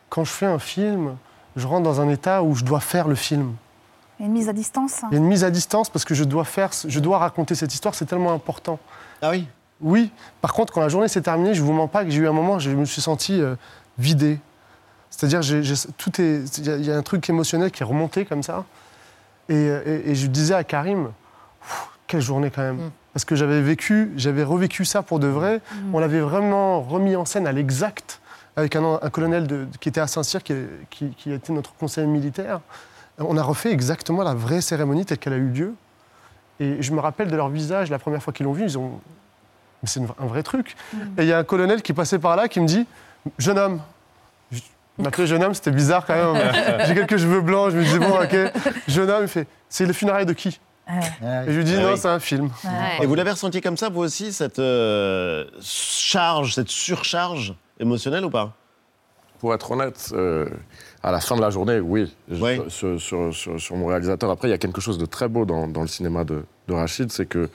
Quand 0.10 0.24
je 0.24 0.32
fais 0.32 0.46
un 0.46 0.60
film, 0.60 1.18
je 1.58 1.68
rentre 1.68 1.84
dans 1.84 2.00
un 2.00 2.08
état 2.10 2.42
où 2.42 2.56
je 2.56 2.64
dois 2.64 2.80
faire 2.80 3.08
le 3.10 3.16
film. 3.16 3.54
Il 4.18 4.22
y 4.22 4.26
a 4.26 4.28
une 4.28 4.34
mise 4.34 4.48
à 4.48 4.54
distance. 4.54 5.04
hein. 5.04 5.08
Il 5.12 5.16
y 5.16 5.18
a 5.18 5.20
une 5.22 5.28
mise 5.28 5.44
à 5.44 5.50
distance 5.52 5.90
parce 5.90 6.06
que 6.06 6.16
je 6.16 6.24
dois 6.24 6.46
faire, 6.46 6.70
je 6.88 7.00
dois 7.02 7.18
raconter 7.18 7.54
cette 7.54 7.74
histoire, 7.74 7.94
c'est 7.96 8.06
tellement 8.06 8.32
important. 8.32 8.80
Ah 9.22 9.32
oui? 9.32 9.46
Oui. 9.82 10.12
Par 10.40 10.54
contre, 10.54 10.72
quand 10.72 10.80
la 10.80 10.88
journée 10.88 11.10
s'est 11.10 11.22
terminée, 11.22 11.54
je 11.54 11.62
vous 11.62 11.74
mens 11.74 11.90
pas 11.90 12.06
que 12.06 12.12
j'ai 12.12 12.22
eu 12.22 12.28
un 12.30 12.34
moment, 12.34 12.60
je 12.60 12.70
me 12.70 12.86
suis 12.86 13.02
senti 13.02 13.42
euh, 13.42 13.56
vidé. 13.98 14.40
C'est-à-dire, 15.10 15.42
tout 15.98 16.22
est, 16.22 16.58
il 16.60 16.66
y, 16.66 16.70
a- 16.70 16.78
il 16.78 16.86
y 16.86 16.92
a 16.92 16.96
un 16.98 17.02
truc 17.04 17.30
émotionnel 17.30 17.72
qui 17.72 17.84
est 17.84 17.86
remonté 17.86 18.24
comme 18.24 18.42
ça. 18.42 18.64
Et, 19.50 19.54
euh, 19.54 19.82
et- 19.86 20.12
et 20.12 20.16
je 20.16 20.28
disais 20.28 20.54
à 20.54 20.64
Karim, 20.64 21.12
quelle 22.16 22.24
journée 22.26 22.50
quand 22.50 22.62
même. 22.62 22.92
Parce 23.14 23.26
que 23.26 23.36
j'avais 23.36 23.62
vécu, 23.62 24.12
j'avais 24.18 24.44
revécu 24.44 24.86
ça 24.86 25.02
pour 25.04 25.20
de 25.20 25.28
vrai. 25.28 25.62
On 25.94 26.00
l'avait 26.00 26.20
vraiment 26.22 26.82
remis 26.82 27.16
en 27.16 27.26
scène 27.26 27.48
à 27.48 27.52
l'exact 27.52 28.20
avec 28.58 28.76
un, 28.76 29.00
un 29.02 29.10
colonel 29.10 29.48
de- 29.48 29.68
qui 29.82 29.90
était 29.90 30.00
à 30.02 30.08
Saint-Cyr, 30.08 30.42
qui, 30.44 30.54
qui- 30.90 31.10
qui 31.10 31.32
a 31.32 31.36
été 31.36 31.52
notre 31.54 31.74
conseiller 31.76 32.08
militaire. 32.08 32.62
On 33.20 33.38
a 33.38 33.44
refait 33.44 33.72
exactement 33.72 34.24
la 34.24 34.34
vraie 34.34 34.62
cérémonie 34.62 35.06
telle 35.06 35.18
qu'elle 35.18 35.34
a 35.34 35.38
eu 35.38 35.50
lieu. 35.50 35.74
Et 36.60 36.82
je 36.82 36.92
me 36.94 37.00
rappelle 37.02 37.30
de 37.30 37.36
leur 37.36 37.50
visage 37.50 37.90
la 37.90 38.00
première 38.00 38.24
fois 38.24 38.32
qu'ils 38.34 38.46
l'ont 38.46 38.54
vu, 38.54 38.64
ils 38.64 38.78
ont. 38.78 39.00
Mais 39.84 39.90
c'est 39.90 40.00
un 40.02 40.26
vrai 40.26 40.42
truc. 40.44 40.76
Et 41.18 41.24
il 41.24 41.28
y 41.28 41.34
a 41.34 41.38
un 41.38 41.44
colonel 41.44 41.82
qui 41.82 41.92
passait 41.94 42.20
par 42.20 42.36
là 42.38 42.48
qui 42.48 42.60
me 42.62 42.66
dit 42.68 42.86
Jeune 43.38 43.60
homme. 43.60 43.82
Je- 44.52 44.60
Il 44.98 45.04
m'appelait 45.04 45.28
jeune 45.28 45.44
homme, 45.44 45.54
c'était 45.54 45.72
bizarre 45.72 46.06
quand 46.06 46.16
même. 46.34 46.52
J'ai 46.88 46.94
quelques 46.96 47.18
cheveux 47.18 47.42
blancs, 47.42 47.72
je 47.72 47.78
me 47.78 47.84
disais 47.84 48.00
Bon, 48.00 48.22
ok. 48.22 48.36
Jeune 48.88 49.10
homme, 49.10 49.24
il 49.24 49.28
fait 49.28 49.48
C'est 49.68 49.86
le 49.86 49.92
funérailles 49.94 50.26
de 50.26 50.34
qui? 50.34 50.60
Et 50.88 51.52
je 51.52 51.58
lui 51.58 51.64
dis 51.64 51.76
Ah 51.78 51.82
Non, 51.82 51.92
oui. 51.94 51.98
c'est 51.98 52.08
un 52.08 52.20
film. 52.20 52.50
Et 53.02 53.06
vous 53.06 53.16
l'avez 53.16 53.32
ressenti 53.32 53.62
comme 53.62 53.78
ça, 53.78 53.90
vous 53.90 54.02
aussi, 54.02 54.32
cette 54.34 54.60
euh, 54.60 55.46
charge, 55.62 56.54
cette 56.56 56.70
surcharge 56.70 57.54
émotionnelle 57.80 58.26
ou 58.26 58.30
pas? 58.30 58.54
Pour 59.40 59.54
être 59.54 59.72
honnête, 59.72 60.12
euh, 60.14 60.48
à 61.04 61.12
la 61.12 61.20
fin 61.20 61.36
de 61.36 61.42
la 61.42 61.50
journée, 61.50 61.80
oui. 61.80 62.14
Sur, 62.70 63.02
sur- 63.02 63.34
sur- 63.34 63.60
sur 63.60 63.76
mon 63.76 63.88
réalisateur. 63.88 64.30
Après, 64.30 64.48
il 64.48 64.52
y 64.52 64.54
a 64.54 64.58
quelque 64.58 64.82
chose 64.82 64.98
de 64.98 65.06
très 65.06 65.28
beau 65.28 65.46
dans, 65.46 65.68
dans 65.68 65.82
le 65.82 65.88
cinéma 65.88 66.24
de, 66.24 66.44
de 66.68 66.74
Rachid, 66.74 67.12
c'est 67.12 67.26
que 67.26 67.50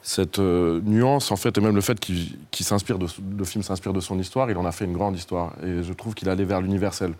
cette 0.00 0.38
euh, 0.38 0.80
nuance, 0.84 1.30
en 1.30 1.36
fait, 1.36 1.56
et 1.56 1.60
même 1.60 1.74
le 1.74 1.80
fait 1.80 1.98
qu'il 2.00 2.36
qu'il 2.50 2.66
s'inspire 2.66 2.98
de, 2.98 3.06
le 3.38 3.44
film 3.44 3.62
s'inspire 3.62 3.92
de 3.92 4.00
son 4.00 4.18
histoire, 4.18 4.50
il 4.50 4.56
en 4.58 4.64
a 4.64 4.72
fait 4.72 4.84
une 4.84 4.94
grande 4.94 5.16
histoire. 5.16 5.52
Et 5.64 5.82
je 5.82 5.92
trouve 5.92 6.14
qu'il 6.14 6.28
allait 6.28 6.44
vers 6.44 6.60
l'universel. 6.60 7.14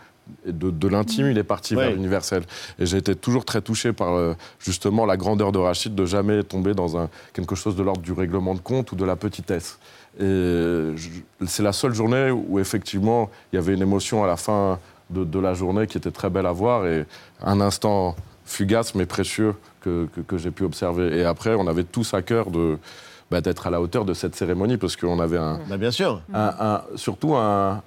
De, 0.47 0.71
de 0.71 0.89
l'intime, 0.89 1.31
il 1.31 1.37
est 1.39 1.43
parti 1.43 1.75
Ouais. 1.75 1.83
vers 1.87 1.93
l'universel. 1.95 2.45
Et 2.79 2.87
j'ai 2.87 2.97
été 2.99 3.17
toujours 3.17 3.45
très 3.45 3.61
touché 3.61 3.93
par 3.93 4.15
euh, 4.15 4.35
justement 4.61 5.05
la 5.05 5.17
grandeur 5.17 5.51
de 5.51 5.59
Rachid, 5.59 5.95
de 5.97 6.07
jamais 6.07 6.45
tomber 6.45 6.75
dans 6.75 6.97
un, 6.97 7.09
quelque 7.33 7.57
chose 7.57 7.75
de 7.75 7.83
l'ordre 7.83 8.01
du 8.03 8.13
règlement 8.13 8.55
de 8.55 8.61
compte 8.61 8.93
ou 8.93 8.97
de 8.97 9.05
la 9.05 9.17
petitesse. 9.17 9.79
Et 10.21 10.95
c'est 11.47 11.63
la 11.63 11.73
seule 11.73 11.95
journée 11.95 12.31
où 12.31 12.59
effectivement 12.59 13.31
il 13.53 13.57
y 13.57 13.59
avait 13.59 13.75
une 13.75 13.83
émotion 13.83 14.23
à 14.23 14.27
la 14.27 14.37
fin 14.37 14.79
de, 15.11 15.25
de 15.25 15.39
la 15.41 15.55
journée 15.55 15.87
qui 15.87 15.99
était 15.99 16.11
très 16.11 16.31
belle 16.31 16.47
à 16.47 16.53
voir 16.53 16.87
et 16.87 17.05
un 17.43 17.61
instant 17.61 18.15
fugace 18.45 18.95
mais 18.95 19.07
précieux 19.07 19.55
que, 19.81 20.07
que- 20.15 20.21
que 20.21 20.39
j'ai 20.39 20.51
pu 20.51 20.65
observer. 20.65 21.19
Et 21.19 21.25
après, 21.25 21.55
on 21.55 21.67
avait 21.67 21.85
tous 21.85 22.15
à 22.15 22.23
cœur 22.23 22.51
de 22.51 22.79
bah, 23.31 23.41
d'être 23.41 23.67
à 23.67 23.71
la 23.71 23.81
hauteur 23.81 24.05
de 24.05 24.13
cette 24.13 24.37
cérémonie 24.37 24.77
parce 24.77 24.95
qu'on 24.95 25.19
avait 25.19 25.39
un, 25.39 25.59
Bah, 25.69 25.79
bien 25.79 25.91
sûr. 25.91 26.21
un- 26.35 26.55
un- 26.61 26.83
surtout 26.97 27.35
un, 27.35 27.83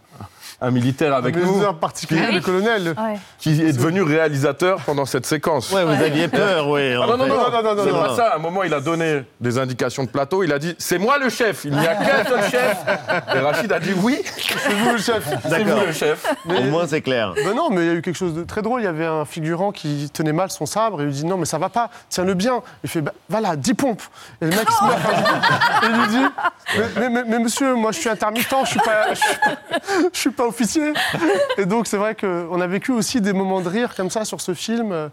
un 0.61 0.71
militaire 0.71 1.13
avec 1.13 1.35
Un 1.35 1.39
nous 1.41 1.51
militaire 1.51 1.75
particulier, 1.75 2.31
le 2.31 2.39
colonel. 2.41 2.95
qui 3.39 3.61
est 3.61 3.73
devenu 3.73 4.01
réalisateur 4.01 4.79
pendant 4.81 5.05
cette 5.05 5.25
séquence. 5.25 5.71
Ouais, 5.71 5.83
vous 5.83 6.01
aviez 6.01 6.27
peur, 6.27 6.69
oui. 6.69 6.93
Ah 6.93 7.05
non, 7.07 7.17
non, 7.17 7.27
non, 7.27 7.35
non, 7.51 7.63
non, 7.63 7.75
non, 7.75 7.83
C'est 7.83 7.91
pas 7.91 8.15
ça. 8.15 8.27
À 8.29 8.35
un 8.37 8.39
moment, 8.39 8.63
il 8.63 8.73
a 8.73 8.79
donné 8.79 9.23
des 9.41 9.57
indications 9.57 10.03
de 10.03 10.09
plateau. 10.09 10.43
Il 10.43 10.51
a 10.53 10.59
dit 10.59 10.75
C'est 10.77 10.97
moi 10.97 11.17
le 11.17 11.29
chef. 11.29 11.65
Il 11.65 11.71
n'y 11.75 11.85
a 11.85 11.95
qu'un 11.95 12.25
seul 12.25 12.43
chef. 12.49 12.77
Et 13.35 13.39
Rachid 13.39 13.71
a 13.71 13.79
dit 13.79 13.93
Oui. 14.01 14.19
C'est 14.25 14.73
vous 14.73 14.91
le 14.93 14.97
chef. 14.97 15.27
C'est 15.47 15.63
vous 15.63 15.85
le 15.85 15.91
chef. 15.91 16.25
Au 16.47 16.61
moins, 16.63 16.87
c'est 16.87 17.01
clair. 17.01 17.33
Ben 17.35 17.53
non, 17.53 17.69
mais 17.69 17.81
il 17.81 17.87
y 17.87 17.89
a 17.91 17.93
eu 17.93 18.01
quelque 18.01 18.15
chose 18.17 18.33
de 18.33 18.43
très 18.43 18.61
drôle. 18.61 18.81
Il 18.81 18.85
y 18.85 18.87
avait 18.87 19.05
un 19.05 19.25
figurant 19.25 19.71
qui 19.71 20.09
tenait 20.13 20.33
mal 20.33 20.49
son 20.51 20.65
sabre 20.65 21.01
et 21.01 21.03
il 21.03 21.07
lui 21.07 21.13
dit 21.13 21.25
Non, 21.25 21.37
mais 21.37 21.45
ça 21.45 21.57
va 21.57 21.69
pas, 21.69 21.89
tiens-le 22.09 22.33
bien. 22.33 22.61
Il 22.83 22.89
fait 22.89 23.01
bah, 23.01 23.13
Voilà, 23.29 23.55
10 23.55 23.73
pompes. 23.73 24.01
Et 24.41 24.45
le 24.45 24.51
mec, 24.51 24.65
il 24.69 24.73
se 24.73 24.83
met 24.85 24.93
à 24.93 24.97
faire 24.97 25.15
10 25.15 25.23
pompes. 25.23 25.83
Et 25.83 25.85
il 25.85 25.99
lui 26.01 26.07
dit 26.07 26.25
mais, 26.77 26.83
mais- 26.97 27.09
mais- 27.09 27.23
mais 27.27 27.39
monsieur, 27.39 27.75
moi 27.75 27.91
je 27.91 27.99
suis 27.99 28.09
intermittent, 28.09 28.53
je 28.63 28.69
suis 28.69 28.79
pas, 28.79 29.13
je 30.13 30.19
suis 30.19 30.29
pas, 30.31 30.44
officier. 30.47 30.93
Et 31.57 31.65
donc, 31.65 31.87
c'est 31.87 31.97
vrai 31.97 32.15
qu'on 32.15 32.59
a 32.61 32.67
vécu 32.67 32.91
aussi 32.91 33.21
des 33.21 33.33
moments 33.33 33.61
de 33.61 33.69
rire 33.69 33.95
comme 33.95 34.09
ça 34.09 34.25
sur 34.25 34.41
ce 34.41 34.53
film 34.53 34.91
euh, 34.91 35.09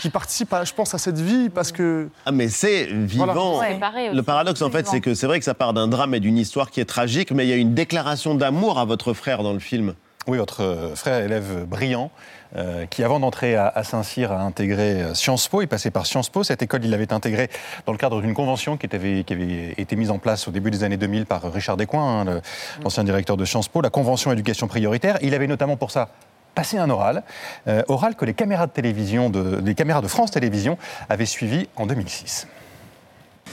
qui 0.00 0.10
participent, 0.10 0.52
à, 0.52 0.64
je 0.64 0.72
pense, 0.72 0.94
à 0.94 0.98
cette 0.98 1.18
vie 1.18 1.48
parce 1.48 1.72
que. 1.72 2.08
Ah, 2.24 2.32
mais 2.32 2.48
c'est 2.48 2.84
vivant. 2.84 3.56
Voilà. 3.56 4.12
Le 4.12 4.22
paradoxe, 4.22 4.62
en 4.62 4.70
fait, 4.70 4.86
c'est 4.86 5.00
que 5.00 5.14
c'est 5.14 5.26
vrai 5.26 5.38
que 5.38 5.44
ça 5.44 5.54
part 5.54 5.72
d'un 5.72 5.88
drame 5.88 6.14
et 6.14 6.20
d'une 6.20 6.38
histoire 6.38 6.70
qui 6.70 6.80
est 6.80 6.84
tragique, 6.84 7.30
mais 7.30 7.46
il 7.46 7.50
y 7.50 7.52
a 7.52 7.56
une 7.56 7.74
déclaration 7.74 8.34
d'amour 8.34 8.78
à 8.78 8.84
votre 8.84 9.12
frère 9.12 9.42
dans 9.42 9.52
le 9.52 9.58
film. 9.58 9.94
Oui, 10.26 10.38
votre 10.38 10.62
euh, 10.62 10.94
frère 10.96 11.20
élève 11.24 11.64
brillant, 11.66 12.10
euh, 12.56 12.84
qui 12.86 13.04
avant 13.04 13.20
d'entrer 13.20 13.54
à, 13.54 13.68
à 13.68 13.84
Saint-Cyr 13.84 14.32
a 14.32 14.40
intégré 14.40 15.02
euh, 15.02 15.14
Sciences 15.14 15.46
Po, 15.46 15.62
il 15.62 15.68
passait 15.68 15.92
par 15.92 16.04
Sciences 16.06 16.30
Po. 16.30 16.42
Cette 16.42 16.62
école, 16.62 16.84
il 16.84 16.90
l'avait 16.90 17.12
intégrée 17.12 17.48
dans 17.86 17.92
le 17.92 17.98
cadre 17.98 18.20
d'une 18.20 18.34
convention 18.34 18.76
qui, 18.76 18.88
avait 18.92 19.20
été 19.20 19.94
mise 19.96 20.10
en 20.10 20.18
place 20.18 20.48
au 20.48 20.50
début 20.50 20.70
des 20.72 20.82
années 20.82 20.96
2000 20.96 21.26
par 21.26 21.42
Richard 21.52 21.76
Descoings, 21.76 22.02
hein, 22.20 22.24
le- 22.24 22.40
l'ancien 22.82 23.04
directeur 23.04 23.36
de 23.36 23.44
Sciences 23.44 23.68
Po, 23.68 23.80
la 23.82 23.90
convention 23.90 24.32
éducation 24.32 24.66
prioritaire. 24.66 25.16
Il 25.22 25.32
avait 25.34 25.46
notamment 25.46 25.76
pour 25.76 25.92
ça 25.92 26.08
passé 26.56 26.78
un 26.78 26.88
oral, 26.90 27.22
euh, 27.68 27.82
oral 27.86 28.16
que 28.16 28.24
les 28.24 28.34
caméras 28.34 28.66
de 28.66 28.72
télévision, 28.72 29.30
de, 29.30 29.60
les 29.64 29.74
caméras 29.74 30.00
de 30.00 30.08
France 30.08 30.30
Télévisions 30.32 30.78
avaient 31.08 31.26
suivi 31.26 31.68
en 31.76 31.86
2006. 31.86 32.48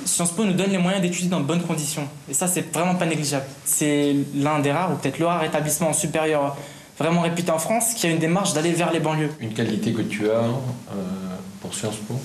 Sciences 0.06 0.32
Po 0.32 0.44
nous 0.44 0.54
donne 0.54 0.72
les 0.72 0.78
moyens 0.78 1.02
d'étudier 1.02 1.30
dans 1.30 1.40
de 1.40 1.46
bonnes 1.46 1.64
conditions. 1.64 2.08
Et 2.30 2.34
ça, 2.34 2.48
c'est 2.48 2.74
vraiment 2.74 2.96
pas 2.96 3.06
négligeable. 3.06 3.46
C'est 3.66 4.16
l'un 4.36 4.60
des 4.60 4.72
rares, 4.72 4.92
ou 4.92 4.96
peut-être 4.96 5.20
le 5.20 5.26
rare 5.26 5.44
établissement 5.44 5.94
supérieur 5.94 6.56
vraiment 7.00 7.22
réputé 7.22 7.52
en 7.52 7.60
France 7.60 7.94
qui 7.94 8.08
a 8.08 8.10
une 8.10 8.20
démarche 8.20 8.54
d'aller 8.54 8.72
vers 8.72 8.92
les 8.92 9.00
banlieues. 9.00 9.32
Une 9.40 9.54
qualité 9.54 9.94
que 9.94 10.02
tu 10.02 10.30
as 10.30 10.34
euh, 10.44 10.52
pour 11.62 11.74
Sciences 11.74 11.98
Po? 11.98 12.20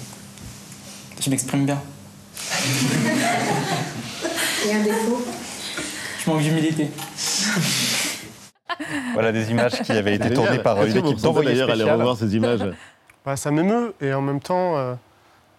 Je 1.21 1.31
m'exprime 1.31 1.67
bien. 1.67 1.81
Et 4.67 4.75
un 4.75 4.83
défaut? 4.83 5.25
Je 6.25 6.31
manque 6.31 6.43
d'humilité. 6.43 6.91
Voilà 9.13 9.33
des 9.33 9.51
images 9.51 9.83
qui 9.83 9.91
avaient 9.93 10.15
été 10.15 10.33
tournées 10.33 10.61
par 10.61 10.79
euh, 10.79 10.87
une 10.87 10.99
équipe 10.99 11.21
d'envoyés 11.21 11.51
d'ailleurs 11.51 11.69
spéciaux. 11.69 11.93
revoir 11.93 12.17
ces 12.17 12.37
images 12.37 12.61
Bah, 13.25 13.37
ça 13.37 13.51
m'émeut 13.51 13.93
et 14.01 14.13
en 14.15 14.21
même 14.21 14.41
temps, 14.41 14.77
euh, 14.77 14.95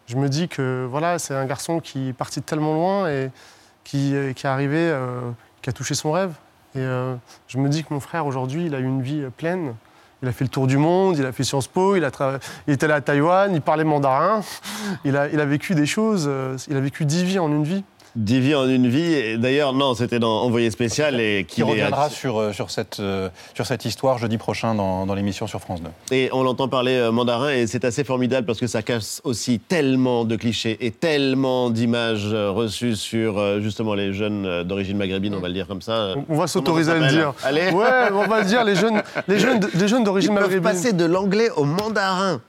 je 0.10 0.16
me 0.18 0.28
dis 0.28 0.48
que 0.48 0.88
voilà, 0.90 1.20
c'est 1.20 1.36
un 1.36 1.46
garçon 1.46 1.80
qui 1.80 2.10
est 2.10 2.14
parti 2.14 2.40
de 2.40 2.46
tellement 2.46 2.74
loin 2.74 3.08
et 3.08 3.30
qui, 3.84 4.16
euh, 4.16 4.32
est 4.32 4.46
arrivé, 4.46 4.78
euh, 4.80 5.22
qui 5.62 5.70
a 5.70 5.74
touché 5.74 5.94
son 5.94 6.12
rêve. 6.12 6.32
Et 6.74 6.80
euh, 6.80 7.16
je 7.48 7.60
me 7.60 7.70
dis 7.70 7.84
que 7.84 7.94
mon 7.94 8.00
frère 8.00 8.26
aujourd'hui, 8.26 8.66
il 8.66 8.74
a 8.74 8.80
eu 8.80 8.86
une 8.86 9.04
vie 9.04 9.28
pleine. 9.38 9.76
Il 10.24 10.28
a 10.28 10.32
fait 10.32 10.44
le 10.44 10.50
tour 10.50 10.66
du 10.66 10.78
monde, 10.78 11.18
il 11.18 11.26
a 11.28 11.32
fait 11.32 11.44
Sciences 11.44 11.68
Po, 11.68 11.96
il, 11.96 12.04
a 12.04 12.10
est 12.68 12.84
allé 12.84 12.94
à 12.94 13.02
Taïwan, 13.02 13.54
il 13.54 13.62
parlait 13.62 13.84
mandarin, 13.84 14.42
il 15.06 15.16
a, 15.16 15.46
vécu 15.46 15.76
des 15.76 15.86
choses, 15.86 16.30
il 16.68 16.76
a 16.76 16.80
vécu 16.82 17.06
dix 17.06 17.24
vies 17.24 17.40
en 17.40 17.50
une 17.50 17.64
vie. 17.64 17.84
Dix 18.16 18.40
vies 18.40 18.56
en 18.56 18.68
une 18.68 18.88
vie. 18.88 19.14
Et 19.14 19.38
D'ailleurs, 19.38 19.74
non, 19.74 19.94
c'était 19.94 20.20
dans 20.20 20.42
Envoyé 20.44 20.72
spécial 20.72 21.20
et 21.20 21.46
qui 21.48 21.62
est 21.62 21.64
reviendra 21.64 22.10
sur, 22.10 22.38
euh, 22.38 22.54
sur, 22.54 22.72
cette, 22.72 23.00
euh, 23.00 23.30
sur 23.54 23.66
cette 23.66 23.86
histoire 23.86 24.18
jeudi 24.18 24.38
prochain 24.38 24.74
dans, 24.76 25.06
dans 25.06 25.14
l'émission 25.14 25.48
sur 25.48 25.60
France 25.60 25.82
2. 25.82 26.16
Et 26.16 26.30
on 26.34 26.44
l'entend 26.44 26.68
parler 26.68 26.94
euh, 26.94 27.12
mandarin 27.12 27.52
et 27.52 27.68
c'est 27.68 27.86
assez 27.86 28.04
formidable 28.04 28.46
parce 28.48 28.60
que 28.60 28.68
ça 28.68 28.82
cache 28.82 29.22
aussi 29.24 29.60
tellement 29.60 30.26
de 30.26 30.36
clichés 30.36 30.78
et 30.82 30.92
tellement 30.92 31.70
d'images 31.70 32.34
reçues 32.34 32.96
sur 32.96 33.62
justement 33.62 33.94
les 33.94 34.14
jeunes 34.14 34.64
d'origine 34.64 34.98
maghrébine, 34.98 35.36
on 35.36 35.40
va 35.40 35.48
le 35.48 35.54
dire 35.54 35.68
comme 35.68 35.82
ça. 35.82 36.16
On 36.30 36.36
va 36.38 36.48
s'autoriser 36.48 36.92
à 36.92 36.98
le 37.00 37.08
dire. 37.08 37.34
Allez. 37.44 37.70
Ouais, 37.72 38.10
on 38.14 38.28
va 38.28 38.40
le 38.42 38.46
dire, 38.46 38.64
les 38.64 38.76
jeunes, 38.76 39.02
les 39.28 39.40
jeunes, 39.40 39.60
les 39.74 39.88
jeunes 39.88 40.04
d'origine 40.04 40.32
Ils 40.32 40.36
peuvent 40.36 40.44
maghrébine. 40.46 40.64
passer 40.72 40.94
de 40.94 41.06
l'anglais 41.06 41.50
au 41.56 41.64
mandarin. 41.66 42.42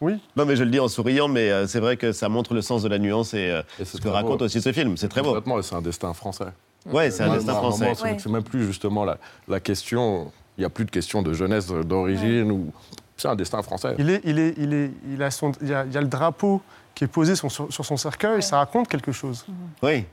Oui. 0.00 0.20
Non, 0.36 0.44
mais 0.44 0.54
je 0.56 0.64
le 0.64 0.70
dis 0.70 0.78
en 0.80 0.88
souriant, 0.88 1.28
mais 1.28 1.50
euh, 1.50 1.66
c'est 1.66 1.80
vrai 1.80 1.96
que 1.96 2.12
ça 2.12 2.28
montre 2.28 2.54
le 2.54 2.62
sens 2.62 2.82
de 2.82 2.88
la 2.88 2.98
nuance 2.98 3.34
et, 3.34 3.50
euh, 3.50 3.62
ce 3.84 3.96
que 3.98 4.08
raconte 4.08 4.38
beau. 4.38 4.44
aussi 4.44 4.60
ce 4.62 4.72
film. 4.72 4.96
C'est 4.96 5.08
très 5.08 5.22
beau. 5.22 5.28
Complètement, 5.30 5.58
et 5.58 5.62
c'est 5.62 5.74
un 5.74 5.82
destin 5.82 6.12
français. 6.14 6.46
Ouais, 6.86 7.10
c'est 7.10 7.24
un 7.24 7.34
destin 7.34 7.54
français. 7.54 7.92
c'est- 7.96 8.26
même 8.28 8.44
plus 8.44 8.64
justement 8.66 9.04
la, 9.04 9.18
la 9.48 9.60
question. 9.60 10.30
Il 10.56 10.62
n'y 10.62 10.64
a 10.64 10.70
plus 10.70 10.84
de 10.84 10.90
question 10.90 11.22
de 11.22 11.32
jeunesse 11.32 11.66
d'origine 11.68 12.50
ou. 12.52 12.72
C'est 13.16 13.28
un 13.28 13.34
destin 13.36 13.62
français. 13.62 13.96
Il, 13.98 14.10
est, 14.10 14.20
il, 14.24 14.38
est, 14.38 14.54
il, 14.58 14.72
est, 14.72 14.90
il, 15.12 15.22
a 15.24 15.30
son, 15.32 15.50
il, 15.60 15.68
y 15.68 15.74
a, 15.74 15.84
il 15.84 15.92
y 15.92 15.96
a 15.96 16.00
le 16.00 16.06
drapeau 16.06 16.62
qui 16.94 17.02
est 17.02 17.08
posé 17.08 17.34
sur, 17.34 17.50
sur 17.50 17.84
son 17.84 17.96
cercueil, 17.96 18.42
ça 18.44 18.58
raconte 18.58 18.86
quelque 18.86 19.10
chose. 19.10 19.44
Oui. 19.82 20.04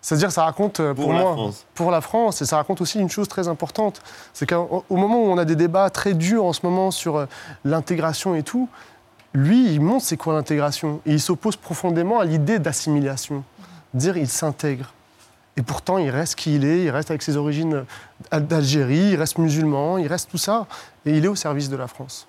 C'est-à-dire, 0.00 0.30
ça 0.32 0.44
raconte 0.44 0.78
euh, 0.80 0.94
pour, 0.94 1.12
la 1.12 1.20
moi, 1.20 1.32
France. 1.32 1.66
pour 1.74 1.90
la 1.92 2.00
France, 2.00 2.40
et 2.42 2.44
ça 2.46 2.56
raconte 2.56 2.80
aussi 2.80 2.98
une 3.00 3.08
chose 3.08 3.28
très 3.28 3.46
importante. 3.48 4.00
C'est 4.32 4.48
qu'au 4.48 4.84
au 4.88 4.96
moment 4.96 5.22
où 5.24 5.26
on 5.26 5.38
a 5.38 5.44
des 5.44 5.54
débats 5.56 5.90
très 5.90 6.14
durs 6.14 6.44
en 6.44 6.52
ce 6.52 6.60
moment 6.64 6.90
sur 6.92 7.26
l'intégration 7.64 8.34
et 8.34 8.42
tout, 8.42 8.68
lui, 9.34 9.72
il 9.72 9.80
montre 9.80 10.04
c'est 10.04 10.16
quoi 10.16 10.34
l'intégration. 10.34 11.00
Et 11.06 11.12
il 11.12 11.20
s'oppose 11.20 11.56
profondément 11.56 12.18
à 12.20 12.24
l'idée 12.24 12.58
d'assimilation. 12.58 13.44
Dire 13.94 14.16
il 14.16 14.28
s'intègre. 14.28 14.92
Et 15.56 15.62
pourtant, 15.62 15.98
il 15.98 16.08
reste 16.10 16.34
qui 16.36 16.54
il 16.54 16.64
est, 16.64 16.84
il 16.84 16.90
reste 16.90 17.10
avec 17.10 17.22
ses 17.22 17.36
origines 17.36 17.84
d'Algérie, 18.32 19.10
il 19.12 19.16
reste 19.16 19.36
musulman, 19.38 19.98
il 19.98 20.06
reste 20.06 20.30
tout 20.30 20.38
ça, 20.38 20.66
et 21.04 21.16
il 21.16 21.24
est 21.24 21.28
au 21.28 21.34
service 21.34 21.68
de 21.68 21.76
la 21.76 21.88
France. 21.88 22.26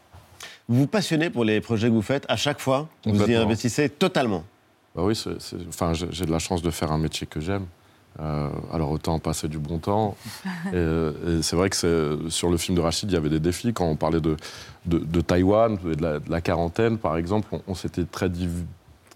Vous 0.68 0.80
vous 0.80 0.88
passionnez 0.88 1.30
pour 1.30 1.46
les 1.46 1.62
projets 1.62 1.88
que 1.88 1.94
vous 1.94 2.02
faites 2.02 2.26
à 2.28 2.36
chaque 2.36 2.60
fois 2.60 2.88
Vous 3.06 3.22
y 3.30 3.36
investissez 3.36 3.88
totalement? 3.90 4.44
Bah 4.96 5.04
oui, 5.04 5.16
c'est- 5.16 5.40
c'est- 5.42 5.56
enfin, 5.70 5.94
j'ai 5.94 6.26
de 6.26 6.32
la 6.32 6.40
chance 6.40 6.62
de 6.62 6.70
faire 6.70 6.92
un 6.92 6.98
métier 6.98 7.26
que 7.26 7.40
j'aime. 7.40 7.66
Euh, 8.20 8.50
alors 8.72 8.92
autant 8.92 9.18
passer 9.18 9.48
du 9.48 9.58
bon 9.58 9.80
temps. 9.80 10.16
Et, 10.68 10.76
euh, 10.76 11.40
et 11.40 11.42
c'est 11.42 11.56
vrai 11.56 11.70
que 11.70 12.20
sur 12.30 12.50
le 12.50 12.58
film 12.58 12.78
de 12.78 12.82
Rachid, 12.82 13.10
il 13.10 13.14
y 13.14 13.18
avait 13.18 13.30
des 13.30 13.40
défis. 13.40 13.74
Quand 13.74 13.86
on 13.86 13.96
parlait 13.96 14.22
de, 14.22 14.38
de, 14.86 15.00
de 15.00 15.22
Taïwan, 15.22 15.78
de 15.84 16.02
la, 16.02 16.20
de 16.20 16.30
la 16.30 16.42
quarantaine, 16.42 16.98
par 17.00 17.18
exemple, 17.18 17.48
on, 17.52 17.62
on 17.68 17.74
s'était 17.76 18.06
très, 18.06 18.30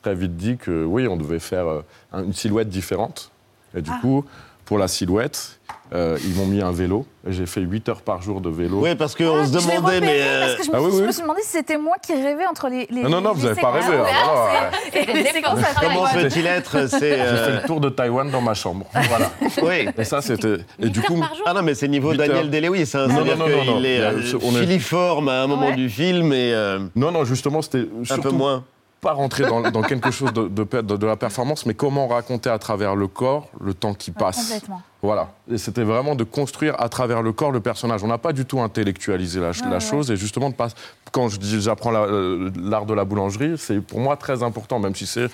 très 0.02 0.16
vite 0.16 0.36
dit 0.36 0.58
que 0.58 0.84
oui, 0.84 1.08
on 1.08 1.16
devait 1.16 1.40
faire 1.40 1.68
euh, 1.68 1.82
un- 2.12 2.24
une 2.24 2.34
silhouette 2.34 2.70
différente. 2.70 3.30
Et 3.76 3.82
du 3.82 3.92
coup, 4.02 4.26
pour 4.66 4.78
la 4.80 4.88
silhouette, 4.88 5.60
euh, 5.94 6.18
ils 6.26 6.36
m'ont 6.36 6.46
mis 6.46 6.62
un 6.62 6.72
vélo. 6.72 7.06
J'ai 7.28 7.46
fait 7.46 7.62
8 7.62 7.90
heures 7.90 8.02
par 8.02 8.22
jour 8.22 8.42
de 8.42 8.50
vélo. 8.50 8.80
Oui, 8.82 8.96
parce 8.96 9.16
qu'on 9.16 9.46
se 9.46 9.52
Je 9.52 9.58
l'ai 9.68 9.76
demandait, 9.78 10.00
mais. 10.02 10.08
repéré 10.08 10.22
euh, 10.24 10.42
parce 10.46 10.56
que 10.58 10.64
je 10.64 10.72
me, 10.72 10.76
Ah 10.76 10.82
oui, 10.82 10.90
je 10.92 10.96
oui. 10.98 11.08
me 11.08 11.12
suis 11.12 11.22
demandé 11.22 11.42
si 11.44 11.50
c'était 11.50 11.78
moi 11.78 11.96
qui 12.02 12.14
rêvais 12.14 12.46
entre 12.46 12.68
les. 12.70 12.88
les 12.90 13.02
Non, 13.04 13.10
non, 13.10 13.22
non, 13.22 13.34
vous 13.34 13.42
les 13.42 13.52
avez 13.52 13.62
pas 13.62 13.72
rêvé, 13.72 13.96
hein, 13.98 14.06
alors, 14.24 14.50
Et 14.94 15.06
les 15.14 15.26
séquences 15.32 15.60
à 15.60 15.80
Comment 15.82 16.04
peut-il 16.14 16.46
être 16.48 16.88
C'est. 16.88 17.00
J'ai 17.00 17.22
euh, 17.22 17.46
fait 17.58 17.62
le 17.62 17.68
tour 17.68 17.80
de 17.80 17.90
Taïwan 17.90 18.30
dans 18.32 18.42
ma 18.42 18.54
chambre. 18.54 18.86
Voilà. 18.94 19.32
Oui. 19.64 19.88
Et 19.98 20.04
ça, 20.04 20.22
c'était. 20.22 20.58
Et 20.80 20.90
du 20.90 21.02
coup. 21.02 21.22
Ah 21.46 21.54
non, 21.54 21.62
mais 21.64 21.76
c'est 21.76 21.88
niveau 21.88 22.14
Daniel. 22.14 22.50
Day-Lewis. 22.50 22.92
Hein, 22.94 23.08
Non, 23.08 23.24
non, 23.26 23.36
non, 23.36 23.48
non, 23.50 23.76
qu'il 23.76 23.86
est 23.86 24.00
non. 24.00 24.18
euh, 24.18 24.40
On 24.44 24.52
est- 24.56 24.60
filiforme 24.62 25.30
à 25.30 25.44
un 25.44 25.48
moment 25.48 25.72
du 25.72 25.90
film 25.90 26.32
et. 26.34 26.54
euh, 26.54 26.80
Non, 26.96 27.12
non, 27.12 27.24
justement, 27.26 27.62
c'était 27.62 27.88
un 28.10 28.18
peu 28.20 28.30
moins. 28.30 28.64
pas 29.02 29.12
rentrer 29.14 29.44
dans, 29.46 29.62
dans 29.70 29.82
quelque 29.84 30.10
chose 30.12 30.34
de, 30.34 30.48
de, 30.48 30.64
de- 30.82 30.98
de 30.98 31.06
la 31.06 31.16
performance, 31.16 31.66
mais 31.68 31.74
comment 31.76 32.08
raconter 32.08 32.50
à 32.50 32.58
travers 32.58 32.96
le 32.96 33.08
corps 33.08 33.48
le 33.62 33.74
temps 33.76 33.94
qui 33.94 34.10
passe. 34.12 34.48
Complètement. 34.48 34.82
Voilà. 35.04 35.32
Et 35.52 35.58
c'était 35.60 35.84
vraiment 35.84 36.16
de 36.16 36.24
construire 36.24 36.80
à 36.82 36.90
travers 36.90 37.22
le 37.22 37.32
corps 37.32 37.52
le 37.52 37.60
personnage. 37.60 38.04
On 38.04 38.08
n'a 38.08 38.18
pas 38.18 38.34
du 38.34 38.46
tout 38.46 38.60
intellectualisé 38.60 39.40
la, 39.40 39.52
la 39.66 39.70
ouais. 39.74 39.80
chose 39.80 40.10
et 40.10 40.18
justement 40.18 40.50
de 40.50 40.56
pas. 40.56 40.70
Quand 41.12 41.30
je 41.30 41.38
dis 41.38 41.62
j'apprends 41.62 41.92
la- 41.92 42.02
euh, 42.06 42.50
l'art 42.60 42.86
de 42.86 42.94
la 42.96 43.06
boulangerie, 43.06 43.58
c'est 43.58 43.80
pour 43.80 44.00
moi 44.00 44.18
très 44.18 44.42
important, 44.42 44.80
même 44.80 44.96
si 44.96 45.06
c'est 45.06 45.28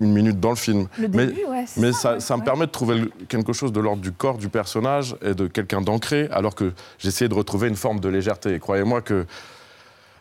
une 0.00 0.12
minute 0.12 0.38
dans 0.40 0.50
le 0.50 0.56
film. 0.56 0.86
Le 0.98 1.08
mais 1.08 1.26
début, 1.26 1.44
ouais, 1.46 1.64
c'est 1.66 1.80
mais 1.80 1.92
ça, 1.92 2.12
ouais, 2.14 2.18
me 2.18 2.36
ouais. 2.38 2.44
permet 2.44 2.66
de 2.66 2.70
trouver 2.70 3.02
quelque 3.28 3.52
chose 3.52 3.72
de 3.72 3.80
l'ordre 3.80 4.00
du 4.00 4.12
corps 4.12 4.38
du 4.38 4.48
personnage 4.48 5.14
et 5.22 5.34
de 5.34 5.46
quelqu'un 5.48 5.80
d'ancré, 5.82 6.28
alors 6.32 6.54
que 6.54 6.72
j'essayais 6.98 7.28
de 7.28 7.34
retrouver 7.34 7.68
une 7.68 7.76
forme 7.76 8.00
de 8.00 8.08
légèreté. 8.08 8.54
Et 8.54 8.58
croyez-moi 8.60 9.02
que 9.02 9.26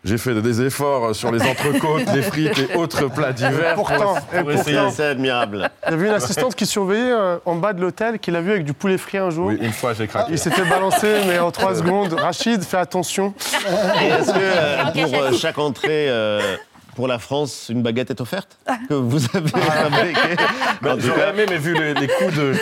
j'ai 0.04 0.18
fait 0.18 0.34
des 0.42 0.62
efforts 0.62 1.14
sur 1.16 1.32
les 1.32 1.42
entrecôtes, 1.42 2.06
les 2.14 2.22
frites 2.22 2.58
et 2.72 2.76
autres 2.76 3.08
plats 3.08 3.34
d'hiver. 3.34 3.76
pour- 3.76 3.88
Pourtant, 3.90 4.16
pour 4.40 4.52
essayer. 4.52 4.80
C'est 4.92 5.06
admirable. 5.06 5.70
Il 5.88 5.92
y 5.92 5.94
avait 5.94 6.08
une 6.08 6.14
assistante 6.14 6.56
qui 6.56 6.66
surveillait 6.66 7.12
euh, 7.12 7.38
en 7.46 7.56
bas 7.56 7.74
de 7.74 7.82
l'hôtel, 7.82 8.20
qui 8.20 8.32
l'a 8.32 8.42
vu 8.42 8.52
avec 8.52 8.64
du 8.66 8.74
poulet 8.74 8.98
frit 8.98 9.18
un 9.18 9.30
jour. 9.30 9.48
Oui, 9.48 9.58
une 9.62 9.72
fois 9.74 9.94
j'ai 9.94 10.08
craqué. 10.08 10.32
Il 10.32 10.38
s'était 10.40 10.64
balancé, 10.64 11.08
mais 11.28 11.40
en 11.40 11.52
trois 11.52 11.76
secondes. 11.76 12.14
Rachid, 12.14 12.64
fais 12.64 12.78
attention. 12.78 13.34
Et 14.02 14.06
est-ce 14.08 14.32
que 14.32 14.38
euh, 14.40 14.84
pour 15.08 15.22
euh, 15.22 15.32
chaque 15.34 15.58
entrée. 15.58 16.08
Pour 17.00 17.08
la 17.08 17.18
France, 17.18 17.68
une 17.70 17.82
baguette 17.82 18.10
est 18.10 18.20
offerte 18.20 18.58
que 18.90 18.94
vous 18.94 19.22
avez 19.34 19.48
fabriquée. 19.48 20.20
Ben, 20.82 20.92
En 20.92 20.96
tout 20.96 21.04
J'aurais 21.08 21.20
cas- 21.20 21.30
aimé, 21.34 21.46
mais 21.50 21.58
vu 21.58 21.74
les, 21.74 21.94
les 21.94 22.08
coûts 22.08 22.26
de, 22.30 22.54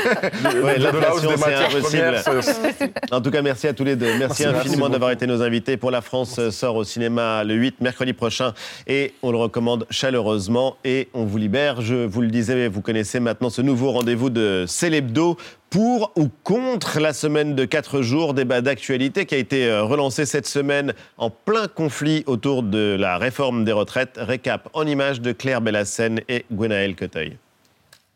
de, 0.54 0.62
Ouais, 0.64 0.78
de 0.78 0.84
la 0.84 1.12
hausse 1.16 1.22
des 1.24 1.28
matières 1.38 1.70
premières, 1.70 2.24
En 3.12 3.20
tout 3.22 3.32
cas, 3.32 3.42
merci 3.42 3.68
à 3.68 3.74
tous 3.74 3.84
les 3.84 3.96
deux. 3.96 4.16
Merci, 4.20 4.44
Merci, 4.44 4.46
infiniment 4.46 4.90
d'avoir 4.90 5.10
été 5.10 5.26
nos 5.26 5.42
invités. 5.42 5.76
Pour 5.76 5.90
la 5.90 6.02
France 6.02 6.50
sort 6.52 6.76
au 6.76 6.84
cinéma 6.84 7.44
le 7.44 7.56
8 7.56 7.82
mercredi 7.82 8.14
prochain 8.14 8.54
et 8.86 9.16
on 9.24 9.32
le 9.32 9.38
recommande 9.38 9.88
chaleureusement 9.90 10.78
et 10.86 11.10
on 11.16 11.26
vous 11.26 11.40
libère. 11.40 11.82
Je 11.82 11.96
vous 12.06 12.22
le 12.22 12.28
disais, 12.28 12.68
vous 12.68 12.82
connaissez 12.82 13.20
maintenant 13.20 13.50
ce 13.50 13.64
nouveau 13.64 13.92
rendez-vous 13.92 14.30
de 14.30 14.66
Célébdo 14.68 15.36
pour 15.70 16.12
ou 16.16 16.30
contre 16.44 17.00
la 17.00 17.14
semaine 17.14 17.56
de 17.56 17.66
4 17.66 18.02
jours, 18.02 18.34
débat 18.34 18.62
d'actualité 18.62 19.26
qui 19.26 19.36
a 19.36 19.38
été 19.38 19.66
euh, 19.66 19.84
relancé 19.84 20.26
cette 20.26 20.48
semaine 20.48 20.94
en 21.18 21.30
plein 21.30 21.68
conflit 21.68 22.24
autour 22.26 22.64
de 22.64 22.96
la 23.00 23.18
réforme 23.18 23.66
des 23.66 23.72
retraites. 23.72 24.18
Récap 24.18 24.70
en 24.74 24.86
images 24.86 25.22
de 25.22 25.32
Claire 25.32 25.62
Bellassène 25.62 26.22
et 26.30 26.46
Gwenaël 26.52 26.96
Coteuil. 26.96 27.38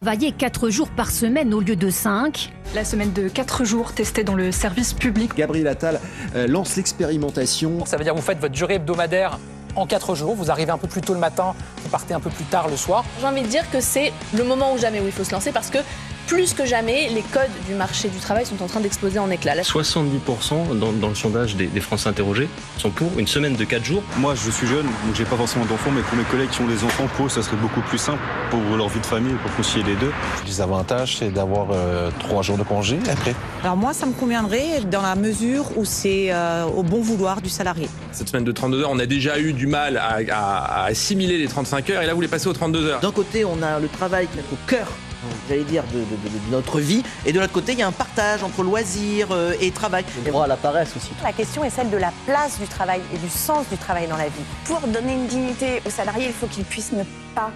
Travailler 0.02 0.32
4 0.32 0.70
jours 0.70 0.90
par 0.90 1.12
semaine 1.12 1.54
au 1.54 1.60
lieu 1.60 1.76
de 1.76 1.90
5. 1.90 2.52
La 2.74 2.84
semaine 2.84 3.14
de 3.14 3.28
4 3.28 3.66
jours 3.66 3.94
testée 3.94 4.24
dans 4.24 4.36
le 4.36 4.52
service 4.52 4.94
public. 4.94 5.36
Gabriel 5.36 5.68
Attal 5.68 6.00
euh, 6.36 6.48
lance 6.48 6.76
l'expérimentation. 6.76 7.86
Ça 7.86 7.98
veut 7.98 8.04
dire 8.04 8.14
que 8.14 8.20
vous 8.20 8.26
faites 8.26 8.40
votre 8.40 8.54
durée 8.54 8.76
hebdomadaire 8.76 9.38
en 9.76 9.86
4 9.86 10.16
jours, 10.16 10.36
vous 10.36 10.52
arrivez 10.52 10.72
un 10.72 10.78
peu 10.78 10.88
plus 10.88 11.02
tôt 11.02 11.14
le 11.14 11.20
matin, 11.20 11.56
vous 11.84 11.90
partez 11.90 12.14
un 12.14 12.20
peu 12.20 12.30
plus 12.30 12.44
tard 12.46 12.68
le 12.68 12.76
soir. 12.76 13.06
J'ai 13.20 13.28
envie 13.28 13.42
de 13.42 13.48
dire 13.48 13.70
que 13.72 13.80
c'est 13.80 14.12
le 14.36 14.44
moment 14.44 14.74
ou 14.74 14.78
jamais 14.78 15.00
où 15.00 15.06
il 15.06 15.12
faut 15.12 15.24
se 15.24 15.32
lancer 15.32 15.52
parce 15.52 15.70
que 15.70 15.78
plus 16.28 16.54
que 16.54 16.66
jamais, 16.66 17.10
les 17.10 17.22
codes 17.22 17.50
du 17.68 17.76
marché 17.76 18.10
du 18.10 18.18
travail 18.18 18.46
sont 18.46 18.62
en 18.64 18.68
train 18.68 18.80
d'exploser 18.80 19.20
en 19.20 19.30
éclats. 19.30 19.56
70% 19.56 20.78
dans, 20.78 20.92
dans, 20.92 21.10
le 21.10 21.16
sondage 21.16 21.56
des, 21.56 21.68
des, 21.68 21.82
Français 21.82 22.10
interrogés 22.10 22.48
sont 22.78 22.90
pour 22.90 23.08
une 23.18 23.28
semaine 23.28 23.56
de 23.56 23.64
4 23.64 23.84
jours. 23.84 24.04
Moi, 24.18 24.36
je 24.36 24.50
suis 24.50 24.68
jeune, 24.68 24.86
donc 24.86 25.16
j'ai 25.16 25.26
pas 25.26 25.36
forcément 25.36 25.66
d'enfants, 25.66 25.92
mais 25.92 26.02
pour 26.02 26.18
mes 26.18 26.24
collègues 26.24 26.50
qui 26.50 26.62
ont 26.62 26.68
des 26.68 26.84
enfants, 26.84 27.08
pour 27.16 27.26
eux, 27.26 27.30
ça 27.30 27.42
serait 27.42 27.58
beaucoup 27.58 27.82
plus 27.82 27.98
simple 27.98 28.22
pour 28.50 28.60
leur 28.78 28.90
vie 28.90 29.00
de 29.00 29.06
famille, 29.06 29.34
pour 29.42 29.54
concilier 29.56 29.84
les 29.84 29.96
deux. 29.96 30.12
Les 30.46 30.62
avantages, 30.62 31.18
c'est 31.18 31.32
d'avoir 31.32 31.68
euh, 31.72 32.10
3 32.20 32.44
jours 32.44 32.58
de 32.58 32.64
congé 32.64 32.98
après. 33.12 33.36
Alors 33.64 33.78
moi, 33.78 33.94
ça 33.94 34.06
me 34.06 34.14
conviendrait 34.14 34.82
dans 34.90 35.02
la 35.02 35.16
mesure 35.16 35.66
où 35.78 35.86
c'est 35.86 36.28
euh, 36.32 36.66
au 36.66 36.84
bon 36.84 37.02
vouloir 37.02 37.42
du 37.42 37.50
salarié. 37.50 37.90
Cette 38.12 38.30
semaine 38.30 38.44
de 38.44 38.52
32 38.52 38.82
heures, 38.82 38.92
on 38.92 39.00
a 39.00 39.06
déjà 39.06 39.40
eu 39.40 39.54
du 39.54 39.68
mal 39.68 39.98
à, 39.98 40.20
à, 40.32 40.84
à 40.84 40.86
assimiler 40.86 41.38
les 41.38 41.48
35 41.48 41.90
heures, 41.90 42.02
et 42.02 42.06
là, 42.06 42.14
vous 42.14 42.18
voulez 42.18 42.28
passer 42.28 42.48
aux 42.48 42.54
32 42.54 42.86
heures. 42.86 43.00
D'un 43.02 43.12
côté, 43.12 43.46
on 43.46 43.62
a 43.62 43.80
le 43.80 43.88
travail 43.88 44.28
qui 44.28 44.40
est 44.40 44.54
au 44.54 44.58
cœur 44.68 44.88
j'allais 45.52 45.64
dire, 45.66 45.84
de, 45.94 46.00
de, 46.00 46.04
de, 46.04 46.46
de, 46.46 46.52
notre 46.52 46.80
vie. 46.80 47.04
Et 47.26 47.34
de 47.34 47.40
l'autre 47.40 47.52
côté, 47.52 47.74
il 47.74 47.80
y 47.80 47.82
a 47.82 47.88
un 47.88 47.92
partage 47.92 48.42
entre 48.44 48.64
loisirs 48.64 49.28
euh, 49.32 49.54
et 49.60 49.72
travail. 49.72 50.06
Le 50.24 50.32
droit 50.32 50.46
à 50.46 50.48
la 50.48 50.56
paresse 50.56 50.96
aussi. 50.96 51.12
La 51.24 51.34
question 51.34 51.64
est 51.64 51.70
celle 51.70 51.90
de 51.90 51.98
la 51.98 52.12
place 52.26 52.58
du 52.60 52.68
travail 52.68 53.02
et 53.14 53.18
du 53.18 53.30
sens 53.30 53.68
du 53.70 53.78
travail 53.78 54.08
dans 54.08 54.18
la 54.18 54.26
vie. 54.30 54.46
Pour 54.66 54.80
donner 54.82 55.14
une 55.14 55.28
dignité 55.28 55.82
aux 55.86 55.90
salariés, 55.90 56.28
il 56.28 56.34
faut 56.34 56.48
qu'ils 56.48 56.64
puissent 56.64 56.94
ne 56.94 57.04
pas 57.36 57.52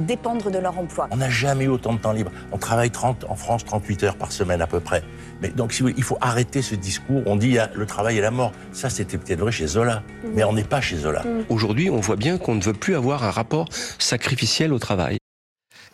dépendre 0.00 0.50
de 0.50 0.58
leur 0.58 0.78
emploi. 0.78 1.08
On 1.10 1.16
n'a 1.16 1.30
jamais 1.30 1.64
eu 1.64 1.68
autant 1.68 1.94
de 1.94 1.98
temps 1.98 2.12
libre. 2.12 2.30
On 2.50 2.58
travaille 2.58 2.90
30, 2.90 3.24
en 3.28 3.34
France 3.34 3.64
38 3.64 4.04
heures 4.04 4.16
par 4.16 4.32
semaine 4.32 4.60
à 4.60 4.66
peu 4.66 4.80
près. 4.80 5.02
Mais 5.40 5.48
donc, 5.48 5.72
si 5.72 5.82
vous, 5.82 5.90
il 5.90 6.02
faut 6.02 6.18
arrêter 6.20 6.60
ce 6.60 6.74
discours. 6.74 7.22
On 7.26 7.36
dit 7.36 7.56
le 7.74 7.86
travail 7.86 8.18
et 8.18 8.20
la 8.20 8.30
mort. 8.30 8.52
Ça, 8.72 8.90
c'était 8.90 9.16
peut-être 9.16 9.40
vrai 9.40 9.52
chez 9.52 9.66
Zola, 9.66 10.02
mmh. 10.24 10.28
mais 10.34 10.44
on 10.44 10.52
n'est 10.52 10.64
pas 10.64 10.80
chez 10.80 10.96
Zola. 10.96 11.22
Mmh. 11.22 11.44
Aujourd'hui, 11.48 11.88
on 11.88 12.00
voit 12.00 12.16
bien 12.16 12.36
qu'on 12.36 12.54
ne 12.54 12.62
veut 12.62 12.74
plus 12.74 12.94
avoir 12.94 13.24
un 13.24 13.30
rapport 13.30 13.68
sacrificiel 13.98 14.72
au 14.72 14.78
travail. 14.78 15.18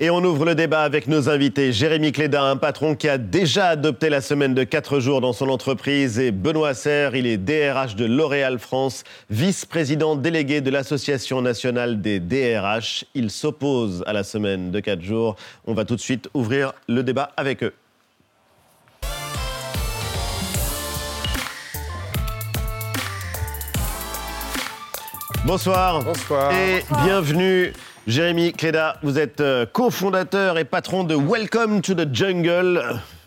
Et 0.01 0.11
on 0.11 0.23
ouvre 0.23 0.45
le 0.45 0.55
débat 0.55 0.83
avec 0.83 1.09
nos 1.09 1.29
invités. 1.29 1.73
Jérémy 1.73 2.13
Cléda, 2.13 2.45
un 2.45 2.57
patron 2.57 2.95
qui 2.95 3.09
a 3.09 3.19
déjà 3.19 3.71
adopté 3.71 4.09
la 4.09 4.21
semaine 4.21 4.55
de 4.55 4.63
4 4.63 5.01
jours 5.01 5.21
dans 5.21 5.33
son 5.33 5.49
entreprise, 5.49 6.21
et 6.21 6.31
Benoît 6.31 6.75
Serre, 6.75 7.17
il 7.17 7.27
est 7.27 7.37
DRH 7.37 7.97
de 7.97 8.05
L'Oréal 8.05 8.61
France, 8.61 9.03
vice-président 9.29 10.15
délégué 10.15 10.61
de 10.61 10.71
l'Association 10.71 11.43
nationale 11.43 12.01
des 12.01 12.21
DRH. 12.21 13.07
Il 13.17 13.29
s'oppose 13.29 14.05
à 14.07 14.13
la 14.13 14.23
semaine 14.23 14.71
de 14.71 14.79
4 14.79 15.03
jours. 15.03 15.35
On 15.67 15.75
va 15.75 15.85
tout 15.85 15.97
de 15.97 16.01
suite 16.01 16.31
ouvrir 16.33 16.75
le 16.87 17.03
débat 17.03 17.33
avec 17.37 17.65
eux. 17.65 17.75
Bonsoir. 25.45 26.05
Bonsoir. 26.05 26.53
Et 26.53 26.85
Bonsoir. 26.89 27.05
bienvenue. 27.05 27.73
Jérémy 28.09 28.55
Cléda, 28.55 28.97
vous 29.03 29.19
êtes 29.19 29.43
cofondateur 29.75 30.57
et 30.57 30.65
patron 30.65 31.05
de 31.05 31.15
Welcome 31.15 31.83
to 31.83 31.93
the 31.93 32.09
Jungle. 32.11 32.83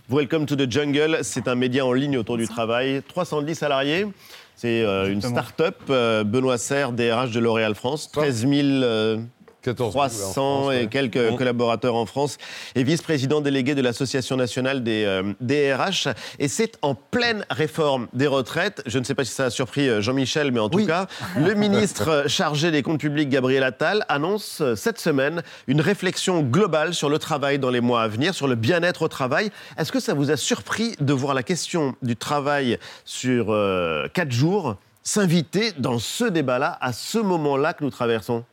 Welcome 0.10 0.48
to 0.48 0.56
the 0.56 0.70
Jungle, 0.70 1.20
c'est 1.22 1.48
un 1.48 1.54
média 1.54 1.86
en 1.86 1.94
ligne 1.94 2.18
autour 2.18 2.36
du 2.36 2.48
travail. 2.48 3.04
310 3.08 3.54
salariés. 3.54 4.08
C'est 4.56 4.82
euh, 4.82 5.12
une 5.12 5.22
start-up. 5.22 5.78
Euh, 5.92 6.24
Benoît 6.24 6.58
Serre, 6.58 6.94
DRH 6.94 7.30
de 7.30 7.40
L'Oréal 7.40 7.76
France. 7.76 8.12
13 8.12 8.48
000. 8.48 9.22
Euh, 9.68 9.72
14 9.74 9.92
300 9.94 10.32
France, 10.32 10.74
et 10.74 10.88
quelques 10.88 11.36
collaborateurs 11.36 11.96
en 11.96 12.06
France 12.06 12.38
et 12.76 12.84
vice-président 12.84 13.42
délégué 13.42 13.76
de 13.76 13.82
l'Association 13.82 14.36
nationale 14.36 14.84
des 14.84 15.04
euh, 15.06 15.34
DRH. 15.40 16.08
Et 16.40 16.48
c'est 16.48 16.78
en 16.82 16.96
pleine 16.96 17.46
réforme 17.50 18.08
des 18.14 18.28
retraites. 18.28 18.82
Je 18.86 19.00
ne 19.00 19.04
sais 19.04 19.16
pas 19.16 19.24
si 19.24 19.32
ça 19.32 19.46
a 19.46 19.50
surpris 19.50 19.88
euh, 19.88 20.02
Jean-Michel, 20.02 20.52
mais 20.52 20.60
en 20.60 20.70
tout 20.70 20.78
Oui. 20.80 20.88
cas, 20.88 21.08
le 21.38 21.54
ministre 21.54 22.10
euh, 22.10 22.28
chargé 22.28 22.72
des 22.72 22.82
comptes 22.84 23.00
publics, 23.00 23.30
Gabriel 23.30 23.64
Attal, 23.64 24.06
annonce 24.10 24.62
euh, 24.62 24.76
cette 24.76 25.00
semaine 25.00 25.42
une 25.68 25.82
réflexion 25.82 26.42
globale 26.42 26.94
sur 26.94 27.10
le 27.10 27.20
travail 27.20 27.60
dans 27.60 27.70
les 27.70 27.82
mois 27.82 28.02
à 28.02 28.08
venir, 28.08 28.34
sur 28.34 28.48
le 28.48 28.56
bien-être 28.56 29.04
au 29.04 29.08
travail. 29.08 29.52
Est-ce 29.78 29.92
que 29.92 30.00
ça 30.00 30.14
vous 30.14 30.32
a 30.32 30.38
surpris 30.38 30.96
de 31.00 31.14
voir 31.14 31.34
la 31.34 31.44
question 31.44 31.96
du 32.02 32.16
travail 32.16 32.80
sur 33.06 33.48
euh, 33.50 34.08
quatre 34.14 34.32
jours 34.32 34.76
s'inviter 35.04 35.72
dans 35.78 35.98
ce 36.00 36.26
débat-là, 36.26 36.78
à 36.80 36.94
ce 36.94 37.18
moment-là 37.18 37.74
que 37.74 37.84
nous 37.84 37.90
traversons? 37.90 38.44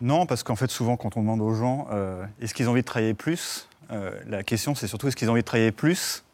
Non, 0.00 0.26
parce 0.26 0.42
qu'en 0.42 0.56
fait, 0.56 0.70
souvent, 0.70 0.96
quand 0.96 1.16
on 1.16 1.20
demande 1.20 1.40
aux 1.40 1.54
gens 1.54 1.88
euh, 1.92 2.24
est-ce 2.40 2.54
qu'ils 2.54 2.68
ont 2.68 2.72
envie 2.72 2.80
de 2.82 2.86
travailler 2.86 3.14
plus, 3.14 3.68
euh, 3.92 4.10
la 4.28 4.42
question, 4.42 4.74
c'est 4.74 4.86
surtout 4.86 5.08
est-ce 5.08 5.16
qu'ils 5.16 5.28
ont 5.28 5.32
envie 5.32 5.42
de 5.42 5.46
travailler 5.46 5.72
plus, 5.72 6.24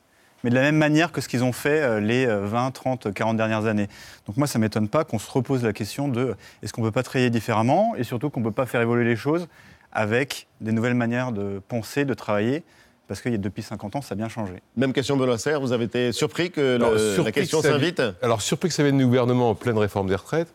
mais 0.45 0.51
de 0.51 0.55
la 0.55 0.61
même 0.63 0.77
manière 0.77 1.11
que 1.11 1.21
ce 1.21 1.29
qu'ils 1.29 1.43
ont 1.43 1.53
fait 1.53 1.81
euh, 1.83 1.99
les 2.01 2.27
euh, 2.27 2.47
20, 2.47 2.71
30, 2.71 3.13
40 3.13 3.37
dernières 3.37 3.67
années. 3.67 3.89
Donc 4.27 4.37
moi, 4.37 4.47
ça 4.47 4.59
ne 4.59 4.65
m'étonne 4.65 4.89
pas 4.89 5.05
qu'on 5.05 5.19
se 5.19 5.31
repose 5.31 5.65
la 5.65 5.73
question 5.73 6.09
de 6.09 6.37
est-ce 6.63 6.73
qu'on 6.73 6.83
ne 6.83 6.87
peut 6.87 6.93
pas 6.93 7.03
travailler 7.03 7.31
différemment, 7.31 7.95
et 7.97 8.05
surtout 8.05 8.31
qu'on 8.31 8.41
ne 8.41 8.45
peut 8.45 8.53
pas 8.53 8.67
faire 8.67 8.81
évoluer 8.83 9.05
les 9.05 9.17
choses 9.17 9.49
avec 9.93 10.47
des 10.61 10.73
nouvelles 10.73 10.95
manières 10.95 11.33
de 11.33 11.61
penser, 11.67 12.05
de 12.05 12.15
travailler, 12.15 12.63
parce 13.09 13.21
que 13.21 13.29
depuis 13.31 13.63
50 13.63 13.97
ans, 13.97 14.03
ça 14.03 14.13
a 14.13 14.17
bien 14.17 14.29
changé. 14.29 14.53
Même 14.77 14.93
question, 14.93 15.17
Benoît 15.17 15.39
Serre, 15.39 15.61
vous 15.61 15.73
avez 15.73 15.85
été 15.85 16.13
surpris 16.13 16.51
que 16.51 16.75
Alors, 16.77 16.93
le- 16.93 16.99
surpris 17.15 17.25
la 17.25 17.33
question 17.33 17.63
que 17.63 17.69
s'invite? 17.69 18.03
Alors, 18.21 18.43
surpris 18.43 18.69
que 18.69 18.75
ça 18.75 18.83
vienne 18.83 18.99
du 18.99 19.07
gouvernement 19.07 19.51
en 19.51 19.55
pleine 19.55 19.79
réforme 19.79 20.09
des 20.09 20.17
retraites, 20.17 20.53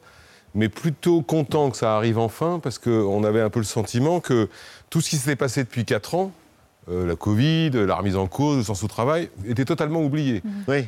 mais 0.55 0.69
plutôt 0.69 1.21
content 1.21 1.69
que 1.69 1.77
ça 1.77 1.95
arrive 1.95 2.17
enfin, 2.17 2.59
parce 2.61 2.77
qu'on 2.77 3.23
avait 3.23 3.41
un 3.41 3.49
peu 3.49 3.59
le 3.59 3.65
sentiment 3.65 4.19
que 4.19 4.49
tout 4.89 5.01
ce 5.01 5.09
qui 5.09 5.17
s'était 5.17 5.35
passé 5.35 5.63
depuis 5.63 5.85
4 5.85 6.15
ans, 6.15 6.31
euh, 6.89 7.05
la 7.05 7.15
Covid, 7.15 7.69
la 7.71 7.95
remise 7.95 8.15
en 8.15 8.27
cause, 8.27 8.57
le 8.57 8.63
sens 8.63 8.83
au 8.83 8.87
travail, 8.87 9.29
était 9.47 9.65
totalement 9.65 10.01
oublié. 10.01 10.41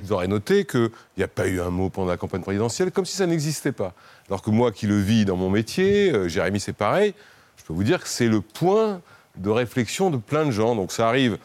Vous 0.04 0.12
aurez 0.12 0.28
noté 0.28 0.66
qu'il 0.66 0.90
n'y 1.18 1.24
a 1.24 1.28
pas 1.28 1.48
eu 1.48 1.62
un 1.62 1.70
mot 1.70 1.90
pendant 1.90 2.10
la 2.10 2.18
campagne 2.18 2.42
présidentielle, 2.42 2.92
comme 2.92 3.06
si 3.06 3.16
ça 3.16 3.28
n'existait 3.28 3.72
pas. 3.72 3.94
Alors 4.28 4.42
que 4.42 4.50
moi 4.50 4.72
qui 4.72 4.88
le 4.88 5.00
vis 5.00 5.26
dans 5.26 5.38
mon 5.38 5.50
métier, 5.50 6.12
euh, 6.12 6.28
Jérémy 6.28 6.60
c'est 6.60 6.74
pareil, 6.74 7.14
je 7.58 7.64
peux 7.64 7.74
vous 7.74 7.84
dire 7.84 8.02
que 8.02 8.10
c'est 8.10 8.28
le 8.28 8.42
point 8.42 9.02
de 9.38 9.50
réflexion 9.50 10.10
de 10.10 10.18
plein 10.18 10.46
de 10.46 10.52
gens. 10.52 10.76
Donc 10.76 10.92
ça 10.92 11.08
arrive 11.08 11.38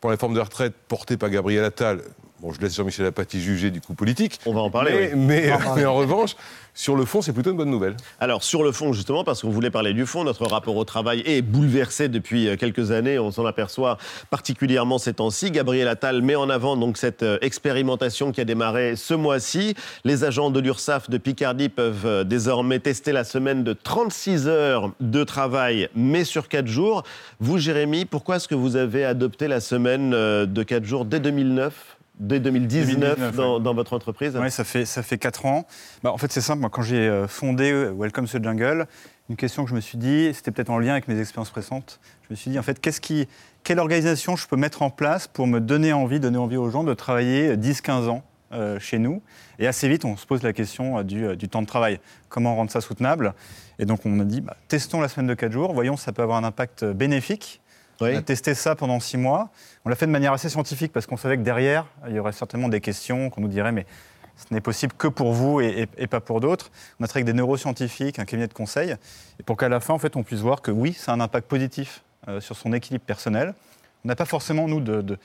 pour 0.00 0.10
la 0.10 0.14
réforme 0.14 0.34
des 0.34 0.40
retraites 0.40 0.74
portée 0.88 1.16
par 1.16 1.28
Gabriel 1.28 1.64
Attal. 1.64 2.02
Bon, 2.40 2.52
je 2.52 2.60
laisse 2.60 2.74
Jean-Michel 2.76 3.06
Apathy 3.06 3.40
juger 3.40 3.70
du 3.70 3.80
coup 3.80 3.94
politique. 3.94 4.38
On 4.44 4.52
va 4.52 4.60
en 4.60 4.70
parler. 4.70 4.92
Mais, 4.92 5.10
oui. 5.14 5.16
mais- 5.16 5.52
en 5.52 5.58
parler. 5.58 5.82
mais 5.82 5.86
en 5.86 5.94
revanche, 5.94 6.36
sur 6.74 6.94
le 6.94 7.06
fond, 7.06 7.22
c'est 7.22 7.32
plutôt 7.32 7.50
une 7.52 7.56
bonne 7.56 7.70
nouvelle. 7.70 7.96
Alors, 8.20 8.42
sur 8.42 8.62
le 8.62 8.70
fond, 8.72 8.92
justement, 8.92 9.24
parce 9.24 9.40
qu'on 9.40 9.48
voulait 9.48 9.70
parler 9.70 9.94
du 9.94 10.04
fond, 10.04 10.24
notre 10.24 10.44
rapport 10.44 10.76
au 10.76 10.84
travail 10.84 11.22
est 11.24 11.40
bouleversé 11.40 12.08
depuis 12.10 12.48
euh, 12.48 12.56
quelques 12.56 12.90
années. 12.90 13.18
On 13.18 13.30
s'en 13.30 13.46
aperçoit 13.46 13.96
particulièrement 14.28 14.98
ces 14.98 15.14
temps-ci. 15.14 15.50
Gabriel 15.50 15.88
Attal 15.88 16.20
met 16.20 16.36
en 16.36 16.50
avant 16.50 16.76
donc 16.76 16.98
cette 16.98 17.22
euh, 17.22 17.38
expérimentation 17.40 18.30
qui 18.32 18.42
a 18.42 18.44
démarré 18.44 18.96
ce 18.96 19.14
mois-ci. 19.14 19.74
Les 20.04 20.24
agents 20.24 20.50
de 20.50 20.60
l'URSSAF 20.60 21.08
de 21.08 21.16
Picardie 21.16 21.70
peuvent 21.70 22.04
euh, 22.04 22.24
désormais 22.24 22.80
tester 22.80 23.12
la 23.12 23.24
semaine 23.24 23.64
de 23.64 23.72
36 23.72 24.46
heures 24.46 24.92
de 25.00 25.24
travail, 25.24 25.88
mais 25.96 26.24
sur 26.24 26.48
4 26.48 26.66
jours. 26.66 27.02
Vous, 27.40 27.56
Jérémy, 27.56 28.04
pourquoi 28.04 28.36
est-ce 28.36 28.48
que 28.48 28.54
vous 28.54 28.76
avez 28.76 29.06
adopté 29.06 29.48
la 29.48 29.60
semaine 29.60 30.10
de 30.10 30.62
4 30.62 30.84
jours 30.84 31.06
dès 31.06 31.20
2009 31.20 31.95
Dès 32.18 32.40
2019, 32.40 33.00
2019, 33.00 33.36
dans, 33.36 33.56
ouais. 33.56 33.62
dans 33.62 33.74
votre 33.74 33.92
entreprise 33.92 34.36
Oui, 34.40 34.50
ça 34.50 34.64
fait, 34.64 34.86
ça 34.86 35.02
fait 35.02 35.18
4 35.18 35.46
ans. 35.46 35.66
Bah, 36.02 36.12
en 36.12 36.18
fait, 36.18 36.32
c'est 36.32 36.40
simple. 36.40 36.60
Moi, 36.60 36.70
quand 36.70 36.82
j'ai 36.82 36.96
euh, 36.96 37.28
fondé 37.28 37.70
euh, 37.70 37.92
Welcome 37.92 38.26
to 38.26 38.38
the 38.38 38.44
Jungle, 38.44 38.86
une 39.28 39.36
question 39.36 39.64
que 39.64 39.70
je 39.70 39.74
me 39.74 39.80
suis 39.80 39.98
dit, 39.98 40.30
c'était 40.32 40.50
peut-être 40.50 40.70
en 40.70 40.78
lien 40.78 40.92
avec 40.92 41.08
mes 41.08 41.20
expériences 41.20 41.50
précédentes. 41.50 42.00
Je 42.22 42.28
me 42.30 42.36
suis 42.36 42.50
dit, 42.50 42.58
en 42.58 42.62
fait, 42.62 42.80
qu'est-ce 42.80 43.00
qui, 43.00 43.28
quelle 43.64 43.80
organisation 43.80 44.36
je 44.36 44.46
peux 44.46 44.56
mettre 44.56 44.82
en 44.82 44.90
place 44.90 45.26
pour 45.26 45.46
me 45.46 45.60
donner 45.60 45.92
envie, 45.92 46.20
donner 46.20 46.38
envie 46.38 46.56
aux 46.56 46.70
gens 46.70 46.84
de 46.84 46.94
travailler 46.94 47.56
10-15 47.56 48.08
ans 48.08 48.22
euh, 48.52 48.78
chez 48.78 48.98
nous? 48.98 49.20
Et 49.58 49.66
assez 49.66 49.88
vite, 49.88 50.04
on 50.04 50.16
se 50.16 50.26
pose 50.26 50.42
la 50.42 50.52
question 50.52 50.98
euh, 50.98 51.02
du, 51.02 51.26
euh, 51.26 51.36
du 51.36 51.48
temps 51.48 51.62
de 51.62 51.66
travail. 51.66 52.00
Comment 52.28 52.54
rendre 52.54 52.70
ça 52.70 52.80
soutenable? 52.80 53.34
Et 53.78 53.84
donc, 53.84 54.00
on 54.04 54.20
a 54.20 54.24
dit, 54.24 54.40
bah, 54.40 54.56
testons 54.68 55.00
la 55.00 55.08
semaine 55.08 55.26
de 55.26 55.34
4 55.34 55.52
jours, 55.52 55.72
voyons 55.72 55.96
si 55.96 56.04
ça 56.04 56.12
peut 56.12 56.22
avoir 56.22 56.38
un 56.38 56.44
impact 56.44 56.82
euh, 56.82 56.94
On 58.00 58.18
a 58.18 58.22
testé 58.22 58.54
ça 58.54 58.74
pendant 58.74 59.00
six 59.00 59.16
mois. 59.16 59.50
On 59.84 59.88
l'a 59.88 59.96
fait 59.96 60.06
de 60.06 60.10
manière 60.10 60.32
assez 60.32 60.48
scientifique 60.48 60.92
parce 60.92 61.06
qu'on 61.06 61.16
savait 61.16 61.36
que 61.36 61.42
derrière, 61.42 61.86
il 62.08 62.14
y 62.14 62.18
aurait 62.18 62.32
certainement 62.32 62.68
des 62.68 62.80
questions 62.80 63.30
qu'on 63.30 63.40
nous 63.40 63.48
dirait, 63.48 63.72
mais 63.72 63.86
ce 64.36 64.52
n'est 64.52 64.60
possible 64.60 64.92
que 64.98 65.08
pour 65.08 65.32
vous 65.32 65.60
et, 65.62 65.82
et- 65.98 66.02
et 66.02 66.06
pas 66.06 66.20
pour 66.20 66.40
d'autres. 66.40 66.70
On 67.00 67.04
a 67.04 67.08
travaillé 67.08 67.22
avec 67.24 67.34
des 67.34 67.38
neuroscientifiques, 67.38 68.18
un 68.18 68.24
cabinet 68.26 68.48
de 68.48 68.52
conseil, 68.52 68.94
et 69.40 69.42
pour 69.42 69.56
qu'à 69.56 69.68
la 69.70 69.80
fin, 69.80 69.94
en 69.94 69.98
fait, 69.98 70.14
on 70.16 70.22
puisse 70.22 70.40
voir 70.40 70.60
que 70.60 70.70
oui, 70.70 70.92
ça 70.92 71.12
a 71.12 71.14
un 71.14 71.20
impact 71.20 71.48
positif 71.48 72.02
euh, 72.28 72.40
sur 72.40 72.54
son 72.56 72.72
équilibre 72.74 73.04
personnel. 73.04 73.54
On 74.04 74.08
n'a 74.08 74.16
pas 74.16 74.26
forcément, 74.26 74.68
nous, 74.68 74.80
de- 74.80 75.00
de- 75.00 75.18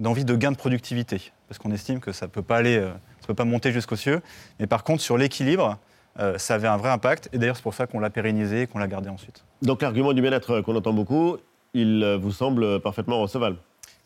d'envie 0.00 0.24
de, 0.24 0.34
gain 0.34 0.50
de 0.52 0.56
productivité, 0.56 1.30
parce 1.48 1.58
qu'on 1.58 1.70
estime 1.72 2.00
que 2.00 2.12
ça 2.12 2.24
ne 2.26 2.30
peut 2.30 2.42
pas 2.42 2.56
aller, 2.56 2.78
euh, 2.78 2.90
ça 3.20 3.26
peut 3.26 3.34
pas 3.34 3.44
monter 3.44 3.70
jusqu'aux 3.70 3.96
cieux. 3.96 4.22
Mais 4.58 4.66
par 4.66 4.82
contre, 4.82 5.02
sur 5.02 5.18
l'équilibre, 5.18 5.78
euh, 6.20 6.38
ça 6.38 6.54
avait 6.54 6.68
un 6.68 6.76
vrai 6.78 6.88
impact. 6.90 7.28
Et 7.32 7.38
d'ailleurs, 7.38 7.56
c'est 7.56 7.62
pour 7.62 7.74
ça 7.74 7.86
qu'on 7.86 7.98
l'a 8.00 8.08
pérennisé 8.10 8.62
et 8.62 8.66
qu'on 8.66 8.78
l'a 8.78 8.86
gardé 8.88 9.08
ensuite. 9.10 9.44
Donc 9.62 9.82
l'argument 9.82 10.12
du 10.14 10.22
bien-être 10.22 10.60
qu'on 10.62 10.74
entend 10.76 10.92
beaucoup, 10.92 11.36
il 11.74 12.02
euh, 12.02 12.16
vous 12.16 12.32
semble 12.32 12.80
parfaitement 12.80 13.20
recevable 13.20 13.56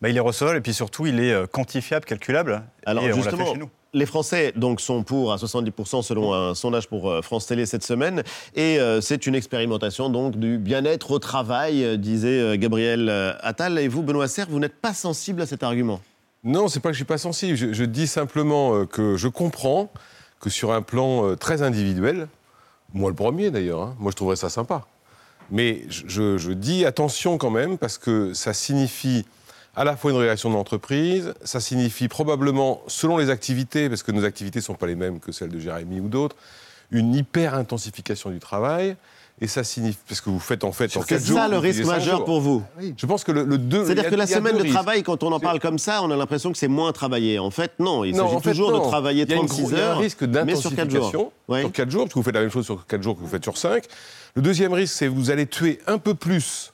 Bah, 0.00 0.08
il 0.08 0.16
est 0.16 0.20
recevable 0.20 0.56
et 0.56 0.60
puis 0.60 0.74
surtout, 0.74 1.06
il 1.06 1.20
est 1.20 1.32
euh, 1.32 1.46
quantifiable, 1.46 2.04
calculable. 2.04 2.62
Alors 2.86 3.04
et 3.04 3.06
on 3.06 3.08
l'a 3.08 3.14
fait 3.14 3.22
justement, 3.22 3.52
chez 3.52 3.58
nous. 3.58 3.70
les 3.92 4.06
Français 4.06 4.52
donc 4.56 4.80
sont 4.80 5.02
pour 5.02 5.32
à 5.32 5.36
70% 5.36 6.02
selon 6.02 6.34
un 6.34 6.54
sondage 6.54 6.88
pour 6.88 7.10
euh, 7.10 7.22
France 7.22 7.46
Télé 7.46 7.66
cette 7.66 7.84
semaine, 7.84 8.22
et 8.54 8.80
euh, 8.80 9.00
c'est 9.00 9.26
une 9.26 9.34
expérimentation 9.34 10.08
donc 10.08 10.36
du 10.36 10.58
bien-être 10.58 11.10
au 11.10 11.18
travail, 11.18 11.98
disait 11.98 12.58
Gabriel 12.58 13.10
Attal. 13.40 13.78
Et 13.78 13.88
vous, 13.88 14.02
Benoît 14.02 14.28
Serre, 14.28 14.46
vous 14.48 14.58
n'êtes 14.60 14.80
pas 14.80 14.94
sensible 14.94 15.42
à 15.42 15.46
cet 15.46 15.62
argument? 15.62 16.00
Non, 16.44 16.68
c'est 16.68 16.80
pas 16.80 16.88
que 16.88 16.94
je 16.94 16.98
suis 16.98 17.04
pas 17.04 17.18
sensible. 17.18 17.56
Je, 17.56 17.72
je 17.72 17.84
dis 17.84 18.06
simplement 18.06 18.86
que 18.86 19.16
je 19.16 19.28
comprends 19.28 19.92
que 20.40 20.50
sur 20.50 20.72
un 20.72 20.82
plan 20.82 21.34
très 21.36 21.62
individuel, 21.62 22.28
moi 22.94 23.10
le 23.10 23.16
premier 23.16 23.50
d'ailleurs, 23.50 23.82
hein, 23.82 23.96
moi 23.98 24.10
je 24.12 24.16
trouverais 24.16 24.36
ça 24.36 24.48
sympa. 24.48 24.86
Mais 25.50 25.82
je, 25.88 26.52
dis 26.52 26.84
attention 26.84 27.38
quand 27.38 27.50
même 27.50 27.78
parce 27.78 27.98
que 27.98 28.34
ça 28.34 28.52
signifie 28.52 29.24
à 29.76 29.84
la 29.84 29.96
fois 29.96 30.10
une 30.10 30.16
réaction 30.16 30.50
de 30.50 30.54
l'entreprise, 30.54 31.34
ça 31.44 31.60
signifie 31.60 32.08
probablement, 32.08 32.82
selon 32.88 33.16
les 33.16 33.30
activités, 33.30 33.88
parce 33.88 34.02
que 34.02 34.10
nos 34.10 34.24
activités 34.24 34.58
ne 34.58 34.64
sont 34.64 34.74
pas 34.74 34.86
les 34.86 34.96
mêmes 34.96 35.20
que 35.20 35.30
celles 35.30 35.50
de 35.50 35.60
Jérémy 35.60 36.00
ou 36.00 36.08
d'autres, 36.08 36.36
une 36.90 37.14
hyper-intensification 37.14 38.30
du 38.30 38.40
travail. 38.40 38.96
Et 39.40 39.46
ça 39.46 39.62
signifie, 39.62 39.98
parce 40.08 40.20
que 40.20 40.30
vous 40.30 40.40
faites 40.40 40.64
en 40.64 40.72
fait 40.72 40.96
en 40.96 41.02
C'est 41.02 41.10
4 41.10 41.24
jours. 41.24 41.38
ça 41.38 41.46
le 41.48 41.58
risque 41.58 41.84
majeur 41.84 42.24
pour 42.24 42.40
vous. 42.40 42.64
Je 42.96 43.06
pense 43.06 43.22
que 43.22 43.30
le, 43.30 43.44
le 43.44 43.56
deux. 43.56 43.84
C'est-à-dire 43.84 44.10
que 44.10 44.16
la 44.16 44.26
semaine 44.26 44.56
de 44.56 44.62
risques. 44.62 44.74
travail, 44.74 45.02
quand 45.04 45.22
on 45.22 45.30
en 45.30 45.38
parle 45.38 45.60
comme 45.60 45.78
ça, 45.78 46.02
on 46.02 46.10
a 46.10 46.16
l'impression 46.16 46.50
que 46.50 46.58
c'est 46.58 46.66
moins 46.66 46.90
travaillé. 46.92 47.38
En 47.38 47.50
fait, 47.52 47.72
non, 47.78 48.02
il 48.04 48.16
s'agit 48.16 48.34
en 48.34 48.40
fait, 48.40 48.50
toujours 48.50 48.72
non. 48.72 48.78
de 48.84 48.88
travailler 48.88 49.22
Il 49.22 49.30
y 49.30 49.32
a 49.34 49.36
une 49.36 49.46
36 49.46 49.62
gros- 49.62 49.70
Il 49.70 49.76
y 49.76 49.80
a 49.80 49.84
un 49.84 49.88
heures, 49.90 49.98
risque 49.98 50.22
mais 50.22 50.56
sur 50.56 50.74
4 50.74 50.90
jours. 50.90 51.00
d'intensification 51.12 51.32
Oui. 51.46 51.60
sur 51.60 51.72
4 51.72 51.90
jours, 51.90 52.02
parce 52.02 52.14
que 52.14 52.18
vous 52.18 52.22
faites 52.24 52.34
la 52.34 52.40
même 52.40 52.50
chose 52.50 52.64
sur 52.64 52.84
4 52.86 53.02
jours 53.02 53.14
que 53.16 53.20
vous 53.20 53.28
faites 53.28 53.44
sur 53.44 53.56
5. 53.56 53.84
Le 54.34 54.42
deuxième 54.42 54.72
risque, 54.72 54.94
c'est 54.94 55.06
que 55.06 55.12
vous 55.12 55.30
allez 55.30 55.46
tuer 55.46 55.78
un 55.86 55.98
peu 55.98 56.14
plus 56.14 56.72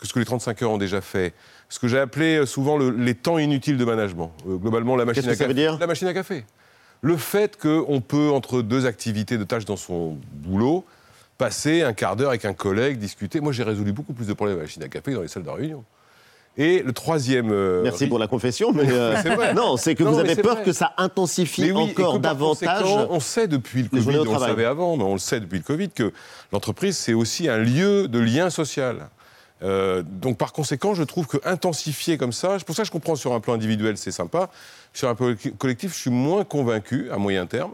que 0.00 0.06
ce 0.08 0.12
que 0.12 0.18
les 0.18 0.24
35 0.24 0.60
heures 0.62 0.70
ont 0.72 0.78
déjà 0.78 1.00
fait. 1.00 1.32
Ce 1.68 1.78
que 1.78 1.86
j'ai 1.86 1.98
appelé 2.00 2.38
euh, 2.38 2.46
souvent 2.46 2.76
le- 2.76 2.90
les 2.90 3.14
temps 3.14 3.38
inutiles 3.38 3.76
de 3.76 3.84
management. 3.84 4.32
Euh, 4.48 4.56
globalement, 4.56 4.96
la 4.96 5.04
machine 5.04 5.22
Qu'est-ce 5.22 5.28
à 5.28 5.32
que 5.32 5.38
ça 5.38 5.44
café. 5.44 5.54
veut 5.54 5.60
dire? 5.60 5.78
La 5.78 5.86
machine 5.86 6.08
à 6.08 6.14
café. 6.14 6.44
Le 7.02 7.16
fait 7.16 7.56
qu'on 7.56 8.00
peut, 8.00 8.30
entre 8.30 8.62
deux 8.62 8.84
activités 8.86 9.38
de 9.38 9.44
tâches 9.44 9.64
dans 9.64 9.76
son 9.76 10.16
boulot, 10.32 10.84
passer 11.38 11.82
un 11.82 11.92
quart 11.92 12.16
d'heure 12.16 12.30
avec 12.30 12.44
un 12.44 12.52
collègue, 12.52 12.98
discuter. 12.98 13.40
Moi, 13.40 13.52
j'ai 13.52 13.62
résolu 13.62 13.92
beaucoup 13.92 14.12
plus 14.12 14.26
de 14.26 14.32
problèmes 14.32 14.56
à 14.56 14.60
la 14.60 14.64
machine 14.64 14.82
à 14.82 14.88
café 14.88 15.12
que 15.12 15.16
dans 15.16 15.22
les 15.22 15.28
salles 15.28 15.44
de 15.44 15.50
réunion. 15.50 15.84
Et 16.56 16.82
le 16.82 16.92
troisième. 16.92 17.52
euh, 17.52 17.82
Merci 17.84 18.08
pour 18.08 18.18
la 18.18 18.26
confession, 18.26 18.72
mais 18.72 18.90
euh, 18.90 19.14
C'est 19.22 19.32
vrai. 19.32 19.54
non, 19.54 19.76
c'est 19.76 19.94
que 19.94 20.02
Non, 20.02 20.10
vous 20.10 20.18
avez 20.18 20.34
peur 20.34 20.56
vrai. 20.56 20.64
que 20.64 20.72
ça 20.72 20.92
intensifie 20.96 21.70
oui, 21.70 21.92
encore 21.92 22.18
davantage. 22.18 22.84
On 23.10 23.20
sait 23.20 23.46
depuis 23.46 23.84
le 23.84 23.88
Covid, 23.88 24.18
on 24.18 24.32
le 24.34 24.38
savait 24.40 24.64
avant, 24.64 24.96
mais 24.96 25.04
on 25.04 25.12
le 25.12 25.20
sait 25.20 25.38
depuis 25.38 25.58
le 25.58 25.62
Covid, 25.64 25.90
que 25.90 26.12
l'entreprise, 26.52 26.96
c'est 26.96 27.14
aussi 27.14 27.48
un 27.48 27.58
lieu 27.58 28.08
de 28.08 28.18
lien 28.18 28.50
social. 28.50 29.08
Euh, 29.62 30.02
donc 30.04 30.36
par 30.38 30.52
conséquent, 30.52 30.94
je 30.94 31.04
trouve 31.04 31.28
que 31.28 31.36
intensifier 31.44 32.16
comme 32.18 32.32
ça, 32.32 32.56
c'est 32.58 32.64
pour 32.64 32.74
ça 32.74 32.82
que 32.82 32.86
je 32.86 32.92
comprends 32.92 33.16
sur 33.16 33.32
un 33.34 33.40
plan 33.40 33.54
individuel, 33.54 33.96
c'est 33.96 34.10
sympa. 34.12 34.50
Sur 34.92 35.08
un 35.08 35.14
plan 35.14 35.34
collectif, 35.58 35.92
je 35.94 35.98
suis 36.00 36.10
moins 36.10 36.42
convaincu 36.42 37.08
à 37.12 37.18
moyen 37.18 37.46
terme. 37.46 37.72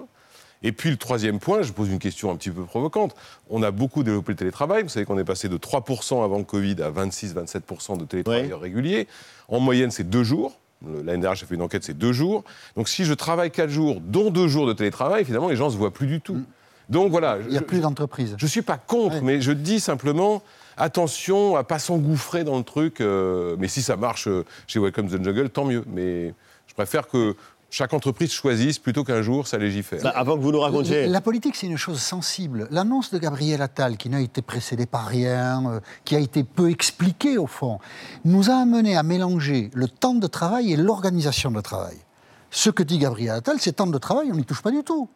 Et 0.66 0.72
puis 0.72 0.90
le 0.90 0.96
troisième 0.96 1.38
point, 1.38 1.62
je 1.62 1.72
pose 1.72 1.90
une 1.90 1.98
question 1.98 2.30
un 2.32 2.36
petit 2.36 2.50
peu 2.50 2.62
provocante. 2.64 3.14
On 3.50 3.62
a 3.62 3.70
beaucoup 3.70 4.02
développé 4.02 4.32
le 4.32 4.36
télétravail. 4.36 4.82
Vous 4.82 4.88
savez 4.88 5.04
qu'on 5.06 5.18
est 5.18 5.24
passé 5.24 5.48
de 5.48 5.58
3% 5.58 6.24
avant 6.24 6.38
le 6.38 6.44
Covid 6.44 6.76
à 6.82 6.90
26-27% 6.90 7.98
de 7.98 8.04
télétravailleurs 8.06 8.60
réguliers. 8.60 9.06
En 9.48 9.60
moyenne, 9.60 9.90
c'est 9.90 10.08
deux 10.08 10.24
jours. 10.24 10.58
Le- 10.86 11.02
La 11.02 11.16
NDRH 11.16 11.42
a 11.42 11.46
fait 11.46 11.54
une 11.54 11.62
enquête, 11.62 11.84
c'est 11.84 11.96
deux 11.96 12.12
jours. 12.14 12.44
Donc 12.76 12.88
si 12.88 13.04
je 13.04 13.12
travaille 13.14 13.50
quatre 13.50 13.68
jours, 13.70 14.00
dont 14.00 14.30
deux 14.30 14.48
jours 14.48 14.66
de 14.66 14.72
télétravail, 14.72 15.24
finalement, 15.26 15.48
les 15.50 15.56
gens 15.56 15.66
ne 15.66 15.72
se 15.72 15.76
voient 15.76 15.92
plus 15.92 16.06
du 16.06 16.20
tout. 16.22 16.40
Donc 16.88 17.10
voilà. 17.10 17.38
Il 17.44 17.48
n'y 17.50 17.58
a 17.58 17.62
plus 17.62 17.80
d'entreprise. 17.80 18.34
Je 18.38 18.44
ne 18.44 18.50
suis 18.50 18.62
pas 18.62 18.78
contre, 18.78 19.20
mais 19.22 19.40
je 19.42 19.52
dis 19.52 19.80
simplement 19.80 20.42
attention 20.78 21.56
à 21.56 21.64
pas 21.64 21.78
s'engouffrer 21.78 22.42
dans 22.44 22.56
le 22.58 22.64
truc. 22.64 23.00
euh, 23.00 23.56
mais 23.58 23.68
si 23.68 23.82
ça 23.82 23.96
marche 23.96 24.28
euh, 24.28 24.44
chez 24.66 24.78
Welcome 24.80 25.08
to 25.08 25.18
the 25.18 25.24
Jungle, 25.24 25.48
tant 25.50 25.64
mieux. 25.64 25.84
Mais 25.86 26.34
je 26.66 26.74
préfère 26.74 27.06
que 27.08 27.36
chaque 27.74 27.92
entreprise 27.92 28.30
choisisse 28.30 28.78
plutôt 28.78 29.02
qu'un 29.02 29.20
jour 29.20 29.48
ça 29.48 29.58
légifère. 29.58 30.00
Bah, 30.00 30.12
avant 30.14 30.36
que 30.36 30.42
vous 30.42 30.52
nous 30.52 30.60
racontiez. 30.60 31.06
La 31.06 31.20
politique, 31.20 31.56
c'est 31.56 31.66
une 31.66 31.76
chose 31.76 31.98
sensible. 31.98 32.68
L'annonce 32.70 33.10
de 33.10 33.18
Gabriel 33.18 33.60
Attal, 33.62 33.96
qui 33.96 34.08
n'a 34.08 34.20
été 34.20 34.42
précédée 34.42 34.86
par 34.86 35.06
rien, 35.06 35.66
euh, 35.66 35.80
qui 36.04 36.14
a 36.14 36.20
été 36.20 36.44
peu 36.44 36.70
expliquée 36.70 37.36
au 37.36 37.48
fond, 37.48 37.80
nous 38.24 38.48
a 38.48 38.54
amené 38.54 38.96
à 38.96 39.02
mélanger 39.02 39.72
le 39.74 39.88
temps 39.88 40.14
de 40.14 40.28
travail 40.28 40.72
et 40.72 40.76
l'organisation 40.76 41.50
de 41.50 41.60
travail. 41.60 41.96
Ce 42.52 42.70
que 42.70 42.84
dit 42.84 42.98
Gabriel 42.98 43.34
Attal, 43.34 43.56
c'est 43.58 43.72
temps 43.72 43.88
de 43.88 43.98
travail, 43.98 44.30
on 44.30 44.36
n'y 44.36 44.44
touche 44.44 44.62
pas 44.62 44.70
du 44.70 44.84
tout. 44.84 45.08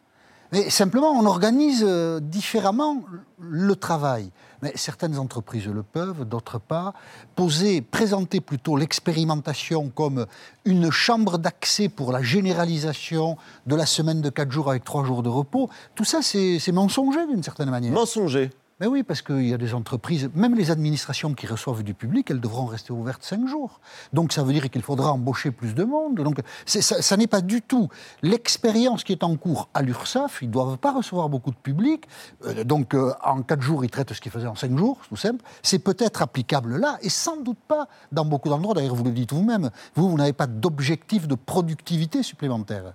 Mais 0.51 0.69
simplement, 0.69 1.11
on 1.11 1.25
organise 1.25 1.83
euh, 1.87 2.19
différemment 2.19 3.03
le 3.39 3.75
travail. 3.75 4.31
Mais 4.61 4.71
certaines 4.75 5.17
entreprises 5.17 5.67
le 5.67 5.83
peuvent, 5.83 6.25
d'autres 6.25 6.59
pas. 6.59 6.93
Poser, 7.35 7.81
présenter 7.81 8.41
plutôt 8.41 8.75
l'expérimentation 8.75 9.89
comme 9.89 10.25
une 10.65 10.91
chambre 10.91 11.37
d'accès 11.37 11.87
pour 11.87 12.11
la 12.11 12.21
généralisation 12.21 13.37
de 13.67 13.75
la 13.75 13.85
semaine 13.85 14.21
de 14.21 14.29
4 14.29 14.51
jours 14.51 14.69
avec 14.69 14.83
3 14.83 15.05
jours 15.05 15.23
de 15.23 15.29
repos, 15.29 15.69
tout 15.95 16.03
ça, 16.03 16.21
c'est 16.21 16.59
c'est 16.59 16.71
mensonger 16.71 17.25
d'une 17.27 17.43
certaine 17.43 17.69
manière. 17.69 17.93
Mensonger 17.93 18.49
mais 18.79 18.87
oui, 18.87 19.03
parce 19.03 19.21
qu'il 19.21 19.47
y 19.47 19.53
a 19.53 19.57
des 19.57 19.73
entreprises, 19.73 20.29
même 20.35 20.55
les 20.55 20.71
administrations 20.71 21.33
qui 21.33 21.47
reçoivent 21.47 21.83
du 21.83 21.93
public, 21.93 22.31
elles 22.31 22.39
devront 22.39 22.65
rester 22.65 22.93
ouvertes 22.93 23.23
5 23.23 23.47
jours. 23.47 23.81
Donc 24.13 24.31
ça 24.31 24.43
veut 24.43 24.53
dire 24.53 24.69
qu'il 24.69 24.81
faudra 24.81 25.11
embaucher 25.11 25.51
plus 25.51 25.73
de 25.75 25.83
monde. 25.83 26.15
Donc 26.15 26.39
ça, 26.65 26.81
ça 27.01 27.17
n'est 27.17 27.27
pas 27.27 27.41
du 27.41 27.61
tout 27.61 27.89
l'expérience 28.21 29.03
qui 29.03 29.11
est 29.11 29.23
en 29.23 29.35
cours 29.35 29.67
à 29.73 29.81
l'URSSAF. 29.81 30.41
Ils 30.41 30.47
ne 30.47 30.53
doivent 30.53 30.77
pas 30.77 30.93
recevoir 30.93 31.27
beaucoup 31.29 31.51
de 31.51 31.57
public. 31.57 32.05
Euh, 32.45 32.63
donc 32.63 32.93
euh, 32.93 33.13
en 33.23 33.41
4 33.41 33.61
jours, 33.61 33.83
ils 33.83 33.89
traitent 33.89 34.13
ce 34.13 34.21
qu'ils 34.21 34.31
faisaient 34.31 34.47
en 34.47 34.55
5 34.55 34.77
jours, 34.77 34.97
tout 35.09 35.15
simple. 35.17 35.43
C'est 35.61 35.79
peut-être 35.79 36.21
applicable 36.21 36.77
là 36.77 36.97
et 37.01 37.09
sans 37.09 37.37
doute 37.37 37.59
pas 37.67 37.87
dans 38.11 38.23
beaucoup 38.25 38.49
d'endroits. 38.49 38.75
D'ailleurs, 38.75 38.95
vous 38.95 39.03
le 39.03 39.11
dites 39.11 39.33
vous-même. 39.33 39.69
Vous, 39.95 40.09
vous 40.09 40.17
n'avez 40.17 40.33
pas 40.33 40.47
d'objectif 40.47 41.27
de 41.27 41.35
productivité 41.35 42.23
supplémentaire. 42.23 42.93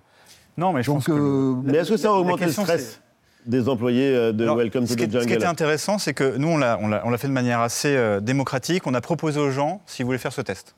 Non, 0.57 0.71
mais 0.73 0.83
je 0.83 0.87
Donc, 0.87 0.97
pense 0.99 1.05
que... 1.05 1.11
euh, 1.11 1.55
Mais 1.63 1.77
est-ce 1.79 1.89
que 1.91 1.97
ça 1.97 2.07
a 2.09 2.11
La 2.13 2.17
augmenté 2.19 2.45
le 2.45 2.51
stress 2.51 3.01
des 3.45 3.69
employés 3.69 4.15
euh, 4.15 4.31
de 4.31 4.43
Alors, 4.43 4.57
Welcome 4.57 4.87
to 4.87 4.95
the 4.95 4.99
est- 4.99 5.03
ce 5.03 5.07
qui 5.19 5.33
était 5.33 5.33
Jungle 5.33 5.45
intéressant, 5.45 5.97
c'est 5.97 6.13
que 6.13 6.35
nous, 6.37 6.47
on 6.49 6.57
l'a 6.57 6.77
fait 7.17 7.27
de 7.27 7.33
manière 7.33 7.59
assez 7.61 7.95
euh, 7.95 8.19
démocratique. 8.19 8.87
On 8.87 8.93
a 8.93 9.01
proposé 9.01 9.39
aux 9.39 9.51
gens 9.51 9.81
s'ils 9.85 10.05
voulaient 10.05 10.17
faire 10.17 10.33
ce 10.33 10.41
test. 10.41 10.75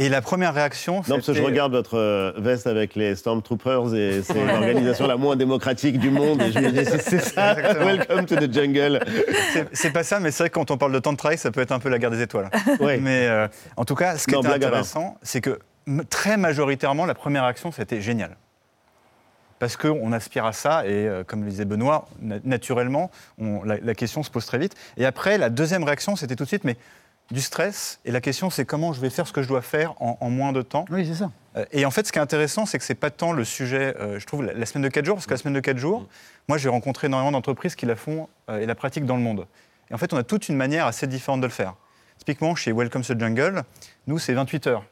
Et 0.00 0.08
la 0.08 0.20
première 0.22 0.52
réaction, 0.54 0.96
Non, 0.96 1.02
parce 1.02 1.18
que 1.18 1.32
je 1.32 1.32
c'était- 1.34 1.42
regarde 1.46 1.70
votre 1.72 1.96
euh, 1.96 2.32
veste 2.38 2.66
avec 2.66 2.96
les 2.96 3.14
Stormtroopers 3.14 3.94
et 3.94 4.22
c'est 4.24 4.34
l'organisation 4.44 5.06
la 5.06 5.16
moins 5.16 5.36
démocratique 5.36 6.00
du 6.00 6.10
monde. 6.10 6.42
Et 6.42 6.50
je 6.50 6.58
me 6.58 6.70
dis, 6.72 6.84
c'est- 6.84 7.20
ça, 7.20 7.52
Exactement. 7.52 7.86
Welcome 7.86 8.26
to 8.26 8.34
the 8.36 8.52
Jungle. 8.52 9.00
C'est- 9.72 9.92
pas 9.92 10.02
ça, 10.02 10.18
mais 10.18 10.32
c'est 10.32 10.42
vrai 10.42 10.50
que 10.50 10.54
quand 10.54 10.72
on 10.72 10.76
parle 10.78 10.90
de 10.92 10.98
temps 10.98 11.12
de 11.12 11.16
travail, 11.16 11.38
ça 11.38 11.52
peut 11.52 11.60
être 11.60 11.70
un 11.70 11.78
peu 11.78 11.90
la 11.90 11.98
guerre 12.00 12.10
des 12.10 12.22
étoiles. 12.22 12.50
Ouais. 12.80 12.98
Mais 13.00 13.28
euh, 13.28 13.46
en 13.76 13.84
tout 13.84 13.94
cas, 13.94 14.16
ce 14.18 14.26
qui 14.26 14.34
était 14.34 14.48
intéressant, 14.48 15.16
c'est 15.22 15.40
que 15.40 15.60
très 16.10 16.38
majoritairement, 16.38 17.06
la 17.06 17.14
première 17.14 17.42
réaction, 17.44 17.70
c'était 17.70 18.00
génial. 18.00 18.36
Parce 19.58 19.76
qu'on 19.76 20.12
aspire 20.12 20.44
à 20.44 20.52
ça, 20.52 20.84
et 20.86 21.06
euh, 21.08 21.24
comme 21.24 21.44
le 21.44 21.50
disait 21.50 21.64
Benoît, 21.64 22.06
na- 22.20 22.36
naturellement, 22.44 23.10
on- 23.38 23.62
la, 23.62 23.78
la 23.78 23.94
question 23.94 24.22
se 24.22 24.30
pose 24.30 24.46
très 24.46 24.58
vite. 24.58 24.74
Et 24.96 25.06
après, 25.06 25.38
la 25.38 25.48
deuxième 25.50 25.84
réaction, 25.84 26.16
c'était 26.16 26.36
tout 26.36 26.44
de 26.44 26.48
suite, 26.48 26.64
mais 26.64 26.76
du 27.30 27.40
stress. 27.40 28.00
Et 28.04 28.10
la 28.10 28.20
question, 28.20 28.50
c'est 28.50 28.64
comment 28.66 28.92
je 28.92 29.00
vais 29.00 29.08
faire 29.10 29.26
ce 29.26 29.32
que 29.32 29.42
je 29.42 29.48
dois 29.48 29.62
faire 29.62 29.94
en, 30.02 30.18
en 30.20 30.28
moins 30.28 30.52
de 30.52 30.60
temps. 30.60 30.84
Oui, 30.90 31.06
c'est 31.06 31.14
ça. 31.14 31.30
Euh, 31.56 31.64
Et 31.72 31.86
en 31.86 31.90
fait, 31.90 32.06
ce 32.06 32.12
qui 32.12 32.18
est 32.18 32.22
intéressant, 32.22 32.66
c'est 32.66 32.78
que 32.78 32.84
c'est 32.84 32.94
pas 32.94 33.10
tant 33.10 33.32
le 33.32 33.44
sujet, 33.44 33.94
euh, 33.98 34.18
je 34.18 34.26
trouve, 34.26 34.42
la, 34.44 34.52
la 34.52 34.66
semaine 34.66 34.82
de 34.82 34.88
4 34.88 35.04
jours, 35.06 35.14
parce 35.16 35.26
que 35.26 35.30
la 35.32 35.38
semaine 35.38 35.54
de 35.54 35.60
4 35.60 35.78
jours, 35.78 36.06
moi, 36.48 36.58
j'ai 36.58 36.68
rencontré 36.68 37.06
énormément 37.06 37.32
d'entreprises 37.32 37.76
qui 37.76 37.86
la 37.86 37.96
font 37.96 38.28
et 38.60 38.66
la 38.66 38.74
pratiquent 38.74 39.06
dans 39.06 39.16
le 39.16 39.22
monde. 39.22 39.46
Et 39.90 39.94
en 39.94 39.98
fait, 39.98 40.12
on 40.12 40.16
a 40.18 40.22
toute 40.24 40.48
une 40.50 40.56
manière 40.56 40.84
assez 40.86 41.06
différente 41.06 41.40
de 41.40 41.46
le 41.46 41.52
faire. 41.52 41.74
Typiquement, 42.18 42.54
chez 42.54 42.72
Welcome 42.72 43.02
to 43.02 43.14
the 43.14 43.20
Jungle, 43.20 43.62
nous, 44.06 44.18
c'est 44.18 44.34
28 44.34 44.66
heures. 44.66 44.84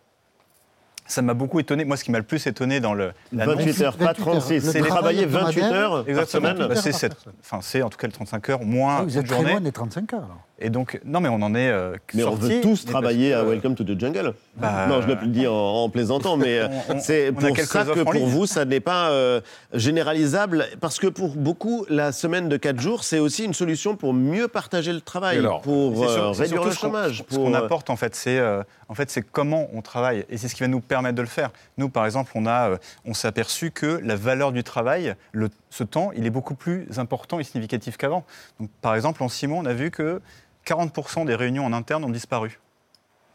Ça 1.07 1.21
m'a 1.21 1.35
beaucoup 1.35 1.59
étonné. 1.61 1.85
Moi, 1.85 1.97
ce 1.97 2.05
qui 2.05 2.11
m'a 2.11 2.19
le 2.19 2.25
plus 2.25 2.47
étonné 2.47 2.81
dans 2.81 2.95
le. 2.95 3.13
l'annonce- 3.33 3.57
28 3.57 3.83
heures, 3.83 3.97
pas 3.97 4.15
36. 4.15 4.61
C'est 4.71 4.81
travaillez 4.83 5.27
28 5.27 5.63
heures 5.65 5.91
par 6.05 6.09
Exactement. 6.09 6.49
semaine 6.55 6.69
Bah, 6.69 6.77
c'est 6.77 6.93
sept- 6.93 7.17
Enfin, 7.41 7.59
c'est 7.61 7.83
en 7.83 7.91
tout 7.91 7.99
cas 7.99 8.07
les 8.07 8.13
35 8.13 8.49
heures 8.51 8.63
moins 8.63 8.99
Ah, 9.01 9.03
vous 9.03 9.13
une 9.15 9.19
êtes 9.21 9.27
très 9.27 9.37
journée. 9.37 9.51
loin 9.53 9.61
des 9.61 9.73
35 9.73 10.13
heures. 10.15 10.21
alors. 10.25 10.47
Et 10.65 10.71
donc, 10.71 11.01
non, 11.05 11.21
mais 11.21 11.29
on 11.29 11.43
en 11.43 11.55
est 11.57 11.69
euh, 11.69 11.97
Mais 12.15 12.23
on 12.23 12.35
veut 12.37 12.61
tous 12.61 12.85
travailler 12.85 13.31
que, 13.31 13.35
à 13.35 13.39
euh, 13.41 13.51
Welcome 13.51 13.75
to 13.75 13.83
the 13.83 13.99
Jungle. 13.99 14.33
bah, 14.57 14.87
non, 14.89 15.03
je 15.03 15.09
le 15.09 15.27
dis 15.27 15.47
en, 15.47 15.53
en 15.55 15.89
plaisantant, 15.89 16.37
mais 16.37 16.59
euh, 16.61 16.69
c'est 17.01 17.33
pour 17.33 17.57
ça 17.59 17.85
que 17.85 18.01
pour 18.01 18.13
ligne. 18.13 18.27
vous, 18.29 18.47
ça 18.47 18.65
n'est 18.65 18.81
pas 18.81 19.11
euh, 19.11 19.41
généralisable. 19.75 20.67
Parce 20.81 20.99
que 21.01 21.09
pour 21.09 21.31
beaucoup, 21.37 21.85
la 21.89 22.13
semaine 22.13 22.49
de 22.49 22.57
4 22.57 22.81
jours, 22.81 23.03
c'est 23.03 23.19
aussi 23.19 23.45
une 23.45 23.55
solution 23.55 23.97
pour 23.97 24.15
mieux 24.15 24.47
partager 24.47 24.93
le 24.93 25.01
travail, 25.01 25.39
Alors, 25.39 25.63
pour 25.63 25.99
c'est 26.07 26.13
sur- 26.13 26.23
euh, 26.25 26.31
réduire 26.31 26.65
le 26.65 26.71
chômage. 26.71 27.25
Ce 27.29 27.37
qu'on 27.37 27.55
apporte, 27.55 27.91
en 27.91 27.97
fait, 27.97 28.15
c'est 28.15 28.39
euh, 28.39 28.63
en 28.89 28.95
fait, 28.95 29.11
c'est 29.11 29.23
comment 29.23 29.69
on 29.73 29.83
travaille. 29.83 30.25
Et 30.31 30.37
c'est 30.39 30.47
ce 30.49 30.55
qui 30.55 30.63
va 30.63 30.69
nous 30.69 30.81
permettre 30.81 31.17
de 31.17 31.23
le 31.23 31.29
faire. 31.29 31.51
Nous, 31.77 31.89
par 31.89 32.05
exemple, 32.05 32.31
on, 32.35 32.47
a, 32.47 32.71
euh, 32.71 32.77
on 33.05 33.15
s'est 33.15 33.27
aperçu 33.29 33.71
que 33.73 34.01
la 34.05 34.15
valeur 34.17 34.53
du 34.53 34.63
travail, 34.63 35.15
le, 35.33 35.49
ce 35.71 35.83
temps, 35.83 36.11
il 36.15 36.25
est 36.27 36.31
beaucoup 36.31 36.55
plus 36.55 36.87
important 36.99 37.41
et 37.41 37.45
significatif 37.45 37.97
qu'avant. 37.97 38.25
Donc, 38.61 38.71
par 38.81 38.95
exemple, 38.95 39.23
en 39.23 39.29
six 39.29 39.47
mois, 39.47 39.59
on 39.61 39.67
a 39.67 39.73
vu 39.73 39.91
que 39.91 40.21
40% 40.67 41.27
des 41.27 41.35
réunions 41.35 41.65
en 41.65 41.73
interne 41.73 42.05
ont 42.05 42.11
disparu. 42.11 42.61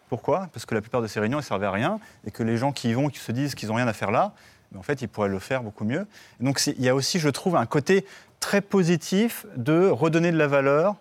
Pourquoi? 0.09 0.49
Parce 0.53 0.65
que 0.65 0.73
la 0.73 0.82
plupart 0.82 1.01
de 1.01 1.07
ces 1.07 1.19
réunions 1.19 1.38
ne 1.38 1.43
servaient 1.43 1.65
à 1.65 1.71
rien 1.71 1.99
et 2.25 2.32
que 2.32 2.43
les 2.43 2.57
gens 2.57 2.71
qui 2.71 2.89
y 2.89 2.93
vont, 2.93 3.09
qui 3.09 3.19
se 3.19 3.32
disent 3.32 3.55
qu'ils 3.55 3.69
n'ont 3.69 3.75
rien 3.75 3.88
à 3.88 3.93
faire 3.93 4.11
là, 4.11 4.34
mais 4.71 4.80
en 4.80 4.84
fait, 4.84 5.01
ils 5.01 5.07
pourraient 5.07 5.30
le 5.30 5.39
faire 5.39 5.63
beaucoup 5.63 5.86
mieux. 5.86 6.07
Donc, 6.39 6.65
il 6.65 6.82
y 6.82 6.89
a 6.89 6.95
aussi, 6.95 7.19
je 7.19 7.30
trouve, 7.30 7.55
un 7.55 7.65
côté 7.65 8.05
très 8.39 8.61
positif 8.61 9.45
de 9.55 9.88
redonner 9.89 10.32
de 10.32 10.38
la 10.38 10.47
valeur 10.47 10.95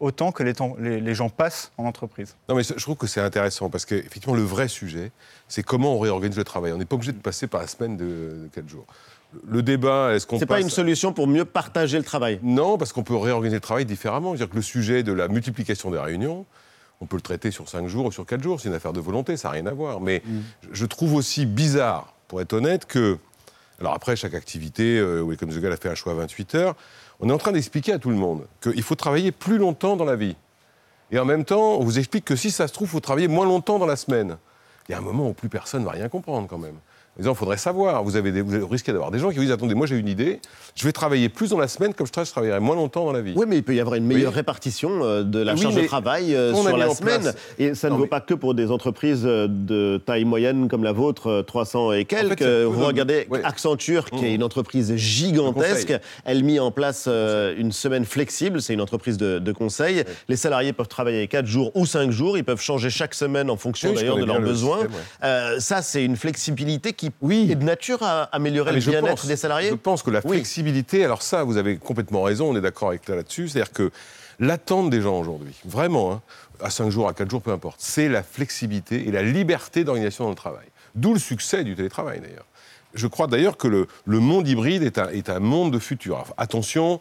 autant 0.00 0.30
que 0.30 0.42
les, 0.42 1.14
gens 1.14 1.30
passent 1.30 1.72
en 1.78 1.84
entreprise. 1.84 2.36
Non, 2.48 2.54
mais 2.54 2.62
je 2.62 2.74
trouve 2.74 2.96
que 2.96 3.06
c'est 3.06 3.20
intéressant 3.20 3.70
parce 3.70 3.86
qu'effectivement, 3.86 4.34
le 4.34 4.42
vrai 4.42 4.68
sujet, 4.68 5.10
c'est 5.48 5.62
comment 5.62 5.94
on 5.94 5.98
réorganise 5.98 6.36
le 6.36 6.44
travail. 6.44 6.72
On 6.72 6.78
n'est 6.78 6.84
pas 6.84 6.96
obligé 6.96 7.12
de 7.12 7.18
passer 7.18 7.46
par 7.46 7.62
la 7.62 7.66
semaine 7.66 7.96
de, 7.96 8.48
4 8.52 8.68
jours. 8.68 8.84
Le 9.46 9.62
débat, 9.62 10.14
est-ce 10.14 10.26
qu'on 10.26 10.38
C'est 10.38 10.46
pas 10.46 10.54
passe- 10.54 10.64
une 10.64 10.70
solution 10.70 11.12
pour 11.12 11.26
mieux 11.26 11.44
partager 11.44 11.98
le 11.98 12.04
travail. 12.04 12.38
Non, 12.42 12.78
parce 12.78 12.92
qu'on 12.92 13.02
peut 13.02 13.16
réorganiser 13.16 13.56
le 13.56 13.60
travail 13.60 13.84
différemment. 13.84 14.30
C'est-à-dire 14.30 14.50
que 14.50 14.56
le 14.56 14.62
sujet 14.62 15.02
de 15.02 15.12
la 15.12 15.28
multiplication 15.28 15.90
des 15.90 15.98
réunions, 15.98 16.46
on 17.00 17.06
peut 17.06 17.16
le 17.16 17.22
traiter 17.22 17.50
sur 17.50 17.68
5 17.68 17.86
jours 17.88 18.06
ou 18.06 18.12
sur 18.12 18.24
4 18.24 18.42
jours. 18.42 18.60
C'est 18.60 18.68
une 18.68 18.74
affaire 18.74 18.92
de 18.94 19.00
volonté, 19.00 19.36
ça 19.36 19.48
n'a 19.48 19.52
rien 19.54 19.66
à 19.66 19.72
voir. 19.74 20.00
Mais 20.00 20.22
je- 20.62 20.68
je 20.72 20.86
trouve 20.86 21.14
aussi 21.14 21.44
bizarre, 21.44 22.14
pour 22.28 22.40
être 22.40 22.52
honnête, 22.54 22.86
que. 22.86 23.18
Alors 23.78 23.92
après, 23.92 24.16
chaque 24.16 24.32
activité, 24.32 24.98
euh, 24.98 25.22
Welcome 25.22 25.50
the 25.50 25.60
Girl 25.60 25.72
a 25.72 25.76
fait 25.76 25.90
un 25.90 25.94
choix 25.94 26.12
à 26.12 26.16
28 26.16 26.54
heures. 26.54 26.74
On 27.20 27.28
est 27.28 27.32
en 27.32 27.38
train 27.38 27.52
d'expliquer 27.52 27.92
à 27.92 27.98
tout 27.98 28.08
le 28.10 28.16
monde 28.16 28.46
qu'il 28.62 28.82
faut 28.82 28.94
travailler 28.94 29.32
plus 29.32 29.58
longtemps 29.58 29.96
dans 29.96 30.04
la 30.06 30.16
vie. 30.16 30.34
Et 31.10 31.18
en 31.18 31.24
même 31.26 31.44
temps, 31.44 31.74
on 31.74 31.84
vous 31.84 31.98
explique 31.98 32.24
que 32.24 32.36
si 32.36 32.50
ça 32.50 32.66
se 32.68 32.72
trouve, 32.72 32.88
il 32.88 32.90
faut 32.92 33.00
travailler 33.00 33.28
moins 33.28 33.44
longtemps 33.44 33.78
dans 33.78 33.86
la 33.86 33.96
semaine. 33.96 34.38
il 34.88 34.92
y 34.92 34.94
a 34.94 34.98
un 34.98 35.02
moment 35.02 35.28
où 35.28 35.32
plus 35.32 35.48
personne 35.48 35.80
ne 35.80 35.86
va 35.86 35.90
rien 35.92 36.08
comprendre 36.08 36.46
quand 36.48 36.58
même. 36.58 36.76
Il 37.18 37.34
faudrait 37.34 37.56
savoir. 37.56 38.02
Vous, 38.04 38.16
avez 38.16 38.30
des, 38.32 38.42
vous 38.42 38.66
risquez 38.68 38.92
d'avoir 38.92 39.10
des 39.10 39.18
gens 39.18 39.30
qui 39.30 39.36
vous 39.36 39.42
disent 39.42 39.50
attendez, 39.52 39.74
moi 39.74 39.86
j'ai 39.86 39.96
une 39.96 40.08
idée, 40.08 40.40
je 40.74 40.84
vais 40.84 40.92
travailler 40.92 41.28
plus 41.28 41.50
dans 41.50 41.58
la 41.58 41.68
semaine, 41.68 41.94
comme 41.94 42.06
je, 42.06 42.12
travaille, 42.12 42.26
je 42.26 42.32
travaillerai 42.32 42.60
moins 42.60 42.76
longtemps 42.76 43.04
dans 43.06 43.12
la 43.12 43.22
vie. 43.22 43.32
Oui, 43.36 43.46
mais 43.48 43.56
il 43.56 43.62
peut 43.62 43.74
y 43.74 43.80
avoir 43.80 43.94
une 43.96 44.04
meilleure 44.06 44.34
répartition 44.34 45.02
euh, 45.02 45.22
de 45.22 45.38
la 45.38 45.54
Oui, 45.54 45.60
charge 45.62 45.76
de 45.76 45.86
travail 45.86 46.34
euh, 46.34 46.54
sur 46.54 46.76
la 46.76 46.90
semaine. 46.94 47.20
place- 47.22 47.36
Et 47.58 47.74
ça 47.74 47.88
ne 47.88 47.92
Non, 47.92 47.96
vaut 47.98 48.02
mais- 48.04 48.08
pas 48.10 48.20
que 48.20 48.34
pour 48.34 48.54
des 48.54 48.70
entreprises 48.70 49.22
euh, 49.24 49.46
de 49.48 50.00
taille 50.04 50.24
moyenne 50.26 50.68
comme 50.68 50.84
la 50.84 50.92
vôtre, 50.92 51.28
euh, 51.28 51.42
300 51.42 51.92
et 51.92 52.04
quelques. 52.04 52.42
Vous 52.42 52.84
regardez. 52.84 53.26
Accenture, 53.44 54.10
qui 54.10 54.16
Mmh. 54.22 54.24
est 54.24 54.34
une 54.34 54.42
entreprise 54.42 54.94
gigantesque. 54.96 55.94
Elle 56.24 56.44
mit 56.44 56.60
en 56.60 56.70
place 56.70 57.06
une 57.08 57.72
semaine 57.72 58.04
flexible. 58.04 58.60
C'est 58.60 58.74
une 58.74 58.80
entreprise 58.80 59.16
de, 59.16 59.38
de 59.38 59.52
conseil. 59.52 60.04
Les 60.28 60.36
salariés 60.36 60.72
peuvent 60.72 60.88
travailler 60.88 61.26
4 61.28 61.46
jours 61.46 61.70
ou 61.74 61.86
5 61.86 62.10
jours. 62.10 62.36
Ils 62.36 62.44
peuvent 62.44 62.60
changer 62.60 62.90
chaque 62.90 63.14
semaine 63.14 63.50
en 63.50 63.56
fonction 63.56 63.92
d'ailleurs 63.92 64.16
de 64.18 64.24
leurs 64.24 64.38
le 64.40 64.44
besoins. 64.46 64.78
système, 64.80 64.94
ouais. 64.94 65.00
Euh, 65.24 65.60
ça, 65.60 65.82
c'est 65.82 66.04
une 66.04 66.16
flexibilité 66.16 66.92
qui 66.92 67.05
est 67.50 67.54
de 67.54 67.64
nature 67.64 68.02
à 68.02 68.24
améliorer 68.24 68.70
Ah, 68.70 68.74
mais 68.74 68.80
le 68.80 68.90
bien-être 68.90 69.26
des 69.26 69.36
salariés. 69.36 69.70
Je 69.70 69.74
pense 69.74 70.02
que 70.02 70.10
la 70.10 70.20
flexibilité, 70.20 71.04
alors 71.04 71.22
ça, 71.22 71.44
vous 71.44 71.56
avez 71.56 71.76
complètement 71.76 72.22
raison, 72.22 72.50
on 72.50 72.56
est 72.56 72.60
d'accord 72.60 72.88
avec 72.88 73.08
là-dessus, 73.08 73.48
c'est-à-dire 73.48 73.72
que 73.72 73.90
l'attente 74.38 74.90
des 74.90 75.00
gens 75.00 75.18
aujourd'hui, 75.18 75.54
vraiment, 75.64 76.12
hein, 76.12 76.22
à 76.60 76.70
5 76.70 76.90
jours, 76.90 77.08
à 77.08 77.14
4 77.14 77.30
jours, 77.30 77.42
peu 77.42 77.52
importe, 77.52 77.76
c'est 77.80 78.08
la 78.08 78.22
flexibilité 78.22 79.06
et 79.08 79.10
la 79.10 79.22
liberté 79.22 79.84
d'organisation 79.84 80.24
dans 80.24 80.30
le 80.30 80.36
travail. 80.36 80.66
D'où 80.94 81.12
le 81.12 81.20
succès 81.20 81.64
du 81.64 81.74
télétravail 81.74 82.20
d'ailleurs. 82.20 82.46
Je 82.94 83.06
crois 83.06 83.26
d'ailleurs 83.26 83.58
que 83.58 83.68
le, 83.68 83.86
le 84.06 84.20
monde 84.20 84.48
hybride 84.48 84.82
est 84.82 84.98
un, 84.98 85.08
est 85.10 85.28
un 85.28 85.40
monde 85.40 85.72
de 85.72 85.78
futur. 85.78 86.14
Alors, 86.14 86.34
attention, 86.38 87.00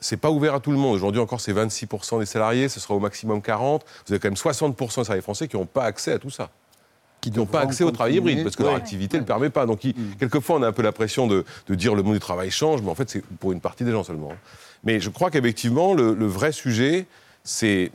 c'est 0.00 0.16
pas 0.16 0.30
ouvert 0.30 0.54
à 0.54 0.60
tout 0.60 0.70
le 0.70 0.78
monde. 0.78 0.94
Aujourd'hui 0.94 1.20
encore, 1.20 1.40
c'est 1.40 1.52
26% 1.52 2.20
des 2.20 2.26
salariés, 2.26 2.68
ce 2.68 2.80
sera 2.80 2.94
au 2.94 3.00
maximum 3.00 3.40
40%. 3.40 3.80
Vous 4.06 4.12
avez 4.12 4.18
quand 4.18 4.28
même 4.28 4.34
60% 4.34 4.76
des 5.00 5.04
salariés 5.04 5.22
français 5.22 5.48
qui 5.48 5.56
n'ont 5.56 5.66
pas 5.66 5.84
accès 5.84 6.12
à 6.12 6.18
tout 6.18 6.30
ça 6.30 6.50
qui 7.30 7.38
n'ont 7.38 7.46
pas 7.46 7.60
accès 7.60 7.84
au 7.84 7.90
travail 7.90 8.12
hybride 8.16 8.42
parce 8.44 8.56
que 8.56 8.62
leur 8.62 8.72
activité 8.82 9.16
ne 9.16 9.22
le 9.22 9.26
permet 9.26 9.50
pas. 9.50 9.66
Donc, 9.66 9.84
il- 9.84 9.94
quelquefois, 10.18 10.56
on 10.56 10.62
a 10.62 10.68
un 10.68 10.72
peu 10.72 10.82
la 10.82 10.92
pression 10.92 11.26
de, 11.26 11.44
de 11.68 11.74
dire 11.74 11.94
le 11.94 12.02
monde 12.02 12.14
du 12.14 12.20
travail 12.20 12.50
change, 12.50 12.82
mais 12.82 12.90
en 12.90 12.94
fait, 12.94 13.08
c'est 13.08 13.24
pour 13.40 13.52
une 13.52 13.60
partie 13.60 13.84
des 13.84 13.92
gens 13.92 14.04
seulement. 14.04 14.32
hein. 14.32 14.36
Mais 14.84 15.00
je 15.00 15.08
crois 15.10 15.30
qu'effectivement, 15.30 15.94
le, 15.94 16.14
le 16.14 16.26
vrai 16.26 16.52
sujet, 16.52 17.06
c'est 17.44 17.90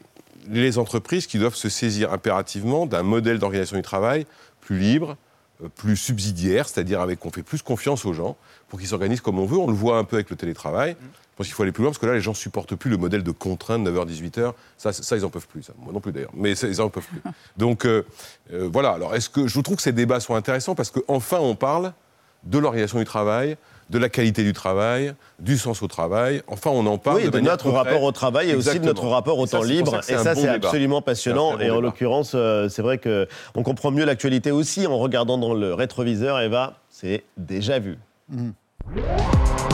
les 0.50 0.78
entreprises 0.78 1.28
qui 1.28 1.38
doivent 1.38 1.56
se 1.56 1.70
saisir 1.70 2.12
impérativement 2.14 2.86
d'un 2.88 3.04
modèle 3.04 3.38
d'organisation 3.40 3.76
du 3.78 3.84
travail 3.84 4.26
plus 4.62 4.80
libre, 4.80 5.16
euh, 5.64 5.68
plus 5.76 5.96
subsidiaire, 5.98 6.68
c'est-à-dire 6.68 7.02
avec 7.02 7.20
qu'on 7.20 7.30
fait 7.32 7.44
plus 7.44 7.62
confiance 7.62 8.06
aux 8.06 8.14
gens 8.14 8.36
pour 8.70 8.80
qu'ils 8.80 8.88
s'organisent 8.90 9.22
comme 9.22 9.38
on 9.38 9.46
veut. 9.46 9.58
On 9.58 9.68
le 9.68 9.74
voit 9.74 9.98
un 9.98 10.04
peu 10.04 10.16
avec 10.16 10.30
le 10.30 10.36
télétravail. 10.36 10.96
Je 11.40 11.44
pense 11.46 11.48
qu'il 11.48 11.56
faut 11.56 11.64
aller 11.64 11.72
plus 11.72 11.84
loin 11.84 11.92
parce 11.92 12.00
que 12.00 12.06
là, 12.06 12.16
les 12.16 12.20
gens 12.20 12.34
supportent 12.34 12.76
plus 12.76 12.92
le 12.92 12.98
modèle 12.98 13.24
de 13.24 13.32
contrainte 13.32 13.88
9h-18h. 13.88 14.52
Ça, 14.78 14.92
ça, 14.92 15.16
ils 15.16 15.24
en 15.24 15.30
peuvent 15.30 15.48
plus. 15.48 15.64
Ça. 15.64 15.72
Moi 15.80 15.94
non 15.94 16.02
plus 16.02 16.12
d'ailleurs. 16.12 16.34
Mais 16.34 16.54
ça, 16.54 16.68
ils 16.68 16.82
en 16.82 16.90
peuvent 16.90 17.08
plus. 17.08 17.22
Donc 17.58 17.86
euh, 17.86 18.06
euh, 18.52 18.68
voilà. 18.70 18.90
Alors, 18.90 19.16
est-ce 19.16 19.30
que 19.30 19.48
je 19.48 19.62
trouve 19.62 19.78
que 19.78 19.82
ces 19.82 19.94
débats 19.94 20.20
sont 20.20 20.36
intéressants 20.36 20.76
parce 20.76 20.92
qu'enfin, 20.92 21.38
on 21.38 21.56
parle 21.56 21.94
de 22.44 22.58
l'organisation 22.58 23.00
du 23.00 23.06
travail, 23.06 23.56
de 23.90 23.98
la 23.98 24.10
qualité 24.10 24.44
du 24.44 24.52
travail, 24.52 25.14
du 25.40 25.58
sens 25.58 25.82
au 25.82 25.88
travail. 25.88 26.42
Enfin, 26.48 26.72
on 26.72 26.86
en 26.88 26.98
parle 26.98 27.22
Oui, 27.22 27.30
de, 27.30 27.40
notre 27.40 27.64
concrète. 27.64 27.86
rapport 27.86 28.04
au 28.04 28.12
travail 28.12 28.50
et 28.50 28.56
aussi 28.56 28.78
de 28.78 28.86
notre 28.86 29.08
rapport 29.08 29.40
au 29.40 29.48
temps 29.48 29.64
libre. 29.64 30.02
et 30.10 30.18
ça, 30.18 30.34
bon 30.34 30.42
c'est 30.42 30.50
absolument 30.50 31.02
passionnant. 31.02 31.52
et 31.52 31.70
en 31.70 31.76
débat. 31.76 31.80
l'occurrence, 31.80 32.34
euh, 32.36 32.68
c'est 32.68 32.82
vrai 32.82 32.98
qu'on 32.98 33.64
comprend 33.64 33.92
mieux 33.92 34.04
l'actualité 34.04 34.52
aussi 34.52 34.88
en 34.88 34.98
regardant 34.98 35.38
dans 35.38 35.54
le 35.54 35.74
rétroviseur. 35.74 36.38
Eva, 36.42 36.74
c'est 36.90 37.24
déjà 37.38 37.80
vu. 37.80 37.98
Et 38.98 39.69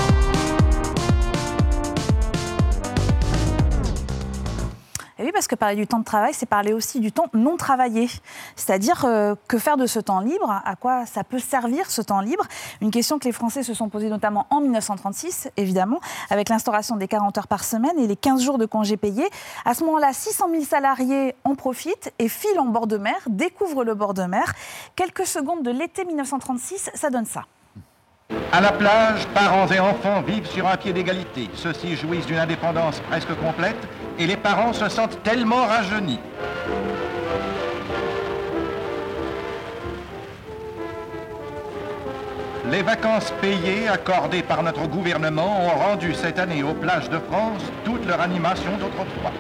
parce 5.36 5.48
que 5.48 5.56
parler 5.56 5.76
du 5.76 5.86
temps 5.86 6.00
de 6.00 6.06
travail, 6.06 6.34
c'est 6.34 6.46
parler 6.46 6.74
aussi 6.74 7.02
du 7.02 7.12
temps 7.12 7.28
non 7.34 7.58
travaillé. 7.58 8.10
C'est-à-dire 8.56 9.04
euh, 9.04 9.36
que 9.48 9.60
faire 9.60 9.76
de 9.76 9.86
ce 9.86 10.00
temps 10.00 10.22
libre, 10.22 10.50
à 10.50 10.76
quoi 10.76 11.06
ça 11.06 11.26
peut 11.26 11.40
servir 11.40 11.92
ce 11.92 12.02
temps 12.02 12.22
libre? 12.22 12.46
Une 12.82 12.90
question 12.90 13.20
que 13.20 13.26
les 13.26 13.34
Français 13.34 13.62
se 13.62 13.74
sont 13.74 13.90
posées 13.90 14.10
notamment 14.10 14.48
en 14.50 14.62
1936, 14.62 15.50
évidemment, 15.58 16.00
avec 16.30 16.48
l'instauration 16.48 16.96
des 16.96 17.10
40 17.10 17.38
heures 17.38 17.48
par 17.48 17.66
semaine 17.66 18.00
et 18.00 18.08
les 18.08 18.16
15 18.16 18.42
jours 18.42 18.58
de 18.58 18.66
congés 18.66 18.96
payés. 18.96 19.28
À 19.66 19.74
ce 19.74 19.84
moment-là, 19.84 20.14
600 20.14 20.48
000 20.50 20.64
salariés 20.64 21.36
en 21.44 21.56
profitent 21.56 22.14
et 22.18 22.30
filent 22.30 22.60
en 22.60 22.66
bord 22.66 22.88
de 22.88 22.98
mer, 22.98 23.18
découvrent 23.28 23.84
le 23.84 23.94
bord 23.94 24.14
de 24.14 24.24
mer. 24.24 24.54
Quelques 24.96 25.26
secondes 25.26 25.64
de 25.64 25.72
l'été 25.72 26.06
1936, 26.06 26.92
ça 26.94 27.10
donne 27.10 27.26
ça. 27.26 27.44
À 28.52 28.62
la 28.62 28.72
plage, 28.72 29.28
parents 29.34 29.68
et 29.68 29.80
enfants 29.80 30.22
vivent 30.22 30.48
sur 30.48 30.66
un 30.68 30.78
pied 30.78 30.94
d'égalité. 30.94 31.50
Ceux-ci 31.54 31.96
jouissent 31.96 32.26
d'une 32.26 32.40
indépendance 32.40 33.02
presque 33.02 33.36
complète 33.40 33.76
et 34.20 34.28
les 34.28 34.38
parents 34.38 34.74
se 34.74 34.90
sentent 34.90 35.22
tellement 35.24 35.66
rajeunis. 35.66 36.20
Les 42.72 42.82
vacances 42.82 43.32
payées 43.42 43.88
accordées 43.88 44.42
par 44.42 44.64
notre 44.64 44.88
gouvernement 44.88 45.66
ont 45.68 45.80
rendu 45.80 46.14
cette 46.14 46.40
année 46.40 46.64
aux 46.64 46.74
plages 46.74 47.10
de 47.10 47.20
France 47.20 47.62
toute 47.84 48.06
leur 48.08 48.20
animation 48.22 48.72
d'autrefois. 48.80 49.32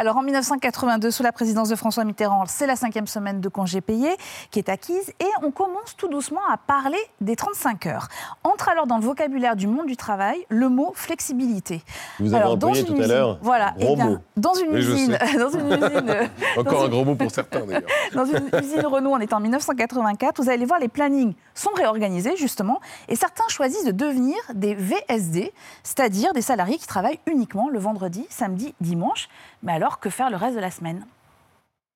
Alors 0.00 0.16
en 0.16 0.22
1982, 0.22 1.10
sous 1.10 1.22
la 1.22 1.30
présidence 1.30 1.68
de 1.68 1.76
François 1.76 2.04
Mitterrand, 2.04 2.44
c'est 2.46 2.66
la 2.66 2.74
cinquième 2.74 3.06
semaine 3.06 3.42
de 3.42 3.48
congés 3.50 3.82
payés 3.82 4.16
qui 4.50 4.58
est 4.58 4.70
acquise 4.70 5.10
et 5.20 5.26
on 5.42 5.50
commence 5.50 5.94
tout 5.94 6.08
doucement 6.08 6.40
à 6.50 6.56
parler 6.56 6.96
des 7.20 7.36
35 7.36 7.84
heures. 7.84 8.08
Entre 8.42 8.70
alors 8.70 8.86
dans 8.86 8.96
le 8.96 9.04
vocabulaire 9.04 9.56
du 9.56 9.66
monde 9.66 9.84
du 9.84 9.98
travail 9.98 10.38
le 10.48 10.70
mot 10.70 10.92
flexibilité. 10.94 11.82
Vous 12.18 12.32
avez 12.32 12.44
alors, 12.44 12.54
employé 12.54 12.82
tout 12.82 12.94
à 12.94 12.96
usine- 12.96 13.08
l'heure. 13.08 13.38
Voilà, 13.42 13.74
Gros 13.78 13.90
eh 13.92 13.96
bien, 13.96 14.04
mot. 14.06 14.16
dans 14.38 14.54
une 14.54 14.70
Oui, 14.70 14.78
usine, 14.78 15.18
sais. 15.20 15.38
dans 15.38 15.50
une 15.50 15.66
usine, 15.70 16.30
dans 16.56 16.60
Encore 16.62 16.80
un 16.80 16.84
une- 16.86 16.90
gros 16.92 17.04
mot 17.04 17.14
pour 17.14 17.30
certains 17.30 17.66
d'ailleurs. 17.66 17.82
dans 18.14 18.24
une 18.24 18.48
usine 18.58 18.86
Renault, 18.86 19.10
on 19.12 19.18
est 19.20 19.34
en 19.34 19.40
1984. 19.40 20.42
Vous 20.42 20.48
allez 20.48 20.64
voir, 20.64 20.80
les 20.80 20.88
plannings 20.88 21.34
sont 21.60 21.70
réorganisés, 21.74 22.36
justement, 22.36 22.80
et 23.08 23.16
certains 23.16 23.48
choisissent 23.48 23.84
de 23.84 23.90
devenir 23.92 24.36
des 24.54 24.74
VSD, 24.74 25.52
c'est-à-dire 25.82 26.32
des 26.32 26.42
salariés 26.42 26.78
qui 26.78 26.86
travaillent 26.86 27.20
uniquement 27.26 27.68
le 27.68 27.78
vendredi, 27.78 28.26
samedi, 28.30 28.74
dimanche. 28.80 29.28
Mais 29.62 29.72
alors, 29.72 30.00
que 30.00 30.10
faire 30.10 30.30
le 30.30 30.36
reste 30.36 30.56
de 30.56 30.60
la 30.60 30.70
semaine? 30.70 31.04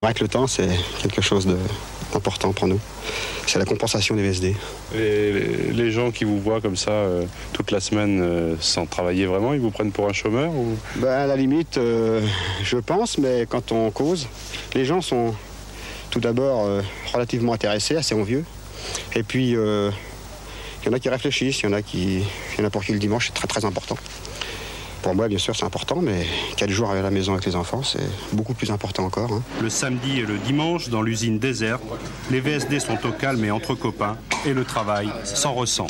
C'est 0.02 0.06
vrai 0.08 0.14
que 0.14 0.22
le 0.24 0.28
temps, 0.28 0.46
c'est 0.46 0.68
quelque 1.00 1.22
chose 1.22 1.46
d'important 2.12 2.52
pour 2.52 2.68
nous. 2.68 2.78
C'est 3.46 3.58
la 3.58 3.64
compensation 3.64 4.14
des 4.14 4.22
VSD. 4.22 4.54
Les, 4.94 5.32
les- 5.32 5.72
les 5.72 5.90
gens 5.90 6.10
qui 6.10 6.24
vous 6.24 6.38
voient 6.38 6.60
comme 6.60 6.76
ça 6.76 6.90
euh, 6.90 7.24
toute 7.54 7.70
la 7.70 7.80
semaine 7.80 8.20
euh, 8.20 8.54
sans 8.60 8.84
travailler 8.84 9.24
vraiment, 9.24 9.54
ils 9.54 9.60
vous 9.60 9.70
prennent 9.70 9.92
pour 9.92 10.06
un 10.06 10.12
chômeur 10.12 10.50
ou... 10.52 10.76
Ben, 10.96 11.08
à 11.08 11.26
la 11.26 11.36
limite, 11.36 11.78
euh, 11.78 12.20
je 12.62 12.76
pense, 12.76 13.16
mais 13.16 13.46
quand 13.48 13.72
on 13.72 13.90
cause, 13.90 14.28
les 14.74 14.84
gens 14.84 15.00
sont 15.00 15.34
tout 16.10 16.20
d'abord 16.20 16.66
euh, 16.66 16.82
relativement 17.14 17.54
intéressés, 17.54 17.96
assez 17.96 18.14
envieux. 18.14 18.44
Et 19.14 19.22
puis, 19.22 19.56
euh, 19.56 19.90
il 20.82 20.86
y 20.86 20.90
en 20.90 20.92
a 20.92 20.98
qui 20.98 21.08
réfléchissent, 21.08 21.60
il 21.60 21.66
y 21.66 21.68
en 21.68 21.72
a 21.72 21.82
qui, 21.82 22.22
a 22.62 22.70
pour 22.70 22.84
qui 22.84 22.92
le 22.92 22.98
dimanche 22.98 23.30
est 23.30 23.32
très 23.32 23.46
très 23.46 23.64
important. 23.64 23.96
Pour 25.02 25.14
moi, 25.14 25.28
bien 25.28 25.38
sûr, 25.38 25.54
c'est 25.54 25.64
important, 25.66 25.96
mais 26.00 26.26
quatre 26.56 26.70
jours 26.70 26.90
à 26.90 26.94
la 27.00 27.10
maison 27.10 27.32
avec 27.34 27.44
les 27.44 27.56
enfants, 27.56 27.82
c'est 27.82 28.06
beaucoup 28.32 28.54
plus 28.54 28.70
important 28.70 29.04
encore. 29.04 29.32
hein. 29.32 29.42
Le 29.60 29.68
samedi 29.68 30.20
et 30.20 30.26
le 30.26 30.38
dimanche, 30.38 30.88
dans 30.88 31.02
l'usine 31.02 31.38
déserte, 31.38 31.82
les 32.30 32.40
VSD 32.40 32.80
sont 32.80 32.98
au 33.06 33.12
calme 33.12 33.44
et 33.44 33.50
entre 33.50 33.74
copains, 33.74 34.16
et 34.46 34.54
le 34.54 34.64
travail 34.64 35.10
s'en 35.24 35.52
ressent. 35.52 35.88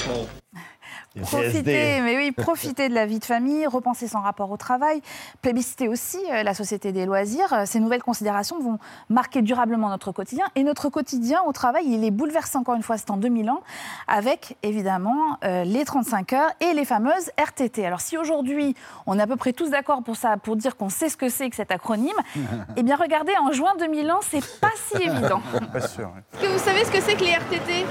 Profiter, 1.22 2.00
mais 2.00 2.16
oui, 2.16 2.32
profiter 2.32 2.88
de 2.88 2.94
la 2.94 3.06
vie 3.06 3.20
de 3.20 3.24
famille, 3.24 3.66
repenser 3.68 4.08
son 4.08 4.20
rapport 4.20 4.50
au 4.50 4.56
travail, 4.56 5.00
plébisciter 5.42 5.86
aussi 5.86 6.18
euh, 6.32 6.42
la 6.42 6.54
société 6.54 6.90
des 6.90 7.06
loisirs. 7.06 7.52
Euh, 7.52 7.62
Ces 7.66 7.78
nouvelles 7.78 8.02
considérations 8.02 8.58
vont 8.60 8.78
marquer 9.08 9.40
durablement 9.40 9.88
notre 9.88 10.10
quotidien. 10.10 10.44
Et 10.56 10.64
notre 10.64 10.88
quotidien 10.88 11.40
au 11.46 11.52
travail, 11.52 11.84
il 11.86 12.02
est 12.04 12.10
bouleversé 12.10 12.58
encore 12.58 12.74
une 12.74 12.82
fois, 12.82 12.98
c'est 12.98 13.10
en 13.10 13.16
2000 13.16 13.48
ans, 13.50 13.62
avec 14.08 14.56
évidemment 14.64 15.38
euh, 15.44 15.62
les 15.62 15.84
35 15.84 16.32
heures 16.32 16.50
et 16.60 16.72
les 16.72 16.84
fameuses 16.84 17.30
RTT. 17.38 17.86
Alors 17.86 18.00
si 18.00 18.18
aujourd'hui, 18.18 18.74
on 19.06 19.16
est 19.18 19.22
à 19.22 19.26
peu 19.28 19.36
près 19.36 19.52
tous 19.52 19.70
d'accord 19.70 20.02
pour 20.02 20.16
ça, 20.16 20.36
pour 20.36 20.56
dire 20.56 20.76
qu'on 20.76 20.88
sait 20.88 21.08
ce 21.08 21.16
que 21.16 21.28
c'est 21.28 21.48
que 21.48 21.56
cet 21.56 21.70
acronyme, 21.70 22.10
eh 22.76 22.82
bien 22.82 22.96
regardez, 22.96 23.32
en 23.40 23.52
juin 23.52 23.74
2001, 23.78 24.18
c'est 24.22 24.44
pas 24.60 24.72
si 24.88 24.96
évident. 25.02 25.40
Pas 25.72 25.86
sûr. 25.86 26.10
Est-ce 26.32 26.42
que 26.42 26.52
vous 26.52 26.58
savez 26.58 26.84
ce 26.84 26.90
que 26.90 27.00
c'est 27.00 27.14
que 27.14 27.22
les 27.22 27.32
RTT 27.32 27.86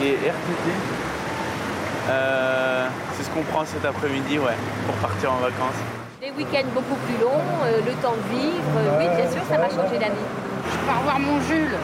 Les 0.00 0.14
RTT, 0.14 0.70
euh, 2.08 2.88
c'est 3.14 3.22
ce 3.24 3.30
qu'on 3.30 3.42
prend 3.42 3.64
cet 3.66 3.84
après-midi, 3.84 4.38
ouais, 4.38 4.56
pour 4.86 4.94
partir 4.96 5.32
en 5.32 5.36
vacances. 5.36 5.74
Des 6.20 6.30
week-ends 6.30 6.68
beaucoup 6.74 6.96
plus 7.06 7.18
longs, 7.22 7.30
euh, 7.64 7.80
le 7.84 7.92
temps 8.02 8.14
de 8.14 8.34
vivre, 8.34 8.78
euh, 8.78 8.98
oui, 8.98 9.16
bien 9.16 9.30
sûr, 9.30 9.42
ça 9.48 9.58
m'a 9.58 9.68
changé 9.68 9.98
la 9.98 10.08
vie. 10.08 10.26
Je 10.72 10.86
pars 10.86 11.02
voir 11.02 11.18
mon 11.18 11.38
Jules. 11.42 11.76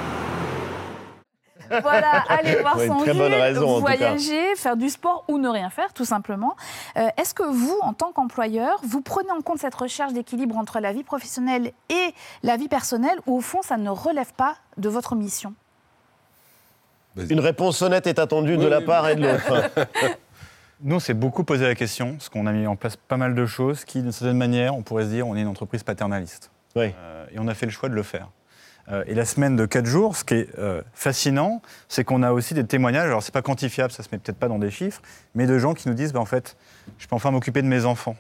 Voilà, 1.83 2.23
aller 2.29 2.57
voir 2.57 2.79
Ouais, 2.79 2.87
son 2.87 2.97
très 2.99 3.13
bonne 3.13 3.33
Jules, 3.33 3.41
raison, 3.41 3.69
en 3.77 3.81
tout 3.81 3.87
cas. 3.87 3.97
voyager, 3.97 4.57
faire 4.57 4.77
du 4.79 4.89
sport 4.89 5.25
ou 5.29 5.37
ne 5.37 5.49
rien 5.49 5.69
faire, 5.69 5.93
tout 5.93 6.05
simplement. 6.07 6.57
Euh, 6.97 7.09
Est-ce 7.19 7.35
que 7.35 7.43
vous, 7.43 7.77
en 7.83 7.93
tant 7.93 8.13
qu'employeur, 8.13 8.79
vous 8.83 9.03
prenez 9.03 9.31
en 9.31 9.43
compte 9.43 9.59
cette 9.59 9.75
recherche 9.75 10.15
d'équilibre 10.15 10.57
entre 10.57 10.81
la 10.81 10.93
vie 10.95 11.05
professionnelle 11.05 11.73
et 11.91 12.15
la 12.43 12.57
vie 12.57 12.69
personnelle, 12.69 13.19
ou 13.27 13.37
au 13.39 13.41
fond, 13.43 13.61
ça 13.63 13.77
ne 13.77 13.91
relève 13.91 14.33
pas 14.35 14.55
de 14.79 14.89
votre 14.89 15.15
mission? 15.17 15.53
Une 17.17 17.41
réponse 17.41 17.81
honnête 17.83 18.07
est 18.07 18.19
attendue 18.19 18.57
de 18.57 18.67
la 18.67 18.81
part 18.81 19.09
et 19.09 19.17
de 19.17 19.23
l'autre. 19.23 19.71
Nous, 20.83 20.97
on 20.97 21.01
s'est 21.01 21.15
beaucoup 21.15 21.43
posé 21.43 21.65
la 21.65 21.75
question, 21.75 22.13
parce 22.13 22.29
qu'on 22.29 22.47
a 22.47 22.53
mis 22.53 22.67
en 22.67 22.77
place 22.77 22.97
pas 22.97 23.17
mal 23.17 23.35
de 23.35 23.47
choses 23.47 23.85
qui, 23.87 24.03
d'une 24.03 24.13
certaine 24.13 24.37
manière, 24.37 24.77
on 24.77 24.83
pourrait 24.83 25.05
se 25.05 25.09
dire, 25.09 25.27
on 25.27 25.35
est 25.35 25.41
une 25.41 25.49
entreprise 25.49 25.83
paternaliste. 25.83 26.51
Oui. 26.75 26.93
Euh, 26.99 27.25
et 27.33 27.39
on 27.39 27.49
a 27.49 27.55
fait 27.55 27.65
le 27.65 27.73
choix 27.73 27.89
de 27.89 27.95
le 27.95 28.03
faire. 28.03 28.29
Euh, 28.93 29.03
et 29.07 29.15
la 29.15 29.25
semaine 29.25 29.57
de 29.57 29.65
4 29.65 29.87
jours, 29.87 30.17
ce 30.17 30.25
qui 30.25 30.35
est 30.35 30.59
euh, 30.59 30.83
fascinant, 30.93 31.63
c'est 31.89 32.05
qu'on 32.05 32.23
a 32.23 32.33
aussi 32.33 32.53
des 32.53 32.65
témoignages, 32.65 33.07
alors 33.07 33.23
c'est 33.23 33.33
pas 33.33 33.43
quantifiable, 33.43 33.91
ça 33.91 34.03
se 34.03 34.09
met 34.13 34.19
peut-être 34.19 34.39
pas 34.39 34.49
dans 34.49 34.59
des 34.59 34.71
chiffres, 34.71 35.01
mais 35.35 35.47
de 35.47 35.59
gens 35.59 35.73
qui 35.73 35.89
nous 35.89 35.95
disent, 35.95 36.13
bah, 36.13 36.21
en 36.21 36.27
fait, 36.27 36.57
je 36.99 37.07
peux 37.07 37.17
enfin 37.17 37.31
m'occuper 37.31 37.63
de 37.63 37.69
mes 37.69 37.87
enfants. 37.87 38.17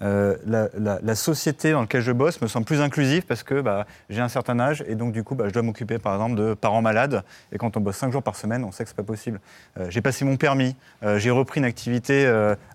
Euh, 0.00 0.36
la, 0.46 1.14
société 1.14 1.72
dans 1.72 1.82
laquelle 1.82 2.00
je 2.00 2.12
bosse 2.12 2.40
me 2.40 2.48
semble 2.48 2.64
plus 2.64 2.80
inclusive 2.80 3.24
parce 3.24 3.42
que 3.42 3.60
bah, 3.60 3.86
j'ai 4.08 4.22
un 4.22 4.28
certain 4.28 4.58
âge 4.58 4.82
et 4.88 4.94
donc 4.94 5.12
du 5.12 5.22
coup 5.22 5.34
bah, 5.34 5.44
je 5.46 5.52
dois 5.52 5.62
m'occuper 5.62 5.98
par 5.98 6.14
exemple 6.14 6.34
de 6.34 6.54
parents 6.54 6.80
malades 6.80 7.22
et 7.52 7.58
quand 7.58 7.76
on 7.76 7.80
bosse 7.80 7.96
5 7.96 8.10
jours 8.10 8.22
par 8.22 8.34
semaine 8.34 8.64
on 8.64 8.72
sait 8.72 8.84
que 8.84 8.88
c'est 8.88 8.96
pas 8.96 9.02
possible. 9.02 9.38
Euh, 9.78 9.86
j'ai 9.90 10.00
passé 10.00 10.24
mon 10.24 10.36
permis, 10.36 10.76
euh, 11.02 11.18
j'ai 11.18 11.30
repris 11.30 11.60
une 11.60 11.66
activité 11.66 12.26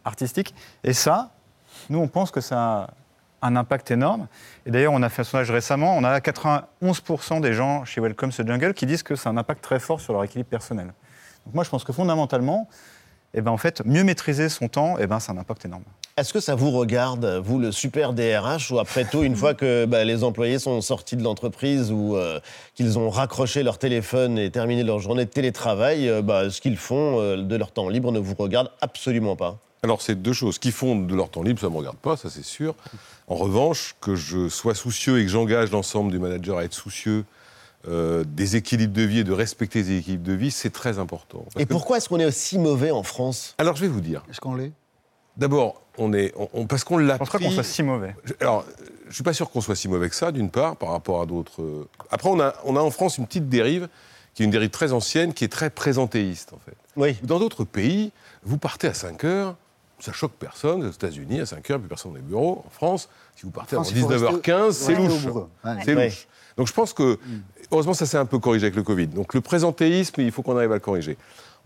artistique 0.06 0.54
et 0.84 0.94
ça, 0.94 1.32
nous 1.90 2.00
on 2.00 2.08
pense 2.08 2.30
que 2.30 2.40
ça 2.40 2.58
a 3.42 3.48
un 3.48 3.56
impact 3.56 3.90
énorme 3.92 4.28
et 4.66 4.72
d'ailleurs 4.72 4.94
on 4.94 5.02
a 5.02 5.10
fait 5.10 5.22
un 5.22 5.26
sondage 5.26 5.52
récemment, 5.52 5.98
on 5.98 6.04
a 6.04 6.20
91% 6.20 7.42
des 7.42 7.54
gens 7.54 7.84
chez 7.84 8.00
Welcome 8.00 8.32
ce 8.32 8.46
Jungle 8.46 8.74
qui 8.74 8.86
disent 8.86 9.04
que 9.04 9.16
c'est 9.16 9.28
un 9.28 9.38
impact 9.38 9.64
très 9.64 9.80
fort 9.80 10.00
sur 10.00 10.14
leur 10.14 10.24
équilibre 10.24 10.50
personnel. 10.50 10.94
Donc 11.46 11.56
moi 11.56 11.64
je 11.64 11.70
pense 11.70 11.84
que 11.84 11.94
fondamentalement, 11.94 12.70
eh 13.38 13.42
ben, 13.42 13.52
en 13.52 13.58
fait, 13.58 13.86
mieux 13.86 14.04
maîtriser 14.04 14.50
son 14.50 14.68
temps, 14.68 14.96
eh 15.00 15.06
ben, 15.06 15.20
c'est 15.20 15.32
un 15.32 15.38
impact 15.38 15.66
énorme. 15.66 15.84
Est-ce 16.18 16.34
que 16.34 16.40
ça 16.40 16.56
vous 16.56 16.72
regarde, 16.72 17.40
vous, 17.46 17.60
le 17.60 17.72
super 17.72 18.14
DRH, 18.14 18.72
ou 18.72 18.80
après 18.80 19.06
tout, 19.06 19.22
une 19.22 19.36
fois 19.36 19.54
que 19.54 19.86
bah, 19.86 20.04
les 20.04 20.24
employés 20.24 20.58
sont 20.58 20.82
sortis 20.82 21.16
de 21.16 21.24
l'entreprise 21.24 21.92
ou 21.92 22.16
euh, 22.16 22.40
qu'ils 22.74 22.98
ont 22.98 23.12
raccroché 23.12 23.62
leur 23.62 23.78
téléphone 23.78 24.40
et 24.40 24.50
terminé 24.50 24.82
leur 24.82 24.98
journée 24.98 25.26
de 25.26 25.30
télétravail, 25.30 26.10
euh, 26.10 26.24
bah, 26.24 26.50
ce 26.50 26.60
qu'ils 26.62 26.78
font 26.78 27.22
euh, 27.22 27.38
de 27.44 27.56
leur 27.56 27.70
temps 27.70 27.90
libre 27.90 28.12
ne 28.12 28.18
vous 28.18 28.34
regarde 28.34 28.72
absolument 28.82 29.36
pas? 29.36 29.60
Alors, 29.84 30.02
c'est 30.02 30.20
deux 30.20 30.34
choses. 30.34 30.56
Ce 30.56 30.60
qu'ils 30.60 30.72
font 30.72 30.96
de 30.96 31.14
leur 31.14 31.30
temps 31.30 31.44
libre, 31.44 31.60
ça 31.60 31.68
ne 31.68 31.74
me 31.74 31.78
regarde 31.78 31.98
pas, 31.98 32.18
ça 32.18 32.32
c'est 32.32 32.44
sûr. 32.44 32.74
En 33.28 33.36
revanche, 33.36 33.96
que 34.02 34.16
je 34.16 34.50
sois 34.50 34.74
soucieux 34.74 35.20
et 35.20 35.24
que 35.24 35.30
j'engage 35.30 35.70
l'ensemble 35.70 36.12
du 36.12 36.18
manager 36.18 36.58
à 36.58 36.64
être 36.64 36.74
soucieux 36.74 37.24
euh, 37.88 38.24
des 38.28 38.56
équilibres 38.56 38.94
de 38.94 39.02
vie 39.04 39.20
et 39.20 39.24
de 39.24 39.32
respecter 39.32 39.82
les 39.84 39.98
équilibres 40.00 40.26
de 40.28 40.34
vie, 40.34 40.52
c'est 40.52 40.70
très 40.72 41.00
important. 41.00 41.40
Parce 41.54 41.56
Et 41.64 41.66
que- 41.66 41.72
pourquoi 41.72 41.98
est-ce 41.98 42.10
qu'on 42.10 42.20
est 42.20 42.26
aussi 42.26 42.58
mauvais 42.60 42.92
en 42.92 43.04
France 43.04 43.56
Alors, 43.58 43.76
je 43.76 43.82
vais 43.82 43.88
vous 43.88 44.02
dire. 44.02 44.24
Est-ce 44.30 44.42
qu'on 44.42 44.56
l'est? 44.56 44.72
D'abord, 45.38 45.82
on 45.98 46.14
est, 46.14 46.34
on- 46.36 46.50
on- 46.54 46.66
parce 46.68 46.84
qu'on 46.84 46.98
l'a 46.98 47.14
Je 47.14 47.20
pense 47.20 47.30
pas 47.30 47.38
pris- 47.38 47.46
qu'on 47.48 47.52
soit 47.54 47.64
si 47.64 47.84
mauvais. 47.84 48.16
Alors, 48.42 48.66
je 49.08 49.14
suis 49.14 49.24
pas 49.24 49.34
sûr 49.34 49.50
qu'on 49.50 49.62
soit 49.62 49.76
si 49.76 49.88
mauvais 49.88 50.10
que 50.10 50.16
ça, 50.16 50.32
d'une 50.32 50.50
part, 50.50 50.76
par 50.76 50.90
rapport 50.90 51.22
à 51.22 51.26
d'autres. 51.26 51.62
euh. 51.62 51.88
Après, 52.10 52.30
on 52.30 52.40
a, 52.40 52.54
on 52.66 52.76
a 52.76 52.82
en 52.82 52.90
France 52.92 53.18
une 53.20 53.28
petite 53.28 53.48
dérive, 53.48 53.88
qui 54.34 54.42
est 54.44 54.46
une 54.46 54.52
dérive 54.52 54.70
très 54.72 54.94
ancienne, 54.94 55.34
qui 55.34 55.44
est 55.44 55.48
très 55.52 55.70
présentéiste, 55.70 56.54
en 56.54 56.60
fait. 56.66 56.76
Oui. 56.96 57.16
Dans 57.24 57.40
d'autres 57.40 57.64
pays, 57.64 58.12
vous 58.44 58.58
partez 58.58 58.88
à 58.88 58.94
5 58.94 59.24
heures, 59.24 59.56
ça 60.00 60.12
choque 60.12 60.34
personne. 60.40 60.84
Aux 60.86 60.92
États-Unis, 60.92 61.40
à 61.40 61.46
5 61.46 61.70
heures, 61.72 61.80
plus 61.80 61.88
personne 61.88 62.12
dans 62.12 62.18
les 62.18 62.24
bureaux. 62.24 62.64
En 62.68 62.70
France, 62.72 63.08
si 63.36 63.44
vous 63.46 63.52
partez 63.52 63.76
faut 63.76 63.84
19h15, 63.84 64.72
c'est 64.72 64.96
louche. 64.96 65.26
Ouais. 65.26 65.72
C'est 65.86 65.96
Ouais. 65.96 66.06
louche. 66.06 66.28
Donc 66.58 66.68
je 66.68 66.74
pense 66.74 66.94
que, 66.94 67.18
heureusement, 67.72 67.94
ça 67.94 68.06
s'est 68.06 68.18
un 68.18 68.26
peu 68.26 68.40
corrigé 68.40 68.66
avec 68.66 68.76
le 68.76 68.84
Covid. 68.84 69.08
Donc 69.08 69.34
le 69.34 69.42
présentéisme, 69.42 70.22
il 70.22 70.32
faut 70.32 70.42
qu'on 70.42 70.58
arrive 70.58 70.72
à 70.72 70.76
le 70.76 70.80
corriger. 70.80 71.18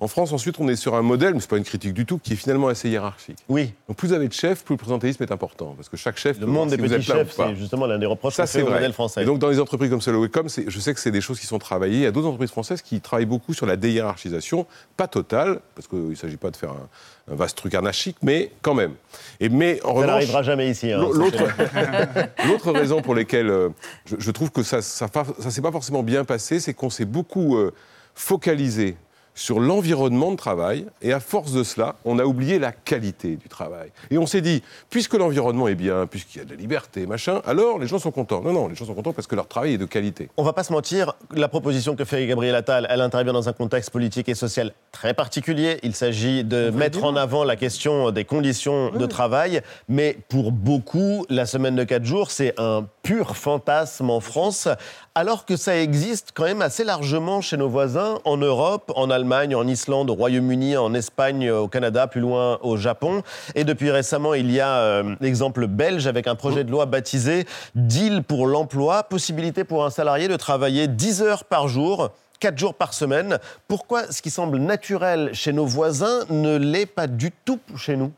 En 0.01 0.07
France, 0.07 0.33
ensuite, 0.33 0.55
on 0.59 0.67
est 0.67 0.75
sur 0.75 0.95
un 0.95 1.03
modèle, 1.03 1.35
mais 1.35 1.39
ce 1.39 1.45
n'est 1.45 1.49
pas 1.49 1.57
une 1.57 1.63
critique 1.63 1.93
du 1.93 2.07
tout, 2.07 2.17
qui 2.17 2.33
est 2.33 2.35
finalement 2.35 2.67
assez 2.69 2.89
hiérarchique. 2.89 3.37
Oui. 3.47 3.71
Donc 3.87 3.97
plus 3.97 4.07
vous 4.07 4.13
avez 4.15 4.27
de 4.27 4.33
chefs, 4.33 4.63
plus 4.65 4.73
le 4.73 4.77
présentéisme 4.79 5.21
est 5.21 5.31
important. 5.31 5.75
Parce 5.77 5.89
que 5.89 5.95
chaque 5.95 6.17
chef 6.17 6.39
Le 6.39 6.47
monde 6.47 6.69
des 6.71 6.75
si 6.75 6.81
petits 6.81 7.03
chefs, 7.03 7.33
c'est 7.35 7.55
justement 7.55 7.85
l'un 7.85 7.99
des 7.99 8.07
reproches 8.07 8.33
Ça, 8.33 8.43
qu'on 8.43 8.47
fait 8.47 8.51
c'est 8.57 8.61
au 8.63 8.65
vrai. 8.65 8.75
modèle 8.77 8.93
français. 8.93 9.21
Et 9.21 9.25
donc, 9.25 9.37
dans 9.37 9.49
les 9.49 9.59
entreprises 9.59 9.91
comme 9.91 10.01
celle 10.01 10.15
c'est- 10.47 10.65
je 10.71 10.79
sais 10.79 10.95
que 10.95 10.99
c'est 10.99 11.11
des 11.11 11.21
choses 11.21 11.39
qui 11.39 11.45
sont 11.45 11.59
travaillées. 11.59 11.97
Il 11.97 12.01
y 12.01 12.05
a 12.07 12.11
d'autres 12.11 12.25
entreprises 12.27 12.49
françaises 12.49 12.81
qui 12.81 12.99
travaillent 12.99 13.27
beaucoup 13.27 13.53
sur 13.53 13.67
la 13.67 13.75
déhiérarchisation, 13.77 14.65
pas 14.97 15.07
totale, 15.07 15.59
parce 15.75 15.87
qu'il 15.87 15.99
ne 16.09 16.15
s'agit 16.15 16.37
pas 16.37 16.49
de 16.49 16.57
faire 16.57 16.71
un, 16.71 17.31
un 17.31 17.35
vaste 17.35 17.55
truc 17.59 17.75
anarchique, 17.75 18.17
mais 18.23 18.51
quand 18.63 18.73
même. 18.73 18.93
Et 19.39 19.49
mais 19.49 19.79
en 19.83 19.99
ça 20.01 20.07
n'arrivera 20.07 20.41
jamais 20.41 20.67
ici. 20.71 20.91
hein, 20.91 20.97
l'au- 20.99 21.13
l'autre, 22.47 22.71
raison 22.71 23.03
pour 23.03 23.13
laquelle 23.13 23.49
euh, 23.51 23.69
je, 24.05 24.15
je 24.17 24.31
trouve 24.31 24.49
que 24.49 24.63
ça 24.63 24.77
ne 24.77 24.81
ça, 24.81 25.07
fa- 25.07 25.27
ça 25.39 25.51
s'est 25.51 25.61
pas 25.61 25.71
forcément 25.71 26.01
bien 26.01 26.25
passé, 26.25 26.59
c'est 26.59 26.73
qu'on 26.73 26.89
s'est 26.89 27.05
beaucoup 27.05 27.55
euh, 27.55 27.71
focalisé 28.15 28.95
sur 29.33 29.59
l'environnement 29.59 30.31
de 30.31 30.35
travail, 30.35 30.85
et 31.01 31.13
à 31.13 31.19
force 31.19 31.53
de 31.53 31.63
cela, 31.63 31.95
on 32.05 32.19
a 32.19 32.25
oublié 32.25 32.59
la 32.59 32.71
qualité 32.71 33.37
du 33.37 33.47
travail. 33.47 33.91
Et 34.09 34.17
on 34.17 34.25
s'est 34.25 34.41
dit, 34.41 34.61
puisque 34.89 35.13
l'environnement 35.13 35.67
est 35.67 35.75
bien, 35.75 36.05
puisqu'il 36.05 36.39
y 36.39 36.41
a 36.41 36.45
de 36.45 36.49
la 36.51 36.55
liberté, 36.55 37.05
machin, 37.05 37.41
alors 37.45 37.79
les 37.79 37.87
gens 37.87 37.99
sont 37.99 38.11
contents. 38.11 38.41
Non, 38.41 38.53
non, 38.53 38.67
les 38.67 38.75
gens 38.75 38.85
sont 38.85 38.93
contents 38.93 39.13
parce 39.13 39.27
que 39.27 39.35
leur 39.35 39.47
travail 39.47 39.73
est 39.73 39.77
de 39.77 39.85
qualité. 39.85 40.29
On 40.37 40.43
va 40.43 40.53
pas 40.53 40.63
se 40.63 40.73
mentir, 40.73 41.13
la 41.33 41.47
proposition 41.47 41.95
que 41.95 42.03
fait 42.03 42.27
Gabriel 42.27 42.55
Attal, 42.55 42.87
elle 42.89 43.01
intervient 43.01 43.33
dans 43.33 43.47
un 43.47 43.53
contexte 43.53 43.89
politique 43.89 44.29
et 44.29 44.35
social 44.35 44.73
très 44.91 45.13
particulier. 45.13 45.79
Il 45.83 45.95
s'agit 45.95 46.43
de 46.43 46.69
mettre 46.69 47.03
en 47.03 47.15
avant 47.15 47.43
la 47.43 47.55
question 47.55 48.11
des 48.11 48.25
conditions 48.25 48.91
de 48.91 49.05
travail, 49.05 49.61
mais 49.87 50.17
pour 50.29 50.51
beaucoup, 50.51 51.25
la 51.29 51.45
semaine 51.45 51.75
de 51.75 51.83
4 51.83 52.03
jours, 52.03 52.31
c'est 52.31 52.53
un 52.59 52.85
pur 53.03 53.37
fantasme 53.37 54.09
en 54.09 54.19
France, 54.19 54.67
alors 55.15 55.45
que 55.45 55.55
ça 55.55 55.77
existe 55.77 56.31
quand 56.33 56.43
même 56.43 56.61
assez 56.61 56.83
largement 56.83 57.41
chez 57.41 57.57
nos 57.57 57.69
voisins, 57.69 58.19
en 58.25 58.37
Europe, 58.37 58.91
en 58.95 59.09
Allemagne, 59.09 59.20
en 59.31 59.67
Islande, 59.67 60.09
au 60.09 60.13
Royaume-Uni, 60.13 60.77
en 60.77 60.93
Espagne, 60.93 61.49
au 61.49 61.67
Canada, 61.67 62.07
plus 62.07 62.21
loin 62.21 62.59
au 62.61 62.77
Japon. 62.77 63.23
Et 63.55 63.63
depuis 63.63 63.91
récemment, 63.91 64.33
il 64.33 64.51
y 64.51 64.59
a 64.59 64.77
euh, 64.79 65.15
l'exemple 65.21 65.67
belge 65.67 66.07
avec 66.07 66.27
un 66.27 66.35
projet 66.35 66.63
de 66.63 66.71
loi 66.71 66.85
baptisé 66.85 67.45
Deal 67.75 68.23
pour 68.23 68.47
l'emploi, 68.47 69.03
possibilité 69.03 69.63
pour 69.63 69.85
un 69.85 69.89
salarié 69.89 70.27
de 70.27 70.35
travailler 70.35 70.87
10 70.87 71.21
heures 71.21 71.43
par 71.45 71.67
jour. 71.67 72.09
4 72.39 72.57
jours 72.57 72.73
par 72.73 72.93
semaine. 72.93 73.37
Pourquoi 73.67 74.11
ce 74.11 74.21
qui 74.21 74.31
semble 74.31 74.57
naturel 74.57 75.29
chez 75.33 75.53
nos 75.53 75.65
voisins 75.65 76.21
ne 76.29 76.57
l'est 76.57 76.87
pas 76.87 77.05
du 77.05 77.31
tout 77.45 77.59
chez 77.75 77.95
nous? 77.95 78.11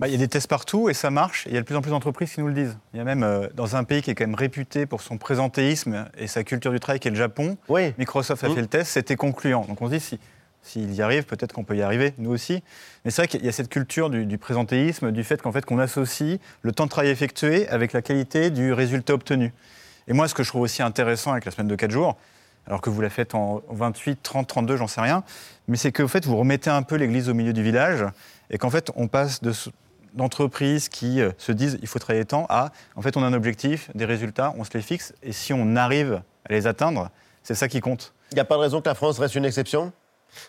Bah, 0.00 0.08
il 0.08 0.12
y 0.12 0.14
a 0.16 0.18
des 0.18 0.28
tests 0.28 0.48
partout 0.48 0.88
et 0.88 0.94
ça 0.94 1.10
marche. 1.10 1.46
Et 1.46 1.50
il 1.50 1.54
y 1.54 1.58
a 1.58 1.60
de 1.60 1.66
plus 1.66 1.76
en 1.76 1.82
plus 1.82 1.90
d'entreprises 1.90 2.32
qui 2.32 2.40
nous 2.40 2.48
le 2.48 2.54
disent. 2.54 2.76
Il 2.92 2.98
y 2.98 3.00
a 3.00 3.04
même 3.04 3.22
euh, 3.22 3.48
dans 3.54 3.76
un 3.76 3.84
pays 3.84 4.02
qui 4.02 4.10
est 4.10 4.14
quand 4.14 4.26
même 4.26 4.34
réputé 4.34 4.86
pour 4.86 5.00
son 5.02 5.18
présentéisme 5.18 6.06
et 6.18 6.26
sa 6.26 6.42
culture 6.42 6.72
du 6.72 6.80
travail, 6.80 6.98
qui 7.00 7.08
est 7.08 7.12
le 7.12 7.16
Japon, 7.16 7.56
Microsoft 7.98 8.42
a 8.42 8.48
Mmh. 8.48 8.54
fait 8.54 8.60
le 8.60 8.66
test, 8.66 8.90
c'était 8.92 9.16
concluant. 9.16 9.64
Donc 9.66 9.80
on 9.82 9.86
se 9.86 9.92
dit, 9.92 10.00
si, 10.00 10.18
s'il 10.62 10.92
y 10.94 11.00
arrive, 11.00 11.24
peut-être 11.24 11.52
qu'on 11.52 11.62
peut 11.62 11.76
y 11.76 11.82
arriver, 11.82 12.12
nous 12.18 12.30
aussi. 12.30 12.62
Mais 13.04 13.10
c'est 13.10 13.22
vrai 13.22 13.28
qu'il 13.28 13.44
y 13.44 13.48
a 13.48 13.52
cette 13.52 13.68
culture 13.68 14.10
du, 14.10 14.26
du 14.26 14.36
présentéisme, 14.36 15.12
du 15.12 15.22
fait 15.22 15.40
qu'en 15.40 15.52
fait 15.52 15.64
qu'on 15.64 15.78
associe 15.78 16.38
le 16.62 16.72
temps 16.72 16.84
de 16.84 16.90
travail 16.90 17.10
effectué 17.10 17.68
avec 17.68 17.92
la 17.92 18.02
qualité 18.02 18.50
du 18.50 18.72
résultat 18.72 19.14
obtenu. 19.14 19.52
Et 20.08 20.12
moi, 20.12 20.26
ce 20.26 20.34
que 20.34 20.42
je 20.42 20.48
trouve 20.48 20.62
aussi 20.62 20.82
intéressant 20.82 21.32
avec 21.32 21.44
la 21.44 21.50
semaine 21.52 21.68
de 21.68 21.76
4 21.76 21.90
jours, 21.90 22.16
alors 22.66 22.80
que 22.80 22.90
vous 22.90 23.00
la 23.00 23.10
faites 23.10 23.34
en 23.34 23.62
28, 23.70 24.20
30, 24.22 24.46
32, 24.48 24.76
j'en 24.76 24.86
sais 24.86 25.00
rien, 25.00 25.22
mais 25.68 25.76
c'est 25.76 25.92
que 25.92 26.06
fait, 26.06 26.24
vous 26.26 26.36
remettez 26.36 26.70
un 26.70 26.82
peu 26.82 26.96
l'église 26.96 27.28
au 27.28 27.34
milieu 27.34 27.52
du 27.52 27.62
village 27.62 28.04
et 28.50 28.58
qu'en 28.58 28.70
fait, 28.70 28.90
on 28.96 29.06
passe 29.06 29.42
de 29.42 29.52
d'entreprises 30.14 30.88
qui 30.88 31.20
euh, 31.20 31.30
se 31.38 31.52
disent 31.52 31.78
il 31.82 31.88
faut 31.88 31.98
travailler 31.98 32.24
tant 32.24 32.46
à 32.48 32.70
en 32.96 33.02
fait, 33.02 33.16
on 33.16 33.22
a 33.22 33.26
un 33.26 33.32
objectif, 33.32 33.90
des 33.94 34.04
résultats, 34.04 34.54
on 34.56 34.64
se 34.64 34.70
les 34.74 34.82
fixe 34.82 35.12
et 35.22 35.32
si 35.32 35.52
on 35.52 35.76
arrive 35.76 36.22
à 36.48 36.52
les 36.52 36.66
atteindre, 36.66 37.10
c'est 37.42 37.54
ça 37.54 37.68
qui 37.68 37.80
compte. 37.80 38.12
Il 38.32 38.36
n'y 38.36 38.40
a 38.40 38.44
pas 38.44 38.56
de 38.56 38.60
raison 38.60 38.80
que 38.80 38.88
la 38.88 38.94
France 38.94 39.18
reste 39.18 39.34
une 39.34 39.44
exception? 39.44 39.92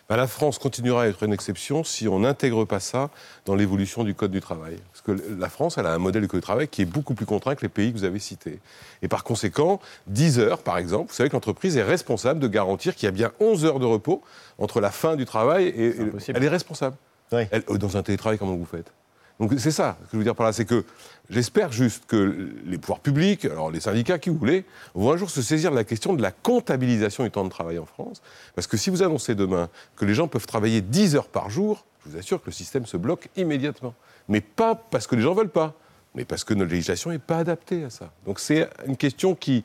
Bah, 0.08 0.16
la 0.16 0.26
France 0.26 0.58
continuera 0.58 1.04
à 1.04 1.06
être 1.06 1.22
une 1.22 1.32
exception 1.32 1.84
si 1.84 2.08
on 2.08 2.20
n'intègre 2.20 2.64
pas 2.64 2.80
ça 2.80 3.10
dans 3.44 3.54
l'évolution 3.54 4.02
du 4.02 4.14
Code 4.14 4.32
du 4.32 4.40
travail. 4.40 4.78
Parce 4.92 5.02
que 5.02 5.12
la 5.38 5.48
France, 5.48 5.78
elle 5.78 5.86
a 5.86 5.92
un 5.92 5.98
modèle 5.98 6.22
de 6.22 6.26
Code 6.26 6.40
du 6.40 6.44
travail 6.44 6.66
qui 6.66 6.82
est 6.82 6.86
beaucoup 6.86 7.14
plus 7.14 7.26
contraint 7.26 7.54
que 7.54 7.62
les 7.62 7.68
pays 7.68 7.92
que 7.92 7.98
vous 7.98 8.04
avez 8.04 8.18
cités. 8.18 8.58
Et 9.02 9.08
par 9.08 9.22
conséquent, 9.22 9.80
10 10.08 10.40
heures, 10.40 10.58
par 10.58 10.78
exemple, 10.78 11.10
vous 11.10 11.14
savez 11.14 11.28
que 11.28 11.34
l'entreprise 11.36 11.76
est 11.76 11.84
responsable 11.84 12.40
de 12.40 12.48
garantir 12.48 12.96
qu'il 12.96 13.06
y 13.06 13.08
a 13.08 13.12
bien 13.12 13.30
11 13.38 13.64
heures 13.64 13.78
de 13.78 13.86
repos 13.86 14.22
entre 14.58 14.80
la 14.80 14.90
fin 14.90 15.14
du 15.14 15.24
travail 15.24 15.66
et... 15.68 15.94
elle 16.34 16.42
est 16.44 16.48
responsable. 16.48 16.96
Elle- 17.30 17.62
euh, 17.70 17.78
dans 17.78 17.96
un 17.96 18.02
télétravail, 18.02 18.38
comment 18.38 18.56
vous 18.56 18.64
faites? 18.64 18.92
Donc 19.38 19.52
c'est 19.58 19.70
ça 19.70 19.98
que 20.00 20.08
je 20.12 20.16
veux 20.16 20.24
dire 20.24 20.34
par 20.34 20.46
là, 20.46 20.52
c'est 20.52 20.64
que 20.64 20.84
j'espère 21.28 21.70
juste 21.72 22.04
que 22.06 22.50
les 22.64 22.78
pouvoirs 22.78 23.00
publics, 23.00 23.44
alors 23.44 23.70
les 23.70 23.80
syndicats 23.80 24.18
qui 24.18 24.30
vous 24.30 24.38
voulez, 24.38 24.64
vont 24.94 25.12
un 25.12 25.16
jour 25.16 25.28
se 25.28 25.42
saisir 25.42 25.70
de 25.70 25.76
la 25.76 25.84
question 25.84 26.14
de 26.14 26.22
la 26.22 26.30
comptabilisation 26.30 27.24
du 27.24 27.30
temps 27.30 27.44
de 27.44 27.50
travail 27.50 27.78
en 27.78 27.86
France. 27.86 28.22
Parce 28.54 28.66
que 28.66 28.76
si 28.76 28.88
vous 28.88 29.02
annoncez 29.02 29.34
demain 29.34 29.68
que 29.96 30.04
les 30.04 30.14
gens 30.14 30.28
peuvent 30.28 30.46
travailler 30.46 30.80
10 30.80 31.16
heures 31.16 31.28
par 31.28 31.50
jour, 31.50 31.84
je 32.04 32.10
vous 32.10 32.18
assure 32.18 32.40
que 32.40 32.46
le 32.46 32.52
système 32.52 32.86
se 32.86 32.96
bloque 32.96 33.28
immédiatement. 33.36 33.94
Mais 34.28 34.40
pas 34.40 34.74
parce 34.74 35.06
que 35.06 35.16
les 35.16 35.22
gens 35.22 35.34
ne 35.34 35.38
veulent 35.38 35.48
pas, 35.48 35.74
mais 36.14 36.24
parce 36.24 36.42
que 36.42 36.54
notre 36.54 36.70
législation 36.70 37.10
n'est 37.10 37.18
pas 37.18 37.38
adaptée 37.38 37.84
à 37.84 37.90
ça. 37.90 38.10
Donc 38.24 38.40
c'est 38.40 38.68
une 38.86 38.96
question 38.96 39.34
qui 39.34 39.64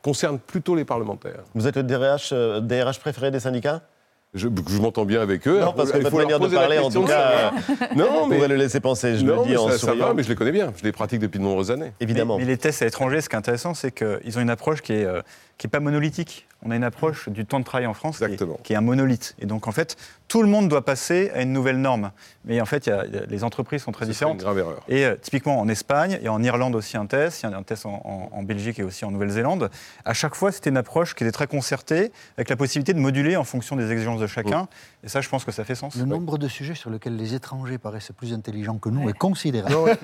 concerne 0.00 0.38
plutôt 0.38 0.74
les 0.74 0.84
parlementaires. 0.84 1.42
Vous 1.54 1.66
êtes 1.66 1.76
le 1.76 1.82
DRH, 1.82 2.30
euh, 2.32 2.60
DRH 2.60 3.00
préféré 3.00 3.30
des 3.30 3.40
syndicats? 3.40 3.82
Je, 4.36 4.48
je 4.68 4.78
m'entends 4.80 5.04
bien 5.04 5.20
avec 5.22 5.48
eux. 5.48 5.60
Non, 5.60 5.72
parce 5.72 5.90
que 5.90 5.98
votre 5.98 6.16
manière 6.16 6.38
de 6.38 6.48
parler, 6.48 6.78
en 6.78 6.90
tout 6.90 7.02
cas, 7.04 7.52
savoir. 7.66 7.96
non, 7.96 8.22
vous 8.24 8.26
mais 8.28 8.36
pouvez 8.36 8.48
le 8.48 8.56
laisser 8.56 8.80
penser, 8.80 9.16
je 9.16 9.24
non, 9.24 9.40
le 9.40 9.42
dis 9.46 9.50
mais 9.52 9.56
en 9.56 9.66
ça, 9.68 9.72
ça 9.72 9.78
souriant. 9.78 10.06
va, 10.08 10.14
mais 10.14 10.22
je 10.22 10.28
les 10.28 10.34
connais 10.34 10.52
bien. 10.52 10.72
Je 10.78 10.84
les 10.84 10.92
pratique 10.92 11.20
depuis 11.20 11.38
de 11.38 11.44
nombreuses 11.44 11.70
années. 11.70 11.92
Évidemment. 12.00 12.36
Mais, 12.36 12.44
mais 12.44 12.50
les 12.50 12.58
tests 12.58 12.82
à 12.82 12.84
l'étranger, 12.84 13.20
ce 13.22 13.28
qui 13.28 13.34
est 13.34 13.38
intéressant, 13.38 13.74
c'est 13.74 13.90
qu'ils 13.92 14.38
ont 14.38 14.40
une 14.40 14.50
approche 14.50 14.82
qui 14.82 14.92
est, 14.92 15.04
euh, 15.04 15.22
qui 15.58 15.66
est 15.66 15.70
pas 15.70 15.80
monolithique. 15.80 16.46
On 16.66 16.70
a 16.70 16.76
une 16.76 16.84
approche 16.84 17.28
du 17.28 17.46
temps 17.46 17.60
de 17.60 17.64
travail 17.64 17.86
en 17.86 17.94
France 17.94 18.18
qui 18.18 18.24
est, 18.24 18.62
qui 18.62 18.72
est, 18.72 18.76
un 18.76 18.80
monolithe. 18.80 19.34
Et 19.38 19.46
donc, 19.46 19.68
en 19.68 19.72
fait, 19.72 19.96
tout 20.28 20.42
le 20.42 20.48
monde 20.48 20.68
doit 20.68 20.84
passer 20.84 21.30
à 21.34 21.42
une 21.42 21.52
nouvelle 21.52 21.80
norme. 21.80 22.10
Mais 22.44 22.60
en 22.60 22.66
fait, 22.66 22.86
y 22.86 22.90
a, 22.90 23.04
les 23.04 23.44
entreprises 23.44 23.82
sont 23.82 23.92
très 23.92 24.06
différentes. 24.06 24.34
Une 24.34 24.42
grave 24.42 24.58
erreur. 24.58 24.82
Et 24.88 25.04
euh, 25.04 25.14
typiquement 25.20 25.60
en 25.60 25.68
Espagne 25.68 26.18
et 26.22 26.28
en 26.28 26.42
Irlande 26.42 26.74
aussi 26.74 26.96
un 26.96 27.06
test, 27.06 27.42
il 27.42 27.50
y 27.50 27.54
a 27.54 27.56
un 27.56 27.62
test 27.62 27.86
en, 27.86 28.30
en 28.32 28.42
Belgique 28.42 28.78
et 28.78 28.82
aussi 28.82 29.04
en 29.04 29.10
Nouvelle-Zélande. 29.12 29.70
À 30.04 30.14
chaque 30.14 30.34
fois, 30.34 30.50
c'était 30.50 30.70
une 30.70 30.76
approche 30.76 31.14
qui 31.14 31.22
était 31.22 31.32
très 31.32 31.46
concertée, 31.46 32.10
avec 32.36 32.48
la 32.48 32.56
possibilité 32.56 32.92
de 32.92 32.98
moduler 32.98 33.36
en 33.36 33.44
fonction 33.44 33.76
des 33.76 33.92
exigences 33.92 34.20
de 34.20 34.26
chacun. 34.26 34.68
Et 35.04 35.08
ça, 35.08 35.20
je 35.20 35.28
pense 35.28 35.44
que 35.44 35.52
ça 35.52 35.64
fait 35.64 35.74
sens. 35.74 35.94
Le 35.96 36.04
nombre 36.04 36.38
de 36.38 36.48
sujets 36.48 36.74
sur 36.74 36.90
lesquels 36.90 37.16
les 37.16 37.34
étrangers 37.34 37.78
paraissent 37.78 38.12
plus 38.16 38.32
intelligents 38.32 38.78
que 38.78 38.88
nous 38.88 39.08
est 39.08 39.16
considérable. 39.16 39.96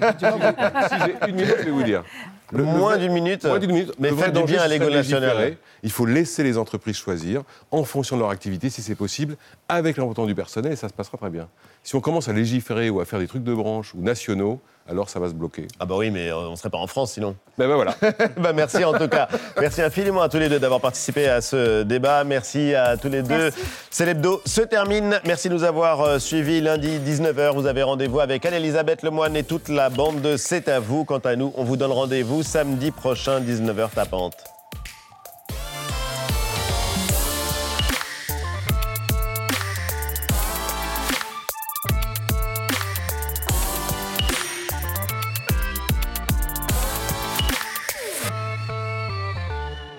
si 0.88 0.94
j'ai 1.04 1.28
une 1.28 1.36
minute, 1.36 1.56
je 1.58 1.64
vais 1.64 1.70
vous 1.70 1.82
dire. 1.82 2.04
Le, 2.52 2.64
moins 2.64 2.98
d'une 2.98 3.12
minute, 3.12 3.46
minute, 3.66 3.94
mais 3.98 4.10
faites 4.10 4.34
du 4.34 4.44
bien 4.44 4.60
à 4.60 4.68
l'égo 4.68 4.90
national. 4.90 5.56
Il 5.82 5.90
faut 5.90 6.04
laisser 6.04 6.42
les 6.42 6.58
entreprises 6.58 6.96
choisir 6.96 7.42
en 7.70 7.82
fonction 7.84 8.16
de 8.16 8.20
leur 8.20 8.30
activité, 8.30 8.68
si 8.68 8.82
c'est 8.82 8.94
possible, 8.94 9.36
avec 9.72 9.96
l'important 9.96 10.26
du 10.26 10.34
personnel, 10.34 10.76
ça 10.76 10.88
se 10.88 10.92
passera 10.94 11.18
très 11.18 11.30
bien. 11.30 11.48
Si 11.82 11.94
on 11.96 12.00
commence 12.00 12.28
à 12.28 12.32
légiférer 12.32 12.90
ou 12.90 13.00
à 13.00 13.04
faire 13.04 13.18
des 13.18 13.26
trucs 13.26 13.44
de 13.44 13.54
branche 13.54 13.94
ou 13.94 14.02
nationaux, 14.02 14.60
alors 14.88 15.08
ça 15.08 15.20
va 15.20 15.28
se 15.28 15.34
bloquer. 15.34 15.68
Ah 15.78 15.86
bah 15.86 15.94
oui, 15.96 16.10
mais 16.10 16.28
euh, 16.28 16.48
on 16.48 16.52
ne 16.52 16.56
serait 16.56 16.70
pas 16.70 16.78
en 16.78 16.86
France 16.86 17.12
sinon. 17.12 17.36
Ben, 17.56 17.68
ben 17.68 17.76
voilà. 17.76 17.94
bah 18.36 18.52
merci 18.52 18.84
en 18.84 18.92
tout 18.92 19.08
cas. 19.08 19.28
Merci 19.60 19.82
infiniment 19.82 20.22
à 20.22 20.28
tous 20.28 20.38
les 20.38 20.48
deux 20.48 20.58
d'avoir 20.58 20.80
participé 20.80 21.28
à 21.28 21.40
ce 21.40 21.82
débat. 21.82 22.24
Merci 22.24 22.74
à 22.74 22.96
tous 22.96 23.08
les 23.08 23.22
deux. 23.22 23.50
C'est 23.90 24.06
l'hebdo 24.06 24.42
se 24.44 24.60
termine. 24.60 25.20
Merci 25.24 25.48
de 25.48 25.54
nous 25.54 25.64
avoir 25.64 26.00
euh, 26.00 26.18
suivis 26.18 26.60
lundi 26.60 26.98
19h. 26.98 27.54
Vous 27.54 27.66
avez 27.66 27.82
rendez-vous 27.82 28.20
avec 28.20 28.44
Anne-Elisabeth 28.44 29.02
Lemoine 29.02 29.36
et 29.36 29.44
toute 29.44 29.68
la 29.68 29.88
bande 29.88 30.20
de 30.20 30.36
C'est 30.36 30.68
à 30.68 30.80
vous. 30.80 31.04
Quant 31.04 31.18
à 31.18 31.36
nous, 31.36 31.52
on 31.56 31.64
vous 31.64 31.76
donne 31.76 31.92
rendez-vous 31.92 32.42
samedi 32.42 32.90
prochain 32.90 33.40
19h 33.40 33.90
tapante. 33.90 34.61